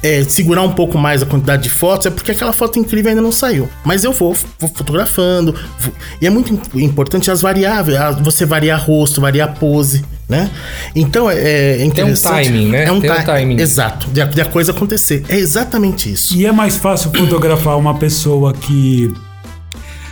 é, 0.00 0.22
segurar 0.22 0.62
um 0.62 0.70
pouco 0.70 0.96
mais 0.96 1.22
a 1.22 1.26
quantidade 1.26 1.64
de 1.64 1.70
fotos, 1.70 2.06
é 2.06 2.10
porque 2.10 2.30
aquela 2.30 2.52
foto 2.52 2.78
incrível 2.78 3.08
ainda 3.10 3.20
não 3.20 3.32
saiu. 3.32 3.68
Mas 3.84 4.04
eu 4.04 4.12
vou, 4.12 4.32
vou 4.58 4.68
fotografando. 4.72 5.52
vou- 5.80 5.92
e 6.22 6.26
é 6.26 6.30
muito 6.30 6.54
im- 6.74 6.84
importante 6.84 7.30
as 7.32 7.42
variáveis, 7.42 7.98
a- 7.98 8.12
você 8.12 8.46
variar 8.46 8.80
rosto, 8.84 9.20
variar 9.20 9.54
pose, 9.58 10.04
né? 10.28 10.48
Então 10.94 11.28
é, 11.28 11.78
é 11.78 11.84
interessante. 11.84 12.44
timing, 12.44 12.68
né? 12.68 12.84
É 12.84 12.92
um, 12.92 13.00
Tem 13.00 13.10
um 13.10 13.14
ti- 13.16 13.24
timing. 13.24 13.58
Exato, 13.60 14.06
de 14.10 14.20
a, 14.20 14.24
de 14.26 14.40
a 14.40 14.44
coisa 14.44 14.70
acontecer. 14.70 15.24
É 15.28 15.36
exatamente 15.36 16.12
isso. 16.12 16.36
E 16.36 16.46
é 16.46 16.52
mais 16.52 16.76
fácil 16.76 17.10
fotografar 17.12 17.76
uma 17.76 17.98
pessoa 17.98 18.52
que 18.52 19.12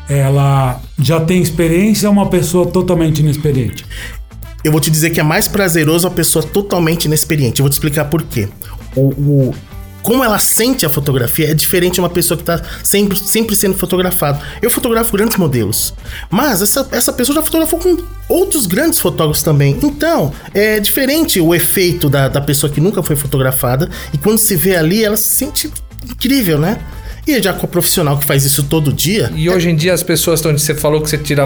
ela 0.09 0.81
já 0.99 1.21
tem 1.21 1.40
experiência 1.40 2.09
ou 2.09 2.12
uma 2.12 2.27
pessoa 2.29 2.66
totalmente 2.66 3.21
inexperiente? 3.21 3.85
Eu 4.67 4.73
vou 4.73 4.81
te 4.81 4.91
dizer 4.91 5.11
que 5.11 5.21
é 5.21 5.23
mais 5.23 5.47
prazeroso 5.49 6.07
a 6.07 6.11
pessoa 6.11 6.45
totalmente 6.45 7.05
inexperiente. 7.07 7.61
Eu 7.61 7.65
vou 7.65 7.71
te 7.71 7.75
explicar 7.75 8.07
por 8.07 8.23
quê. 8.23 8.49
O, 8.95 9.09
o- 9.09 9.55
como 10.03 10.23
ela 10.23 10.39
sente 10.39 10.87
a 10.87 10.89
fotografia 10.89 11.51
é 11.51 11.55
diferente 11.55 11.95
de 11.95 12.01
uma 12.01 12.09
pessoa 12.09 12.37
que 12.39 12.43
está 12.45 12.63
sempre, 12.85 13.19
sempre 13.19 13.57
sendo 13.57 13.75
fotografado. 13.77 14.41
Eu 14.63 14.71
fotografo 14.71 15.17
grandes 15.17 15.37
modelos, 15.37 15.93
mas 16.31 16.63
essa, 16.63 16.87
essa 16.93 17.13
pessoa 17.13 17.35
já 17.35 17.43
fotografou 17.43 17.79
com 17.81 17.97
outros 18.29 18.67
grandes 18.69 19.01
fotógrafos 19.01 19.43
também. 19.43 19.77
Então, 19.83 20.33
é 20.55 20.79
diferente 20.79 21.41
o 21.41 21.53
efeito 21.53 22.09
da, 22.09 22.29
da 22.29 22.41
pessoa 22.41 22.73
que 22.73 22.81
nunca 22.81 23.03
foi 23.03 23.17
fotografada 23.17 23.91
e 24.13 24.19
quando 24.19 24.39
se 24.39 24.55
vê 24.55 24.77
ali, 24.77 25.03
ela 25.05 25.17
se 25.17 25.29
sente 25.33 25.69
incrível, 26.09 26.57
né? 26.59 26.79
E 27.27 27.43
já 27.43 27.53
com 27.53 27.67
a 27.67 27.69
profissional 27.69 28.17
que 28.17 28.25
faz 28.25 28.45
isso 28.45 28.63
todo 28.63 28.93
dia, 28.93 29.33
E 29.35 29.51
hoje 29.51 29.69
em 29.71 29.75
dia 29.75 29.93
as 29.93 30.05
pessoas 30.05 30.39
estão. 30.39 30.57
Você 30.57 30.73
falou 30.73 31.01
que 31.03 31.11
você 31.11 31.19
tira, 31.19 31.45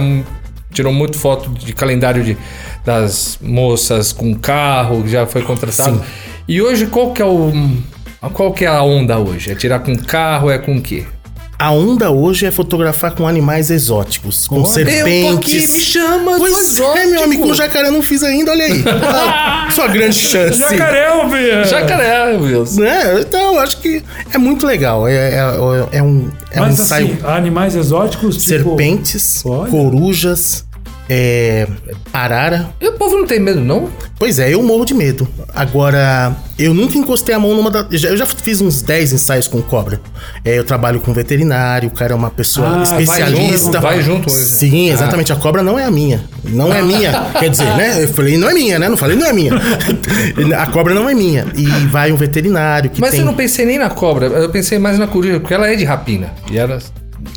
tirou 0.73 0.93
muito 0.93 1.19
foto 1.19 1.51
de 1.51 1.73
calendário 1.73 2.23
de, 2.23 2.37
das 2.85 3.39
moças 3.41 4.13
com 4.13 4.35
carro, 4.35 5.07
já 5.07 5.27
foi 5.27 5.43
contratado. 5.43 5.99
Sim. 5.99 6.05
E 6.49 6.61
hoje 6.61 6.87
qual 6.87 7.13
que 7.13 7.23
é 7.23 7.25
o. 7.25 7.53
Qual 8.33 8.53
que 8.53 8.65
é 8.65 8.69
a 8.69 8.83
onda 8.83 9.19
hoje? 9.19 9.51
É 9.51 9.55
tirar 9.55 9.81
com 9.81 9.97
carro, 9.97 10.51
é 10.51 10.59
com 10.59 10.77
o 10.77 10.83
quê? 10.83 11.07
A 11.61 11.71
onda 11.73 12.11
hoje 12.11 12.47
é 12.47 12.51
fotografar 12.51 13.11
com 13.13 13.29
animais 13.29 13.71
exóticos, 13.71 14.47
com 14.47 14.61
Olha. 14.61 14.67
serpentes. 14.67 15.37
Aqui, 15.37 15.73
me 15.75 15.79
chama 15.79 16.39
Pois 16.39 16.55
do 16.55 16.59
é, 16.59 16.63
exótico. 16.63 17.11
meu 17.11 17.25
amigo, 17.25 17.43
com 17.49 17.55
jacaré 17.55 17.89
eu 17.89 17.93
não 17.93 18.03
fiz 18.03 18.23
ainda, 18.23 18.53
olha 18.53 18.65
aí. 18.65 18.83
Sua 19.77 19.87
grande 19.89 20.17
chance. 20.17 20.59
Jacaré, 20.59 21.09
Alvia! 21.09 21.65
Jacaré, 21.65 22.35
Wilson. 22.39 22.81
Né? 22.81 23.21
Então, 23.21 23.57
eu 23.57 23.61
acho 23.61 23.77
que 23.77 24.03
é 24.33 24.39
muito 24.39 24.67
legal. 24.67 25.07
É, 25.07 25.35
é, 25.35 25.39
é 25.99 26.03
um, 26.03 26.31
é 26.51 26.63
um 26.63 26.65
Mas 26.65 26.81
ensaio. 26.81 27.19
assim, 27.23 27.27
animais 27.27 27.77
exóticos, 27.77 28.39
tipo... 28.39 28.49
serpentes, 28.49 29.45
Olha. 29.45 29.71
corujas, 29.71 30.65
é, 31.13 31.67
arara. 32.13 32.71
E 32.81 32.87
o 32.87 32.93
povo 32.93 33.17
não 33.19 33.27
tem 33.27 33.41
medo, 33.41 33.61
não? 33.61 33.91
Pois 34.17 34.39
é, 34.39 34.55
eu 34.55 34.63
morro 34.63 34.85
de 34.85 34.95
medo. 34.95 35.27
Agora, 35.53 36.37
eu 36.57 36.73
nunca 36.73 36.97
encostei 36.97 37.35
a 37.35 37.39
mão 37.39 37.53
numa 37.53 37.69
da. 37.69 37.85
Eu 37.91 38.17
já 38.17 38.27
fiz 38.27 38.61
uns 38.61 38.81
10 38.81 39.15
ensaios 39.15 39.49
com 39.49 39.61
cobra. 39.61 40.01
É, 40.45 40.57
eu 40.57 40.63
trabalho 40.63 41.01
com 41.01 41.13
veterinário, 41.13 41.89
o 41.89 41.93
cara 41.93 42.13
é 42.13 42.15
uma 42.15 42.31
pessoa 42.31 42.69
Ah, 42.69 42.85
vai 42.85 43.03
especialista. 43.03 43.59
junto, 43.59 43.81
vai 43.81 44.03
junto, 44.03 44.31
né? 44.31 44.37
Sim, 44.37 44.91
exatamente. 44.91 45.33
A 45.33 45.37
cobra 45.37 45.65
não 45.65 45.77
é 45.77 45.85
a 45.85 45.91
minha. 45.91 46.25
Não 46.45 46.73
é 46.73 46.81
minha. 46.81 47.11
Quer 47.41 47.51
dizer, 47.51 47.77
né? 47.77 48.05
Eu 48.05 48.09
falei, 48.09 48.39
não 48.39 48.49
é 48.49 48.55
minha, 48.55 48.79
né? 48.79 48.89
Não 48.89 48.97
falei, 48.97 49.17
não 49.17 49.27
é 49.27 49.33
minha. 49.33 49.53
a 50.61 50.67
cobra 50.69 50.95
não 50.95 51.09
é 51.09 51.15
minha. 51.15 51.47
E 51.57 51.67
vai 51.89 52.13
um 52.13 52.17
veterinário 52.17 52.89
que 52.89 53.01
Mas 53.01 53.11
tem. 53.11 53.21
eu 53.21 53.27
não 53.27 53.35
pensei 53.35 53.67
nem 53.67 53.79
na 53.79 53.91
cobra, 53.91 54.27
eu 54.27 54.49
pensei 54.51 54.79
mais 54.79 54.97
na 54.97 55.09
coruja, 55.09 55.41
porque 55.41 55.55
ela 55.55 55.67
é 55.69 55.75
de 55.75 55.85
rapina. 55.85 56.33
E 56.51 56.57
ela. 56.57 56.79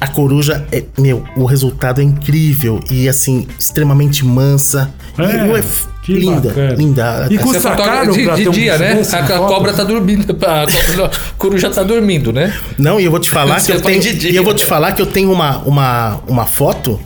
A 0.03 0.07
coruja 0.07 0.65
é. 0.71 0.83
Meu, 0.99 1.23
o 1.37 1.45
resultado 1.45 2.01
é 2.01 2.03
incrível. 2.03 2.79
E 2.91 3.07
assim, 3.07 3.47
extremamente 3.57 4.25
mansa. 4.25 4.93
É, 5.17 5.45
e, 5.47 5.59
f- 5.59 5.87
que 6.03 6.13
linda, 6.13 6.49
bacana. 6.49 6.73
linda. 6.73 7.27
E 7.29 7.37
Custa 7.37 7.69
é 7.69 7.75
caro 7.75 8.11
de, 8.13 8.23
pra 8.23 8.35
de 8.35 8.49
um 8.49 8.51
dia, 8.51 8.77
bicho 8.77 8.83
né? 8.83 9.01
A, 9.13 9.19
a 9.19 9.39
cobra 9.39 9.73
tá 9.73 9.83
dormindo. 9.83 10.31
A 10.43 10.65
cobra- 10.65 11.05
a 11.05 11.37
coruja 11.37 11.69
tá 11.69 11.83
dormindo, 11.83 12.33
né? 12.33 12.53
Não, 12.77 12.99
e 12.99 13.05
eu 13.05 13.11
vou 13.11 13.19
te 13.19 13.29
falar 13.31 13.55
que 13.57 13.61
Você 13.63 13.73
eu 13.73 13.81
tenho. 13.81 14.01
de 14.01 14.13
dia. 14.13 14.31
E 14.31 14.35
eu 14.35 14.43
vou 14.43 14.53
te 14.53 14.65
falar 14.65 14.91
que 14.91 15.01
eu 15.01 15.05
tenho 15.05 15.31
uma, 15.31 15.59
uma, 15.59 16.19
uma 16.27 16.45
foto 16.45 16.99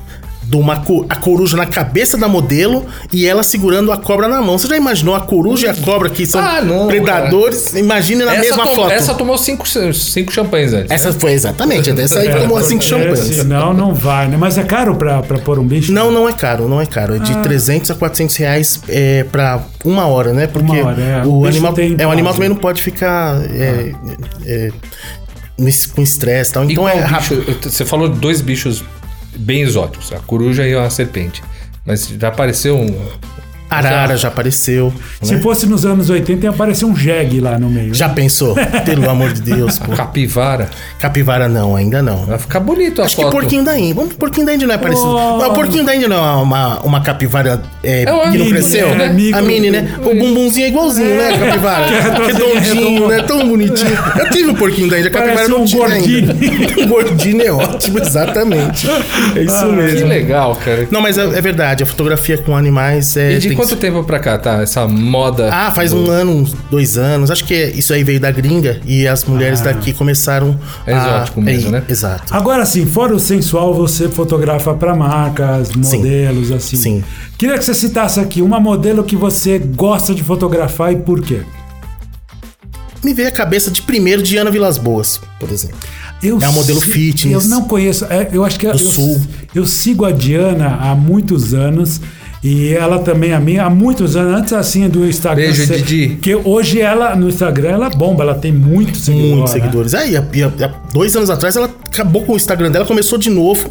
de 0.50 0.56
uma 0.56 0.78
co- 0.78 1.06
a 1.10 1.16
coruja 1.18 1.58
na 1.58 1.66
cabeça 1.66 2.18
da 2.18 2.28
modelo 2.28 2.86
e 3.12 3.26
ela 3.28 3.44
segurando 3.44 3.92
a 3.92 3.98
cobra 3.98 4.28
na 4.28 4.42
mão. 4.42 4.58
Você 4.58 4.68
já 4.68 4.78
imaginou 4.78 5.14
a 5.14 5.20
coruja 5.22 5.68
e 5.68 5.70
a 5.70 5.74
cobra 5.76 6.10
que 6.10 6.26
são 6.26 6.40
Ah, 6.40 6.62
não, 6.62 6.88
predadores? 6.88 7.74
Imagine 7.76 8.24
na 8.24 8.34
essa, 8.34 8.42
mesma 8.42 8.66
foto. 8.68 8.92
essa 8.92 9.14
tomou 9.14 9.38
cinco, 9.38 9.68
cinco 9.94 10.32
champanhes 10.32 10.74
antes. 10.74 10.90
Essa 10.92 11.12
foi 11.12 11.34
exatamente, 11.34 11.90
essa 11.90 12.20
aí 12.20 12.30
tomou 12.34 12.62
cinco 12.64 12.84
É, 12.84 12.88
champanhes. 12.88 13.20
senão 13.20 13.74
não 13.74 13.94
vai, 13.94 14.28
né? 14.28 14.38
Mas 14.38 14.58
é 14.58 14.64
caro 14.64 14.96
pra, 14.96 15.22
pra 15.22 15.38
pôr 15.38 15.60
um 15.60 15.68
bicho? 15.68 15.92
Não, 15.92 16.12
não 16.12 16.30
é 16.30 16.34
caro, 16.34 16.68
não 16.70 16.80
é 16.80 16.86
caro. 16.86 17.16
É 17.16 17.20
de 17.20 17.34
Ah. 17.34 17.42
300 17.42 17.92
a 17.92 17.96
400 17.96 18.36
reais 18.38 18.80
é, 18.88 19.26
pra 19.26 19.62
uma 19.84 20.06
hora, 20.08 20.32
né? 20.34 20.48
Porque 20.48 20.80
hora, 20.82 21.02
é. 21.02 21.24
O 21.26 21.40
o, 21.42 21.46
animal, 21.46 21.74
tem 21.74 21.96
é, 21.98 22.08
o 22.08 22.12
animal 22.12 22.34
também 22.34 22.50
não 22.50 22.56
pode 22.56 22.82
ficar 22.84 23.42
é, 23.52 23.92
é, 24.46 24.72
nesse- 25.58 25.88
com 25.90 26.02
estresse 26.02 26.52
e 26.52 26.54
tal. 26.54 26.64
E 26.64 26.72
Então 26.72 26.84
qual 26.86 26.96
é 26.96 27.00
rápido. 27.02 27.44
bicho? 27.46 27.70
Você 27.70 27.86
falou 27.86 28.08
de 28.10 28.18
dois 28.20 28.42
bichos 28.42 28.84
bem 29.38 29.62
exóticos, 29.62 30.12
a 30.12 30.20
coruja 30.20 30.68
e 30.68 30.76
a 30.76 30.90
serpente. 30.90 31.44
Mas 31.86 32.08
já 32.08 32.28
apareceu 32.28 32.78
um. 32.78 32.88
Arara 33.70 34.16
já 34.18 34.28
apareceu. 34.30 34.94
Se 35.22 35.36
né? 35.36 35.42
fosse 35.42 35.66
nos 35.66 35.86
anos 35.86 36.10
80, 36.10 36.46
ia 36.46 36.50
aparecer 36.50 36.86
um 36.86 36.96
jegue 36.96 37.40
lá 37.42 37.60
no 37.60 37.70
meio. 37.70 37.94
Já 37.94 38.10
pensou? 38.10 38.56
Pelo 38.86 39.10
amor 39.10 39.34
de 39.34 39.42
Deus, 39.42 39.78
pô. 39.78 39.92
Capivara. 39.92 40.70
Capivara 41.00 41.50
não, 41.50 41.76
ainda 41.76 42.02
não. 42.02 42.26
Vai 42.26 42.38
ficar 42.38 42.60
bonito 42.60 43.02
a 43.02 43.06
Acho 43.06 43.16
que 43.16 43.22
foto. 43.22 43.32
porquinho 43.32 43.64
da 43.64 43.78
Índia. 43.78 43.96
Vamos, 43.96 44.14
porquinho 44.14 44.46
da 44.46 44.54
Índia 44.54 44.68
não 44.68 44.76
é 44.76 44.78
parecido. 44.78 45.10
Oh. 45.10 45.38
Não, 45.38 45.52
o 45.52 45.54
porquinho 45.54 45.84
da 45.86 45.96
Índia 45.96 46.08
não 46.08 46.18
é 46.18 46.42
uma, 46.42 46.80
uma 46.80 47.02
capivara 47.02 47.62
é, 47.84 48.04
É 48.04 48.12
uma 48.12 48.32
que 48.32 48.38
não 48.38 48.50
cresceu? 48.50 48.88
é, 48.90 49.10
micro- 49.10 49.40
a 49.40 49.42
mini, 49.42 49.70
né? 49.70 49.96
O 50.00 50.16
bumbumzinho 50.16 50.66
é 50.66 50.70
igualzinho, 50.70 51.16
né? 51.18 51.30
A 51.34 51.38
capivara. 51.38 51.86
Redondinho, 52.28 53.08
né? 53.08 53.22
Tão 53.24 53.48
bonitinho. 53.48 53.98
Eu 54.20 54.30
tive 54.30 54.50
um 54.50 54.56
porquinho 54.56 54.90
da 54.90 54.98
Índia. 54.98 55.10
A 55.10 55.14
capivara 55.14 55.36
Parece 55.36 55.52
não 55.52 55.62
um 55.62 55.66
tinha 55.66 55.88
gordinho. 55.88 56.30
ainda. 56.32 56.82
um 56.82 56.88
gordinho 56.88 57.42
é 57.42 57.52
ótimo, 57.52 58.00
exatamente. 58.00 58.88
É 59.36 59.42
isso 59.44 59.66
Que 59.66 59.72
mesmo. 59.74 60.08
legal, 60.08 60.56
cara. 60.64 60.88
Não, 60.92 61.02
mas 61.02 61.18
é, 61.18 61.24
é 61.24 61.42
verdade. 61.42 61.84
A 61.84 61.86
fotografia 61.86 62.38
com 62.38 62.56
animais 62.56 63.16
é... 63.18 63.34
De 63.62 63.68
quanto 63.70 63.76
tempo 63.78 64.04
pra 64.04 64.20
cá 64.20 64.38
tá 64.38 64.62
essa 64.62 64.88
moda? 64.88 65.50
Ah, 65.52 65.72
faz 65.72 65.92
um 65.94 66.10
ano, 66.10 66.32
uns 66.36 66.54
dois 66.70 66.98
anos. 66.98 67.32
Acho 67.32 67.44
que 67.44 67.54
isso 67.76 67.92
aí 67.94 68.04
veio 68.04 68.20
da 68.20 68.32
gringa 68.32 68.80
e 68.86 69.08
as 69.08 69.24
mulheres 69.26 69.62
daqui 69.62 69.94
começaram 69.94 70.58
É 70.86 70.96
exótico 70.96 71.42
mesmo, 71.42 71.72
né? 71.72 71.84
Exato. 71.90 72.34
Agora 72.34 72.66
sim, 72.66 72.86
fora 72.86 73.16
o 73.16 73.20
sensual, 73.20 73.74
você 73.74 74.08
fotografa 74.10 74.74
pra 74.74 74.96
marcas, 74.96 75.72
modelos, 75.76 76.52
assim. 76.52 76.76
Sim. 76.78 77.04
Queria 77.38 77.58
que 77.58 77.66
você 77.66 77.74
citasse 77.74 78.20
aqui 78.20 78.42
uma 78.42 78.60
modelo 78.60 79.04
que 79.04 79.16
você 79.16 79.58
gosta 79.60 80.14
de 80.14 80.24
fotografar 80.24 80.92
e 80.94 80.98
por 80.98 81.22
quê? 81.22 81.42
Me 83.04 83.14
veio 83.14 83.28
a 83.28 83.32
cabeça 83.32 83.70
de 83.72 83.82
primeiro 83.82 84.22
Diana 84.24 84.50
Vilas 84.52 84.78
Boas, 84.78 85.20
por 85.40 85.52
exemplo. 85.52 85.78
Eu 86.22 86.40
É 86.42 86.50
um 86.50 86.54
modelo 86.54 86.80
si- 86.82 86.92
fitness. 86.92 87.44
Eu 87.44 87.50
não 87.50 87.62
conheço. 87.66 88.06
é, 88.06 88.28
eu 88.34 88.44
acho 88.44 88.60
que 88.60 88.66
eu, 88.66 88.78
Sul. 88.78 89.22
eu 89.54 89.66
sigo 89.68 90.04
a 90.04 90.12
Diana 90.12 90.78
há 90.82 90.96
muitos 90.96 91.54
anos. 91.54 92.02
E 92.44 92.74
ela 92.74 93.00
também 93.00 93.34
a 93.34 93.40
mim 93.40 93.58
há 93.58 93.70
muitos 93.70 94.16
anos, 94.16 94.40
antes 94.40 94.54
assim 94.54 94.88
do 94.88 95.06
Instagram. 95.08 95.46
Beijo, 95.46 95.66
ser- 95.66 95.82
Didi. 95.82 96.16
Que 96.22 96.36
hoje 96.36 96.80
ela, 96.80 97.16
no 97.16 97.28
Instagram, 97.28 97.70
ela 97.70 97.90
bomba, 97.90 98.24
ela 98.24 98.36
tem 98.36 98.52
muitos 98.52 99.02
seguidores. 99.02 99.32
Muitos 99.36 99.54
né? 99.54 99.60
seguidores. 99.60 99.94
Aí, 99.96 100.16
há- 100.16 100.22
há- 100.22 100.66
há 100.66 100.74
dois 100.94 101.16
anos 101.16 101.30
atrás, 101.30 101.56
ela 101.56 101.70
acabou 101.86 102.24
com 102.24 102.34
o 102.34 102.36
Instagram 102.38 102.72
dela, 102.72 102.86
começou 102.86 103.18
de 103.18 103.30
novo. 103.30 103.70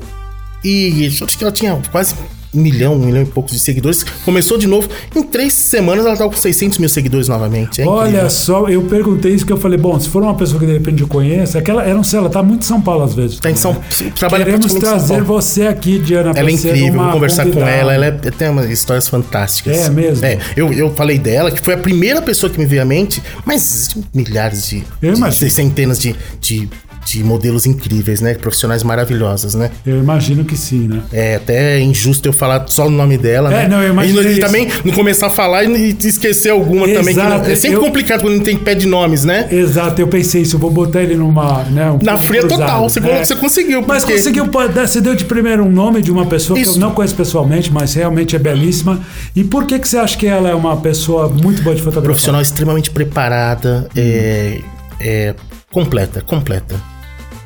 E 0.64 1.06
acho 1.06 1.38
que 1.38 1.44
ela 1.44 1.52
tinha 1.52 1.78
quase 1.92 2.14
um 2.56 2.60
milhão, 2.60 2.94
um 2.94 2.98
milhão 2.98 3.22
e 3.22 3.26
poucos 3.26 3.52
de 3.52 3.58
seguidores. 3.58 4.04
Começou 4.24 4.56
de 4.58 4.66
novo. 4.66 4.88
Em 5.14 5.22
três 5.22 5.52
semanas, 5.52 6.06
ela 6.06 6.16
tá 6.16 6.24
com 6.24 6.32
600 6.32 6.78
mil 6.78 6.88
seguidores 6.88 7.28
novamente. 7.28 7.82
É 7.82 7.86
Olha 7.86 8.28
só, 8.30 8.68
eu 8.68 8.82
perguntei 8.82 9.32
isso 9.34 9.44
que 9.46 9.52
eu 9.52 9.56
falei, 9.56 9.78
bom, 9.78 9.98
se 10.00 10.08
for 10.08 10.22
uma 10.22 10.34
pessoa 10.34 10.58
que 10.60 10.66
de 10.66 10.72
repente 10.72 11.02
eu 11.02 11.08
conheço, 11.08 11.58
aquela, 11.58 11.86
eu 11.86 11.94
não 11.96 12.04
sei, 12.04 12.18
ela 12.18 12.28
tá 12.30 12.42
muito 12.42 12.62
em 12.62 12.66
São 12.66 12.80
Paulo 12.80 13.04
às 13.04 13.14
vezes. 13.14 13.38
Tá 13.38 13.50
em 13.50 13.56
São 13.56 13.76
trabalha 14.18 14.44
Queremos 14.44 14.72
trazer 14.74 15.08
Paulo. 15.14 15.24
você 15.26 15.66
aqui, 15.66 15.98
Diana, 15.98 16.32
Ela 16.34 16.48
é 16.48 16.52
incrível, 16.52 16.92
vou 17.02 17.12
conversar 17.12 17.44
com 17.44 17.50
convidada. 17.52 17.76
ela. 17.76 17.94
Ela 17.94 18.06
é- 18.06 18.10
tem 18.12 18.48
umas 18.48 18.70
histórias 18.70 19.06
fantásticas. 19.08 19.86
É 19.86 19.90
mesmo? 19.90 20.24
É, 20.24 20.38
eu, 20.56 20.72
eu 20.72 20.90
falei 20.94 21.18
dela, 21.18 21.50
que 21.50 21.62
foi 21.62 21.74
a 21.74 21.78
primeira 21.78 22.22
pessoa 22.22 22.50
que 22.50 22.58
me 22.58 22.66
veio 22.66 22.82
à 22.82 22.84
mente, 22.84 23.22
mas 23.44 23.90
milhares 24.14 24.68
de, 24.68 24.84
de 25.00 25.08
imagino. 25.08 25.50
centenas 25.50 25.98
de, 25.98 26.14
de, 26.40 26.68
de 27.06 27.22
modelos 27.22 27.66
incríveis, 27.66 28.20
né? 28.20 28.34
Profissionais 28.34 28.82
maravilhosas, 28.82 29.54
né? 29.54 29.70
Eu 29.86 29.98
imagino 29.98 30.44
que 30.44 30.56
sim, 30.56 30.88
né? 30.88 31.02
É 31.12 31.36
até 31.36 31.80
injusto 31.80 32.28
eu 32.28 32.32
falar 32.32 32.64
só 32.66 32.88
o 32.88 32.90
nome 32.90 33.16
dela, 33.16 33.48
É, 33.54 33.62
né? 33.62 33.68
não, 33.68 33.80
eu 33.82 33.90
imaginei 33.90 34.24
E, 34.24 34.30
isso. 34.32 34.40
também 34.40 34.68
não 34.84 34.92
começar 34.92 35.26
a 35.26 35.30
falar 35.30 35.62
e, 35.64 35.92
e 36.02 36.06
esquecer 36.06 36.50
alguma 36.50 36.86
também. 36.88 37.14
Que 37.14 37.20
não- 37.22 37.26
Exato, 37.26 37.50
é 37.50 37.54
sempre 37.54 37.76
eu- 37.76 37.80
complicado 37.80 38.22
quando 38.22 38.34
não 38.36 38.42
tem 38.42 38.56
pé 38.56 38.74
de 38.74 38.86
nomes, 38.86 39.24
né? 39.24 39.46
Exato, 39.52 40.00
eu 40.00 40.08
pensei 40.08 40.42
isso, 40.42 40.56
eu 40.56 40.60
vou 40.60 40.70
botar 40.70 41.00
ele 41.00 41.14
numa. 41.14 41.62
Né, 41.64 41.88
um 41.92 41.98
Na 42.02 42.16
fria 42.18 42.40
cruzado. 42.40 42.58
total, 42.58 42.88
você, 42.90 42.98
É. 42.98 43.24
você 43.24 43.36
conseguiu. 43.36 43.84
Mas 43.86 44.02
porque- 44.02 44.16
conseguiu, 44.18 44.48
pô, 44.48 44.58
você 44.68 45.00
deu 45.00 45.14
de 45.14 45.24
primeiro 45.24 45.64
um 45.64 45.70
nome 45.70 46.02
de 46.02 46.10
uma 46.10 46.26
pessoa 46.26 46.56
que 46.58 46.62
Isso. 46.64 46.76
eu 46.76 46.80
não 46.80 46.90
conheço 46.92 47.14
pessoalmente, 47.14 47.72
mas 47.72 47.94
realmente 47.94 48.34
é 48.34 48.38
belíssima. 48.38 49.00
E 49.34 49.44
por 49.44 49.64
que, 49.64 49.78
que 49.78 49.88
você 49.88 49.96
acha 49.98 50.16
que 50.18 50.26
ela 50.26 50.48
é 50.50 50.54
uma 50.54 50.76
pessoa 50.78 51.28
muito 51.28 51.62
boa 51.62 51.74
de 51.76 51.80
fotografar? 51.82 52.02
profissional 52.06 52.42
extremamente 52.42 52.90
preparada, 52.90 53.88
é, 53.96 54.58
é, 55.00 55.34
completa, 55.70 56.20
completa. 56.20 56.74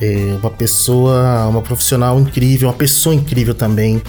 É 0.01 0.35
uma 0.41 0.51
pessoa, 0.51 1.47
uma 1.49 1.61
profissional 1.63 2.19
incrível, 2.19 2.69
uma 2.69 2.75
pessoa 2.75 3.15
incrível 3.15 3.55
também, 3.55 4.01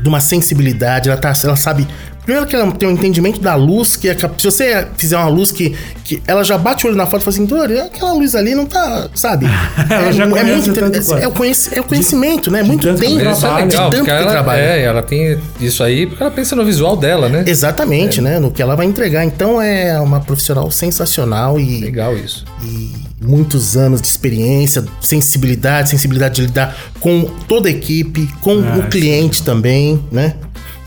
de 0.00 0.08
uma 0.08 0.20
sensibilidade, 0.20 1.08
ela, 1.08 1.18
tá, 1.18 1.32
ela 1.44 1.56
sabe. 1.56 1.86
Primeiro 2.24 2.46
que 2.46 2.54
ela 2.54 2.70
tem 2.72 2.88
um 2.88 2.92
entendimento 2.92 3.40
da 3.40 3.54
luz, 3.54 3.96
que 3.96 4.08
é, 4.08 4.14
cap- 4.14 4.40
se 4.40 4.44
você 4.46 4.86
fizer 4.96 5.16
uma 5.16 5.28
luz 5.28 5.50
que, 5.50 5.74
que 6.04 6.22
ela 6.26 6.44
já 6.44 6.56
bate 6.58 6.84
o 6.84 6.88
olho 6.88 6.96
na 6.96 7.06
foto 7.06 7.22
e 7.22 7.24
fala 7.24 7.34
assim, 7.34 7.44
Dori, 7.46 7.78
aquela 7.80 8.12
luz 8.12 8.34
ali 8.36 8.54
não 8.54 8.66
tá, 8.66 9.08
sabe? 9.14 9.46
Ela 9.90 10.08
é, 10.08 10.12
já 10.12 10.24
é 10.24 10.26
muito 10.44 10.72
tanto 10.72 11.14
é, 11.16 11.22
é 11.24 11.28
o 11.28 11.32
conheci- 11.32 11.74
é 11.76 11.80
o 11.80 11.84
conhecimento, 11.84 12.50
né? 12.50 12.62
Muito 12.62 12.86
tanto 12.86 13.00
tempo, 13.00 13.18
trabalho. 13.20 13.58
É 13.62 13.64
legal, 13.64 13.90
de 13.90 13.96
tanto 13.96 14.04
que 14.04 14.10
ela, 14.10 14.30
trabalha. 14.30 14.60
é, 14.60 14.82
ela 14.82 15.02
tem 15.02 15.38
isso 15.60 15.82
aí 15.82 16.06
porque 16.06 16.22
ela 16.22 16.30
pensa 16.30 16.54
no 16.54 16.64
visual 16.64 16.96
dela, 16.96 17.28
né? 17.28 17.42
Exatamente, 17.46 18.20
né? 18.20 18.38
No 18.38 18.50
que 18.52 18.62
ela 18.62 18.76
vai 18.76 18.86
entregar. 18.86 19.24
Então 19.24 19.60
é 19.60 19.98
uma 20.00 20.20
profissional 20.20 20.70
sensacional 20.70 21.58
e, 21.58 21.80
Legal 21.80 22.16
isso. 22.16 22.44
e 22.62 22.92
muitos 23.20 23.76
anos 23.76 24.00
de 24.00 24.08
experiência, 24.08 24.84
sensibilidade, 25.00 25.90
sensibilidade 25.90 26.36
de 26.36 26.42
lidar 26.42 26.76
com 26.98 27.24
toda 27.46 27.68
a 27.68 27.72
equipe, 27.72 28.26
com 28.40 28.58
Ah, 28.60 28.78
o 28.78 28.88
cliente 28.88 29.42
também, 29.42 30.02
né? 30.10 30.34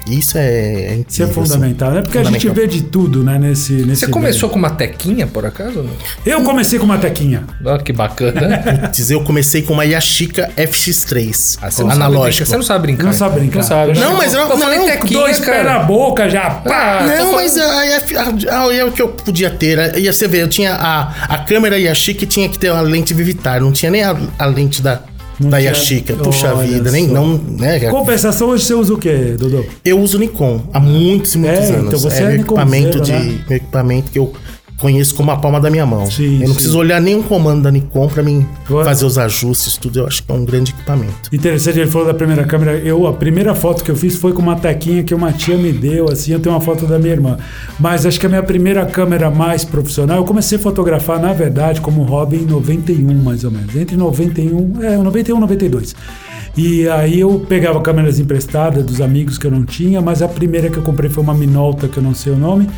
Isso 0.08 0.38
é, 0.38 0.42
é 0.46 0.94
incrível. 0.96 1.06
Isso 1.08 1.22
é 1.22 1.26
assim. 1.26 1.34
fundamental, 1.34 1.92
né? 1.92 2.02
Porque 2.02 2.18
a 2.18 2.24
gente 2.24 2.48
Fundamental. 2.48 2.56
vê 2.56 2.68
de 2.68 2.84
tudo, 2.84 3.24
né? 3.24 3.39
Nesse, 3.39 3.74
nesse 3.74 4.02
Você 4.02 4.06
meio. 4.08 4.13
começou 4.13 4.50
com 4.50 4.60
uma 4.60 4.70
tequinha, 4.72 5.26
por 5.28 5.46
acaso? 5.46 5.82
não? 5.84 5.89
Eu 6.26 6.42
comecei 6.44 6.78
com 6.78 6.86
uma 6.86 6.98
tequinha. 6.98 7.44
Olha 7.63 7.80
que 7.82 7.94
bacana. 7.94 8.58
Putz, 8.84 9.12
eu 9.12 9.24
comecei 9.24 9.62
com 9.62 9.74
uma 9.74 9.86
Yashica 9.86 10.50
FX3, 10.58 11.58
Ah, 11.62 11.70
você 11.72 11.84
não 11.84 11.92
sabe 11.92 12.16
brincar, 12.18 12.46
Você 12.46 12.56
não 12.56 12.63
sabe 12.63 12.82
brincar. 12.82 13.06
Não 13.06 13.13
sabe 13.13 13.39
brincar. 13.39 13.56
Não 13.60 13.63
sabe. 13.63 14.00
Não, 14.00 14.18
mas 14.18 14.34
não- 14.34 14.50
eu 14.50 14.58
falei 14.58 14.80
não, 14.80 14.86
tequinha, 14.86 15.20
Dois 15.20 15.39
pés 15.39 15.63
na 15.63 15.72
cara. 15.74 15.80
boca 15.84 16.30
já. 16.30 16.50
Pá! 16.50 17.00
Ah, 17.02 17.18
tô 17.18 17.24
Não, 17.26 17.34
mas 17.34 17.58
a, 17.58 17.63
a, 17.63 18.56
a, 18.56 18.60
a, 18.82 18.86
o 18.86 18.92
que 18.92 19.02
eu 19.02 19.10
podia 19.10 19.50
ter, 19.50 19.80
a- 19.80 19.98
ia 19.98 20.12
você 20.12 20.28
ver, 20.28 20.42
eu 20.42 20.48
tinha 20.50 20.74
a, 20.74 21.13
a 21.34 21.38
câmera 21.39 21.78
Yashica 21.80 22.24
e 22.24 22.28
tinha 22.28 22.50
que 22.50 22.58
ter 22.58 22.72
uma 22.72 22.82
lente 22.82 23.13
Vivitar, 23.13 23.62
não 23.62 23.72
tinha 23.72 23.92
nem 23.92 24.04
a, 24.04 24.16
a 24.39 24.46
lente 24.46 24.82
da, 24.82 25.00
Não 25.39 25.50
da 25.50 25.58
tinha- 25.58 25.69
Yashica. 25.72 26.15
Puxa 26.15 26.54
Olha 26.54 26.67
vida, 26.67 26.91
nem 26.91 27.08
só. 27.08 27.13
não, 27.13 27.38
né? 27.38 27.80
Compensação, 27.89 28.50
hoje 28.50 28.65
você 28.65 28.74
usa 28.74 28.93
o 28.93 28.98
quê, 28.98 29.36
Dudu? 29.38 29.65
Eu 29.84 30.00
uso 30.00 30.17
Nikon 30.19 30.62
há 30.74 30.80
muitos 30.80 31.34
e 31.34 31.38
muitos 31.38 31.60
É, 31.60 31.74
anos. 31.74 31.88
então 31.88 32.00
você 32.00 32.22
é 32.22 32.26
é 32.26 32.28
meu 32.30 32.36
equipamento 32.41 33.02
de 33.02 33.12
né? 33.12 33.39
meu 33.50 33.58
equipamento 33.58 34.12
que 34.12 34.19
eu 34.19 34.32
conheço 34.77 35.15
como 35.15 35.31
a 35.31 35.38
palma 35.38 35.59
da 35.59 35.69
minha 35.69 35.86
mão. 35.86 36.05
Sim, 36.09 36.36
eu 36.36 36.39
não 36.41 36.47
sim. 36.47 36.53
preciso 36.53 36.77
olhar 36.77 37.01
nenhum 37.01 37.21
comando 37.23 37.63
da 37.63 37.71
Nikon 37.71 38.07
pra 38.07 38.23
mim 38.23 38.45
fazer 38.65 39.05
os 39.05 39.17
ajustes, 39.17 39.77
tudo. 39.77 39.99
Eu 39.99 40.07
acho 40.07 40.23
que 40.23 40.31
é 40.31 40.36
um 40.36 40.45
grande 40.45 40.71
equipamento. 40.71 41.29
Interessante, 41.31 41.79
ele 41.79 41.89
falou 41.89 42.07
da 42.07 42.13
primeira 42.13 42.43
câmera. 42.45 42.77
Eu, 42.77 43.07
a 43.07 43.13
primeira 43.13 43.55
foto 43.55 43.83
que 43.83 43.91
eu 43.91 43.95
fiz 43.95 44.15
foi 44.15 44.33
com 44.33 44.41
uma 44.41 44.55
tequinha 44.55 45.03
que 45.03 45.13
uma 45.13 45.31
tia 45.31 45.57
me 45.57 45.71
deu, 45.71 46.09
assim, 46.09 46.33
eu 46.33 46.39
tenho 46.39 46.53
uma 46.55 46.62
foto 46.62 46.86
da 46.86 46.99
minha 46.99 47.13
irmã. 47.13 47.38
Mas 47.79 48.05
acho 48.05 48.19
que 48.19 48.25
a 48.25 48.29
minha 48.29 48.43
primeira 48.43 48.86
câmera 48.86 49.29
mais 49.29 49.63
profissional, 49.63 50.17
eu 50.17 50.23
comecei 50.23 50.57
a 50.57 50.62
fotografar, 50.62 51.19
na 51.19 51.33
verdade, 51.33 51.81
como 51.81 52.03
hobby 52.03 52.38
em 52.38 52.45
91, 52.45 53.13
mais 53.15 53.43
ou 53.43 53.51
menos. 53.51 53.75
Entre 53.75 53.95
91, 53.95 54.83
é, 54.83 54.97
91 54.97 55.38
e 55.38 55.39
92. 55.39 55.95
E 56.55 56.88
aí 56.88 57.19
eu 57.19 57.45
pegava 57.49 57.81
câmeras 57.81 58.19
emprestadas 58.19 58.83
dos 58.83 59.01
amigos 59.01 59.38
que 59.38 59.47
eu 59.47 59.51
não 59.51 59.65
tinha, 59.65 60.01
mas 60.01 60.21
a 60.21 60.27
primeira 60.27 60.69
que 60.69 60.77
eu 60.77 60.83
comprei 60.83 61.09
foi 61.09 61.23
uma 61.23 61.33
Minolta, 61.33 61.88
que 61.88 61.97
eu 61.97 62.03
não 62.03 62.13
sei 62.13 62.33
o 62.33 62.38
nome. 62.38 62.69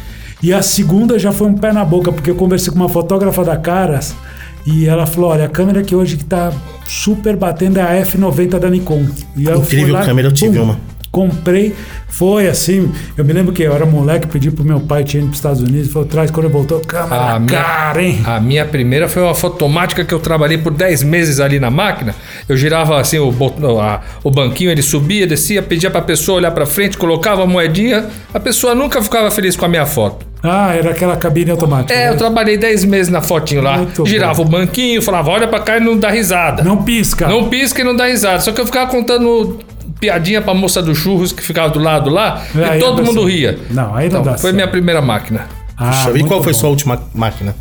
E 0.45 0.53
a 0.53 0.62
segunda 0.62 1.17
já 1.17 1.31
foi 1.31 1.47
um 1.47 1.55
pé 1.55 1.73
na 1.73 1.84
boca, 1.84 2.12
porque 2.12 2.29
eu 2.29 2.36
conversei 2.36 2.71
com 2.71 2.77
uma 2.77 2.88
fotógrafa 2.88 3.43
da 3.43 3.58
Caras 3.58 4.15
e 4.63 4.86
ela 4.88 5.08
falou: 5.08 5.31
olha, 5.31 5.45
a 5.45 5.49
câmera 5.49 5.81
que 5.81 5.95
hoje 5.95 6.17
que 6.17 6.23
tá 6.25 6.51
super 6.88 7.36
batendo 7.36 7.79
é 7.79 7.81
a 7.81 8.05
F90 8.05 8.60
da 8.60 8.69
Nikon. 8.69 9.08
E 9.36 9.45
eu 9.45 9.58
Incrível 9.58 9.93
lá, 9.93 10.05
câmera, 10.05 10.27
eu 10.27 10.31
tive 10.31 10.58
pum, 10.60 10.63
uma. 10.65 10.79
Comprei, 11.12 11.73
foi 12.10 12.47
assim. 12.47 12.91
Eu 13.17 13.23
me 13.25 13.31
lembro 13.34 13.53
que 13.53 13.63
eu 13.63 13.73
era 13.73 13.86
moleque, 13.88 14.27
pedi 14.27 14.51
pro 14.51 14.63
meu 14.65 14.81
pai, 14.81 15.03
tinha 15.03 15.21
ido 15.21 15.29
pros 15.29 15.39
Estados 15.39 15.62
Unidos, 15.62 15.91
falou: 15.91 16.08
traz 16.08 16.29
quando 16.29 16.45
ele 16.45 16.53
voltou, 16.53 16.79
câmera 16.81 17.36
A 17.36 17.39
minha- 17.39 17.60
cara, 17.63 18.03
hein? 18.03 18.21
A 18.23 18.39
minha 18.39 18.65
primeira 18.65 19.08
foi 19.10 19.23
uma 19.23 19.34
fotomática 19.34 20.05
que 20.05 20.13
eu 20.13 20.19
trabalhei 20.19 20.60
por 20.60 20.73
10 20.73 21.01
meses 21.01 21.39
ali 21.39 21.60
na 21.60 21.71
máquina. 21.71 22.13
Eu 22.47 22.55
girava 22.55 22.99
assim 22.99 23.17
o, 23.17 23.31
botão- 23.31 23.79
a- 23.81 24.01
o 24.23 24.29
banquinho, 24.29 24.69
ele 24.69 24.84
subia, 24.84 25.25
descia, 25.25 25.63
pedia 25.63 25.89
pra 25.89 26.01
pessoa 26.03 26.38
olhar 26.38 26.51
pra 26.51 26.65
frente, 26.67 26.97
colocava 26.99 27.41
a 27.43 27.47
moedinha. 27.47 28.05
A 28.34 28.39
pessoa 28.39 28.75
nunca 28.75 29.01
ficava 29.01 29.31
feliz 29.31 29.55
com 29.55 29.65
a 29.65 29.69
minha 29.69 29.86
foto. 29.88 30.35
Ah, 30.49 30.73
era 30.75 30.91
aquela 30.91 31.15
cabine 31.17 31.51
automática. 31.51 31.93
É, 31.93 32.05
né? 32.08 32.13
eu 32.13 32.17
trabalhei 32.17 32.58
10 32.58 32.86
meses 32.86 33.12
na 33.12 33.21
fotinho 33.21 33.62
lá. 33.62 33.77
Muito 33.77 34.05
girava 34.05 34.36
bom. 34.36 34.43
o 34.43 34.45
banquinho, 34.45 35.01
falava, 35.01 35.29
olha 35.31 35.47
pra 35.47 35.60
cá 35.60 35.77
e 35.77 35.79
não 35.79 35.97
dá 35.97 36.10
risada. 36.10 36.63
Não 36.63 36.84
pisca. 36.84 37.27
Não 37.27 37.49
pisca 37.49 37.81
e 37.81 37.84
não 37.84 37.95
dá 37.95 38.05
risada. 38.08 38.39
Só 38.41 38.51
que 38.51 38.60
eu 38.62 38.65
ficava 38.65 38.89
contando 38.89 39.60
piadinha 39.99 40.41
pra 40.41 40.53
moça 40.53 40.81
do 40.81 40.93
churros 40.93 41.31
que 41.31 41.41
ficava 41.41 41.69
do 41.69 41.79
lado 41.79 42.10
lá 42.10 42.43
Aí 42.69 42.77
e 42.77 42.81
todo 42.81 43.01
mundo 43.03 43.23
ria. 43.25 43.58
Não, 43.69 43.95
aí 43.95 44.10
não 44.10 44.19
Então, 44.19 44.23
dá 44.23 44.31
foi 44.31 44.39
certo. 44.41 44.55
minha 44.55 44.67
primeira 44.67 45.01
máquina. 45.01 45.47
Ah, 45.77 45.89
Puxa, 46.05 46.17
e 46.17 46.23
qual 46.23 46.41
foi 46.43 46.53
bom. 46.53 46.60
sua 46.60 46.69
última 46.69 47.01
máquina? 47.13 47.55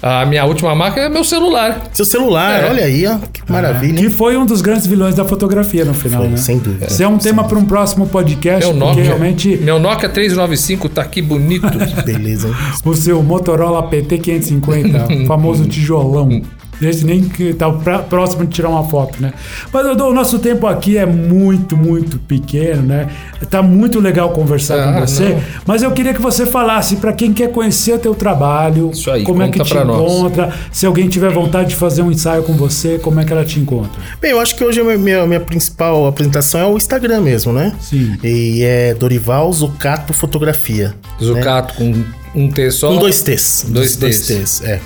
A 0.00 0.24
minha 0.26 0.44
última 0.44 0.74
máquina 0.74 1.06
é 1.06 1.08
meu 1.08 1.24
celular. 1.24 1.88
Seu 1.92 2.04
celular, 2.04 2.62
É. 2.64 2.68
olha 2.70 2.84
aí, 2.84 3.04
ó, 3.06 3.16
que 3.32 3.40
maravilha. 3.50 3.98
Que 4.00 4.08
foi 4.10 4.36
um 4.36 4.46
dos 4.46 4.60
grandes 4.60 4.86
vilões 4.86 5.14
da 5.14 5.24
fotografia 5.24 5.84
no 5.84 5.92
final, 5.92 6.20
Foi, 6.20 6.28
né? 6.30 6.36
sem 6.36 6.58
dúvida. 6.58 6.86
Isso 6.86 7.02
é 7.02 7.08
um 7.08 7.18
tema 7.18 7.42
para 7.44 7.58
um 7.58 7.64
próximo 7.64 8.06
podcast, 8.06 8.64
Meu 8.64 8.74
porque 8.74 8.86
Nokia, 9.00 9.04
realmente 9.04 9.56
meu 9.56 9.80
Nokia 9.80 10.08
395 10.08 10.88
tá 10.88 11.02
aqui 11.02 11.20
bonito. 11.20 11.66
Beleza, 12.06 12.54
o 12.84 12.94
seu 12.94 13.22
Motorola 13.22 13.82
PT 13.88 14.18
550, 14.18 15.22
o 15.24 15.26
famoso 15.26 15.64
tijolão. 15.66 16.42
Esse 16.80 17.04
nem 17.04 17.22
que 17.22 17.52
tá 17.54 17.70
próximo 18.08 18.44
de 18.44 18.50
tirar 18.54 18.68
uma 18.68 18.84
foto, 18.84 19.20
né? 19.20 19.32
Mas 19.72 19.84
Dodô, 19.86 20.10
o 20.10 20.14
nosso 20.14 20.38
tempo 20.38 20.66
aqui 20.66 20.96
é 20.96 21.04
muito, 21.06 21.76
muito 21.76 22.18
pequeno, 22.20 22.82
né? 22.82 23.08
Tá 23.50 23.62
muito 23.62 23.98
legal 24.00 24.30
conversar 24.30 24.78
Ah, 24.78 24.92
com 24.92 25.00
você, 25.06 25.30
não. 25.30 25.40
mas 25.66 25.82
eu 25.82 25.90
queria 25.90 26.14
que 26.14 26.20
você 26.22 26.46
falasse 26.46 26.96
para 26.96 27.12
quem 27.12 27.32
quer 27.32 27.50
conhecer 27.50 27.94
o 27.94 27.98
teu 27.98 28.14
trabalho, 28.14 28.90
Isso 28.92 29.10
aí, 29.10 29.24
como 29.24 29.42
é 29.42 29.48
que 29.48 29.60
te 29.62 29.74
nós. 29.74 29.86
encontra, 30.00 30.52
se 30.70 30.86
alguém 30.86 31.08
tiver 31.08 31.30
vontade 31.32 31.70
de 31.70 31.76
fazer 31.76 32.02
um 32.02 32.10
ensaio 32.10 32.42
com 32.42 32.52
você, 32.54 32.98
como 32.98 33.18
é 33.20 33.24
que 33.24 33.32
ela 33.32 33.44
te 33.44 33.58
encontra? 33.58 34.00
Bem, 34.20 34.30
eu 34.32 34.40
acho 34.40 34.54
que 34.56 34.64
hoje 34.64 34.80
a 34.80 34.84
minha, 34.84 35.26
minha 35.26 35.40
principal 35.40 36.06
apresentação 36.06 36.60
é 36.60 36.66
o 36.66 36.76
Instagram 36.76 37.20
mesmo, 37.22 37.52
né? 37.52 37.72
Sim. 37.80 38.16
E 38.22 38.62
é 38.62 38.94
Dorival 38.94 39.52
Zucato 39.52 40.12
Fotografia. 40.12 40.94
Zucato 41.22 41.74
com 41.74 42.04
um 42.34 42.50
T 42.50 42.70
só. 42.70 42.88
Com 42.88 42.98
dois 42.98 43.22
T's. 43.22 43.66
Dois 43.68 43.96
Dois 43.96 44.20
T's. 44.20 44.26
T's, 44.60 44.62
é. 44.64 44.80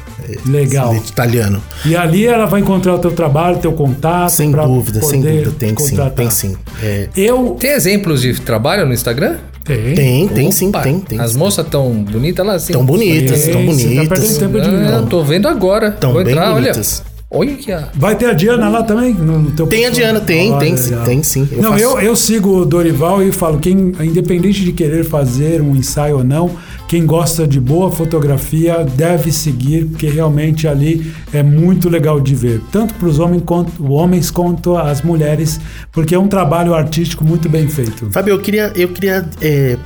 Legal. 0.46 0.92
de 0.94 1.08
Italiano. 1.10 1.62
E 1.84 1.96
ali 1.96 2.26
ela 2.26 2.46
vai 2.46 2.60
encontrar 2.60 2.94
o 2.94 2.98
teu 2.98 3.10
trabalho, 3.12 3.58
teu 3.58 3.72
contato. 3.72 4.30
Sem 4.30 4.50
dúvida, 4.50 5.02
sem 5.02 5.20
dúvida. 5.20 5.50
Tem 5.58 5.74
te 5.74 5.82
sim, 5.82 5.96
tem 6.16 6.30
sim. 6.30 6.56
É, 6.82 7.08
Eu 7.16 7.56
Tem 7.58 7.70
exemplos 7.72 8.20
de 8.22 8.40
trabalho 8.40 8.86
no 8.86 8.92
Instagram? 8.92 9.36
tem, 9.64 10.26
tem 10.28 10.50
sim, 10.50 10.68
Opa, 10.70 10.80
tem, 10.80 10.98
tem. 11.00 11.20
As 11.20 11.36
moças 11.36 11.64
tão 11.68 11.92
bonitas 12.04 12.44
lá 12.44 12.54
assim. 12.54 12.72
Tão 12.72 12.84
bonitas, 12.84 13.42
Tem, 13.44 13.52
tão 13.52 13.64
você 13.66 13.82
tá 13.84 13.90
bonitas. 13.90 14.08
perdendo 14.08 14.38
tempo 14.38 14.60
de 14.60 14.68
Ah, 14.68 14.90
novo. 14.98 15.06
tô 15.08 15.22
vendo 15.22 15.46
agora. 15.48 15.92
Tão 15.92 16.12
Vou 16.12 16.24
bem 16.24 16.32
entrar, 16.32 16.52
olha. 16.54 16.62
bonitas. 16.72 17.02
Olha. 17.34 17.88
Vai 17.94 18.14
ter 18.16 18.26
a 18.26 18.32
Diana 18.34 18.68
lá 18.68 18.82
também? 18.82 19.14
No 19.14 19.50
teu 19.52 19.66
Tem 19.66 19.86
a? 19.86 19.90
Diana, 19.90 20.20
tem, 20.20 20.50
Olha, 20.52 20.60
tem, 20.60 20.76
sim, 20.76 20.90
legal. 20.90 21.04
tem 21.06 21.22
sim. 21.22 21.48
Eu 21.50 21.62
não, 21.62 21.70
faço- 21.72 21.82
eu, 21.84 22.00
eu 22.00 22.16
sigo 22.16 22.58
o 22.58 22.66
Dorival 22.66 23.22
e 23.22 23.32
falo, 23.32 23.58
quem, 23.58 23.92
independente 24.02 24.62
de 24.62 24.70
querer 24.72 25.02
fazer 25.04 25.62
um 25.62 25.74
ensaio 25.74 26.18
ou 26.18 26.24
não, 26.24 26.50
quem 26.92 27.06
gosta 27.06 27.46
de 27.46 27.58
boa 27.58 27.90
fotografia 27.90 28.84
deve 28.84 29.32
seguir, 29.32 29.86
porque 29.86 30.10
realmente 30.10 30.68
ali 30.68 31.10
é 31.32 31.42
muito 31.42 31.88
legal 31.88 32.20
de 32.20 32.34
ver, 32.34 32.60
tanto 32.70 32.92
para 32.96 33.08
os 33.08 33.18
homens 33.18 33.42
quanto, 33.46 33.90
homens 33.90 34.30
quanto 34.30 34.76
as 34.76 35.00
mulheres, 35.00 35.58
porque 35.90 36.14
é 36.14 36.18
um 36.18 36.28
trabalho 36.28 36.74
artístico 36.74 37.24
muito 37.24 37.48
bem 37.48 37.66
feito. 37.66 38.10
Fábio, 38.10 38.32
eu 38.34 38.40
queria, 38.40 38.70
eu 38.76 38.90
queria 38.90 39.26
é, 39.40 39.78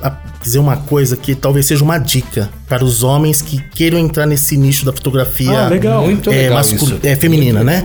dizer 0.42 0.58
uma 0.58 0.78
coisa 0.78 1.16
que 1.16 1.36
talvez 1.36 1.66
seja 1.66 1.84
uma 1.84 1.98
dica 1.98 2.50
para 2.68 2.84
os 2.84 3.04
homens 3.04 3.40
que 3.40 3.62
queiram 3.70 4.00
entrar 4.00 4.26
nesse 4.26 4.56
nicho 4.56 4.84
da 4.84 4.92
fotografia 4.92 5.60
Ah, 5.60 5.68
legal. 5.68 6.02
Muito 6.04 6.28
é, 6.32 6.34
legal 6.34 6.54
mascul- 6.56 6.88
isso. 6.88 6.98
é, 7.04 7.14
feminina, 7.14 7.62
Muito 7.62 7.66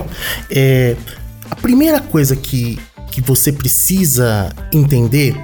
É, 0.50 0.96
a 1.48 1.54
primeira 1.54 2.00
coisa 2.00 2.34
que, 2.34 2.76
que 3.12 3.20
você 3.20 3.52
precisa 3.52 4.50
entender 4.74 5.36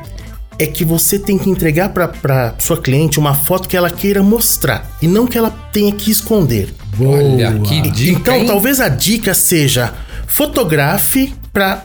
é 0.58 0.66
que 0.66 0.84
você 0.84 1.18
tem 1.18 1.38
que 1.38 1.48
entregar 1.48 1.90
para 1.90 2.54
sua 2.58 2.76
cliente 2.76 3.18
uma 3.18 3.34
foto 3.34 3.68
que 3.68 3.76
ela 3.76 3.90
queira 3.90 4.22
mostrar 4.22 4.90
e 5.00 5.06
não 5.06 5.26
que 5.26 5.38
ela 5.38 5.50
tenha 5.72 5.92
que 5.92 6.10
esconder. 6.10 6.74
Olha 7.00 7.58
que 7.60 7.80
dica. 7.90 8.18
Então, 8.18 8.36
hein? 8.36 8.46
talvez 8.46 8.80
a 8.80 8.88
dica 8.88 9.34
seja 9.34 9.94
fotografe 10.26 11.32
para 11.52 11.84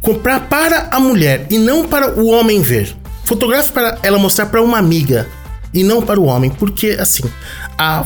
comprar 0.00 0.48
para 0.48 0.88
a 0.90 0.98
mulher 0.98 1.46
e 1.50 1.58
não 1.58 1.86
para 1.86 2.18
o 2.18 2.26
homem 2.26 2.60
ver. 2.60 2.94
Fotografe 3.24 3.70
para 3.70 3.98
ela 4.02 4.18
mostrar 4.18 4.46
para 4.46 4.60
uma 4.60 4.78
amiga 4.78 5.28
e 5.72 5.84
não 5.84 6.02
para 6.02 6.18
o 6.18 6.24
homem, 6.24 6.50
porque 6.50 6.96
assim, 6.98 7.22
a 7.78 8.04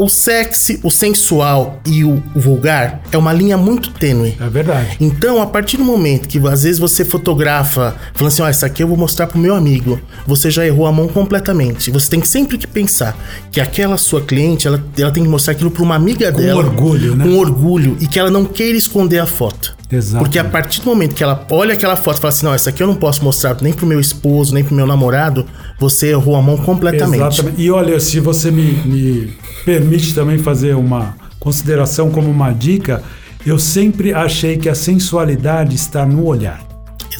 o 0.00 0.08
sexy, 0.08 0.80
o 0.82 0.90
sensual 0.90 1.78
e 1.84 2.02
o 2.04 2.22
vulgar 2.34 3.02
é 3.12 3.18
uma 3.18 3.34
linha 3.34 3.58
muito 3.58 3.90
tênue. 3.90 4.34
É 4.40 4.48
verdade. 4.48 4.96
Então, 4.98 5.42
a 5.42 5.46
partir 5.46 5.76
do 5.76 5.84
momento 5.84 6.26
que 6.26 6.38
às 6.48 6.62
vezes 6.62 6.78
você 6.78 7.04
fotografa, 7.04 7.94
falando 8.14 8.32
assim, 8.32 8.40
ó, 8.40 8.48
essa 8.48 8.64
aqui 8.64 8.82
eu 8.82 8.88
vou 8.88 8.96
mostrar 8.96 9.26
pro 9.26 9.38
meu 9.38 9.54
amigo, 9.54 10.00
você 10.26 10.50
já 10.50 10.64
errou 10.64 10.86
a 10.86 10.92
mão 10.92 11.06
completamente. 11.06 11.90
Você 11.90 12.08
tem 12.08 12.18
que 12.18 12.26
sempre 12.26 12.56
que 12.56 12.66
pensar 12.66 13.14
que 13.52 13.60
aquela 13.60 13.98
sua 13.98 14.22
cliente, 14.22 14.66
ela, 14.66 14.82
ela 14.98 15.10
tem 15.10 15.22
que 15.22 15.28
mostrar 15.28 15.52
aquilo 15.52 15.70
pra 15.70 15.82
uma 15.82 15.96
amiga 15.96 16.32
Com 16.32 16.38
dela. 16.40 16.60
orgulho, 16.60 17.14
né? 17.14 17.22
Com 17.22 17.36
orgulho 17.36 17.98
e 18.00 18.06
que 18.06 18.18
ela 18.18 18.30
não 18.30 18.46
queira 18.46 18.78
esconder 18.78 19.18
a 19.18 19.26
foto. 19.26 19.76
Exato. 19.90 20.24
Porque 20.24 20.38
a 20.38 20.44
partir 20.44 20.80
do 20.80 20.86
momento 20.86 21.14
que 21.14 21.22
ela 21.22 21.44
olha 21.50 21.74
aquela 21.74 21.96
foto 21.96 22.18
e 22.18 22.20
fala 22.20 22.32
assim, 22.32 22.46
não, 22.46 22.54
essa 22.54 22.70
aqui 22.70 22.82
eu 22.82 22.86
não 22.86 22.94
posso 22.94 23.24
mostrar 23.24 23.56
nem 23.60 23.72
pro 23.72 23.86
meu 23.86 23.98
esposo, 23.98 24.54
nem 24.54 24.62
pro 24.62 24.74
meu 24.74 24.86
namorado, 24.86 25.46
você 25.78 26.08
errou 26.08 26.36
a 26.36 26.42
mão 26.42 26.56
completamente. 26.56 27.20
Exatamente. 27.20 27.60
E 27.60 27.70
olha, 27.70 27.98
se 27.98 28.20
você 28.20 28.50
me, 28.50 28.72
me 28.84 29.34
permite 29.64 30.14
também 30.14 30.38
fazer 30.38 30.76
uma 30.76 31.16
consideração 31.40 32.10
como 32.10 32.30
uma 32.30 32.52
dica, 32.52 33.02
eu 33.44 33.58
sempre 33.58 34.12
achei 34.12 34.56
que 34.56 34.68
a 34.68 34.74
sensualidade 34.74 35.74
está 35.74 36.06
no 36.06 36.24
olhar. 36.24 36.69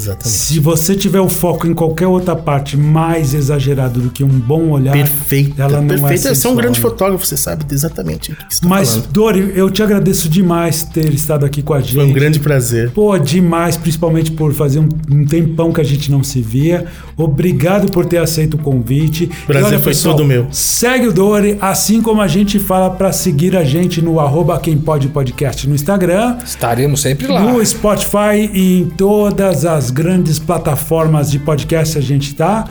Exatamente. 0.01 0.29
Se 0.39 0.59
você 0.59 0.95
tiver 0.95 1.21
o 1.21 1.29
foco 1.29 1.67
em 1.67 1.75
qualquer 1.75 2.07
outra 2.07 2.35
parte 2.35 2.77
mais 2.77 3.35
exagerado 3.35 4.01
do 4.01 4.11
que 4.11 4.25
um 4.25 4.29
bom 4.29 4.71
olhar, 4.71 4.93
Perfeita, 4.93 5.63
ela 5.63 5.81
não 5.81 5.89
perfeita. 5.89 6.29
é 6.31 6.35
Você 6.35 6.47
é 6.47 6.51
um 6.51 6.55
grande 6.57 6.81
fotógrafo, 6.81 7.27
você 7.27 7.37
sabe 7.37 7.65
exatamente 7.71 8.33
o 8.33 8.37
que 8.37 8.55
você 8.55 8.61
tá 8.63 8.69
Mas, 8.69 8.89
falando. 8.91 9.09
Dori, 9.09 9.53
eu 9.55 9.71
te 9.71 9.83
agradeço 9.83 10.29
demais 10.29 10.83
ter 10.83 11.13
estado 11.13 11.45
aqui 11.45 11.63
com 11.63 11.75
a 11.75 11.81
gente. 11.81 11.95
Foi 11.95 12.05
um 12.05 12.13
grande 12.13 12.41
prazer. 12.41 12.91
Pô, 12.91 13.17
demais, 13.19 13.77
principalmente 13.77 14.33
por 14.33 14.55
fazer 14.55 14.79
um, 14.79 14.89
um 15.11 15.25
tempão 15.27 15.73
que 15.73 15.81
a 15.81 15.85
gente 15.85 16.11
não 16.11 16.23
se 16.23 16.41
via. 16.41 16.87
Obrigado 17.17 17.91
por 17.91 18.07
ter 18.07 18.19
aceito 18.19 18.55
o 18.55 18.59
convite. 18.59 19.31
Prazer 19.47 19.81
foi 19.81 19.95
todo 19.95 20.25
meu. 20.25 20.47
Segue 20.51 21.09
o 21.09 21.13
Dori, 21.13 21.59
assim 21.61 22.01
como 22.01 22.23
a 22.23 22.29
gente 22.29 22.59
fala 22.59 22.91
para 22.91 23.13
seguir 23.13 23.57
a 23.57 23.65
gente 23.65 24.01
no 24.01 24.19
arroba 24.19 24.59
Quem 24.59 24.79
Pode 24.79 25.09
Podcast 25.09 25.69
no 25.69 25.75
Instagram, 25.75 26.39
Estaremos 26.45 27.01
sempre 27.01 27.27
lá. 27.27 27.41
no 27.41 27.65
Spotify 27.65 28.51
e 28.53 28.81
em 28.81 28.87
todas 28.87 29.65
as 29.67 29.90
grandes 29.91 30.39
plataformas 30.39 31.31
de 31.31 31.39
podcast 31.39 31.99
a 31.99 32.01
gente 32.01 32.35
tá. 32.35 32.65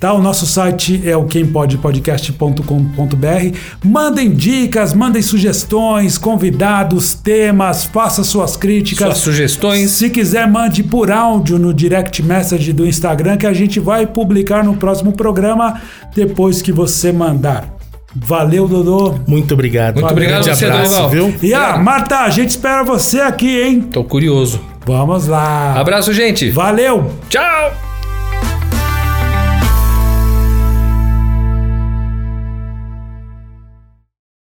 Tá, 0.00 0.12
o 0.12 0.20
nosso 0.20 0.44
site 0.46 1.00
é 1.08 1.16
o 1.16 1.26
quempodepodcast.com.br. 1.26 3.56
Mandem 3.84 4.32
dicas, 4.32 4.92
mandem 4.94 5.22
sugestões, 5.22 6.18
convidados, 6.18 7.14
temas, 7.14 7.84
faça 7.84 8.24
suas 8.24 8.56
críticas. 8.56 9.06
Suas 9.06 9.18
sugestões. 9.18 9.92
Se 9.92 10.10
quiser, 10.10 10.50
mande 10.50 10.82
por 10.82 11.12
áudio 11.12 11.56
no 11.56 11.72
direct 11.72 12.20
message 12.20 12.72
do 12.72 12.84
Instagram 12.84 13.36
que 13.36 13.46
a 13.46 13.52
gente 13.52 13.78
vai 13.78 14.04
publicar 14.04 14.64
no 14.64 14.74
próximo 14.76 15.12
programa 15.12 15.80
depois 16.14 16.60
que 16.60 16.72
você 16.72 17.12
mandar. 17.12 17.72
Valeu, 18.14 18.66
Dodô. 18.66 19.14
Muito 19.26 19.54
obrigado. 19.54 19.94
Muito 19.94 20.08
Um 20.08 20.10
obrigado, 20.10 20.42
grande 20.42 20.58
você, 20.58 20.64
abraço, 20.66 21.00
Dorival. 21.00 21.10
viu? 21.10 21.34
E 21.48 21.54
ah, 21.54 21.78
Marta, 21.78 22.18
a 22.22 22.30
gente 22.30 22.50
espera 22.50 22.82
você 22.82 23.20
aqui, 23.20 23.62
hein? 23.62 23.80
Tô 23.82 24.02
curioso. 24.02 24.71
Vamos 24.84 25.26
lá. 25.26 25.74
Abraço, 25.78 26.12
gente. 26.12 26.50
Valeu! 26.50 27.12
Tchau. 27.28 27.91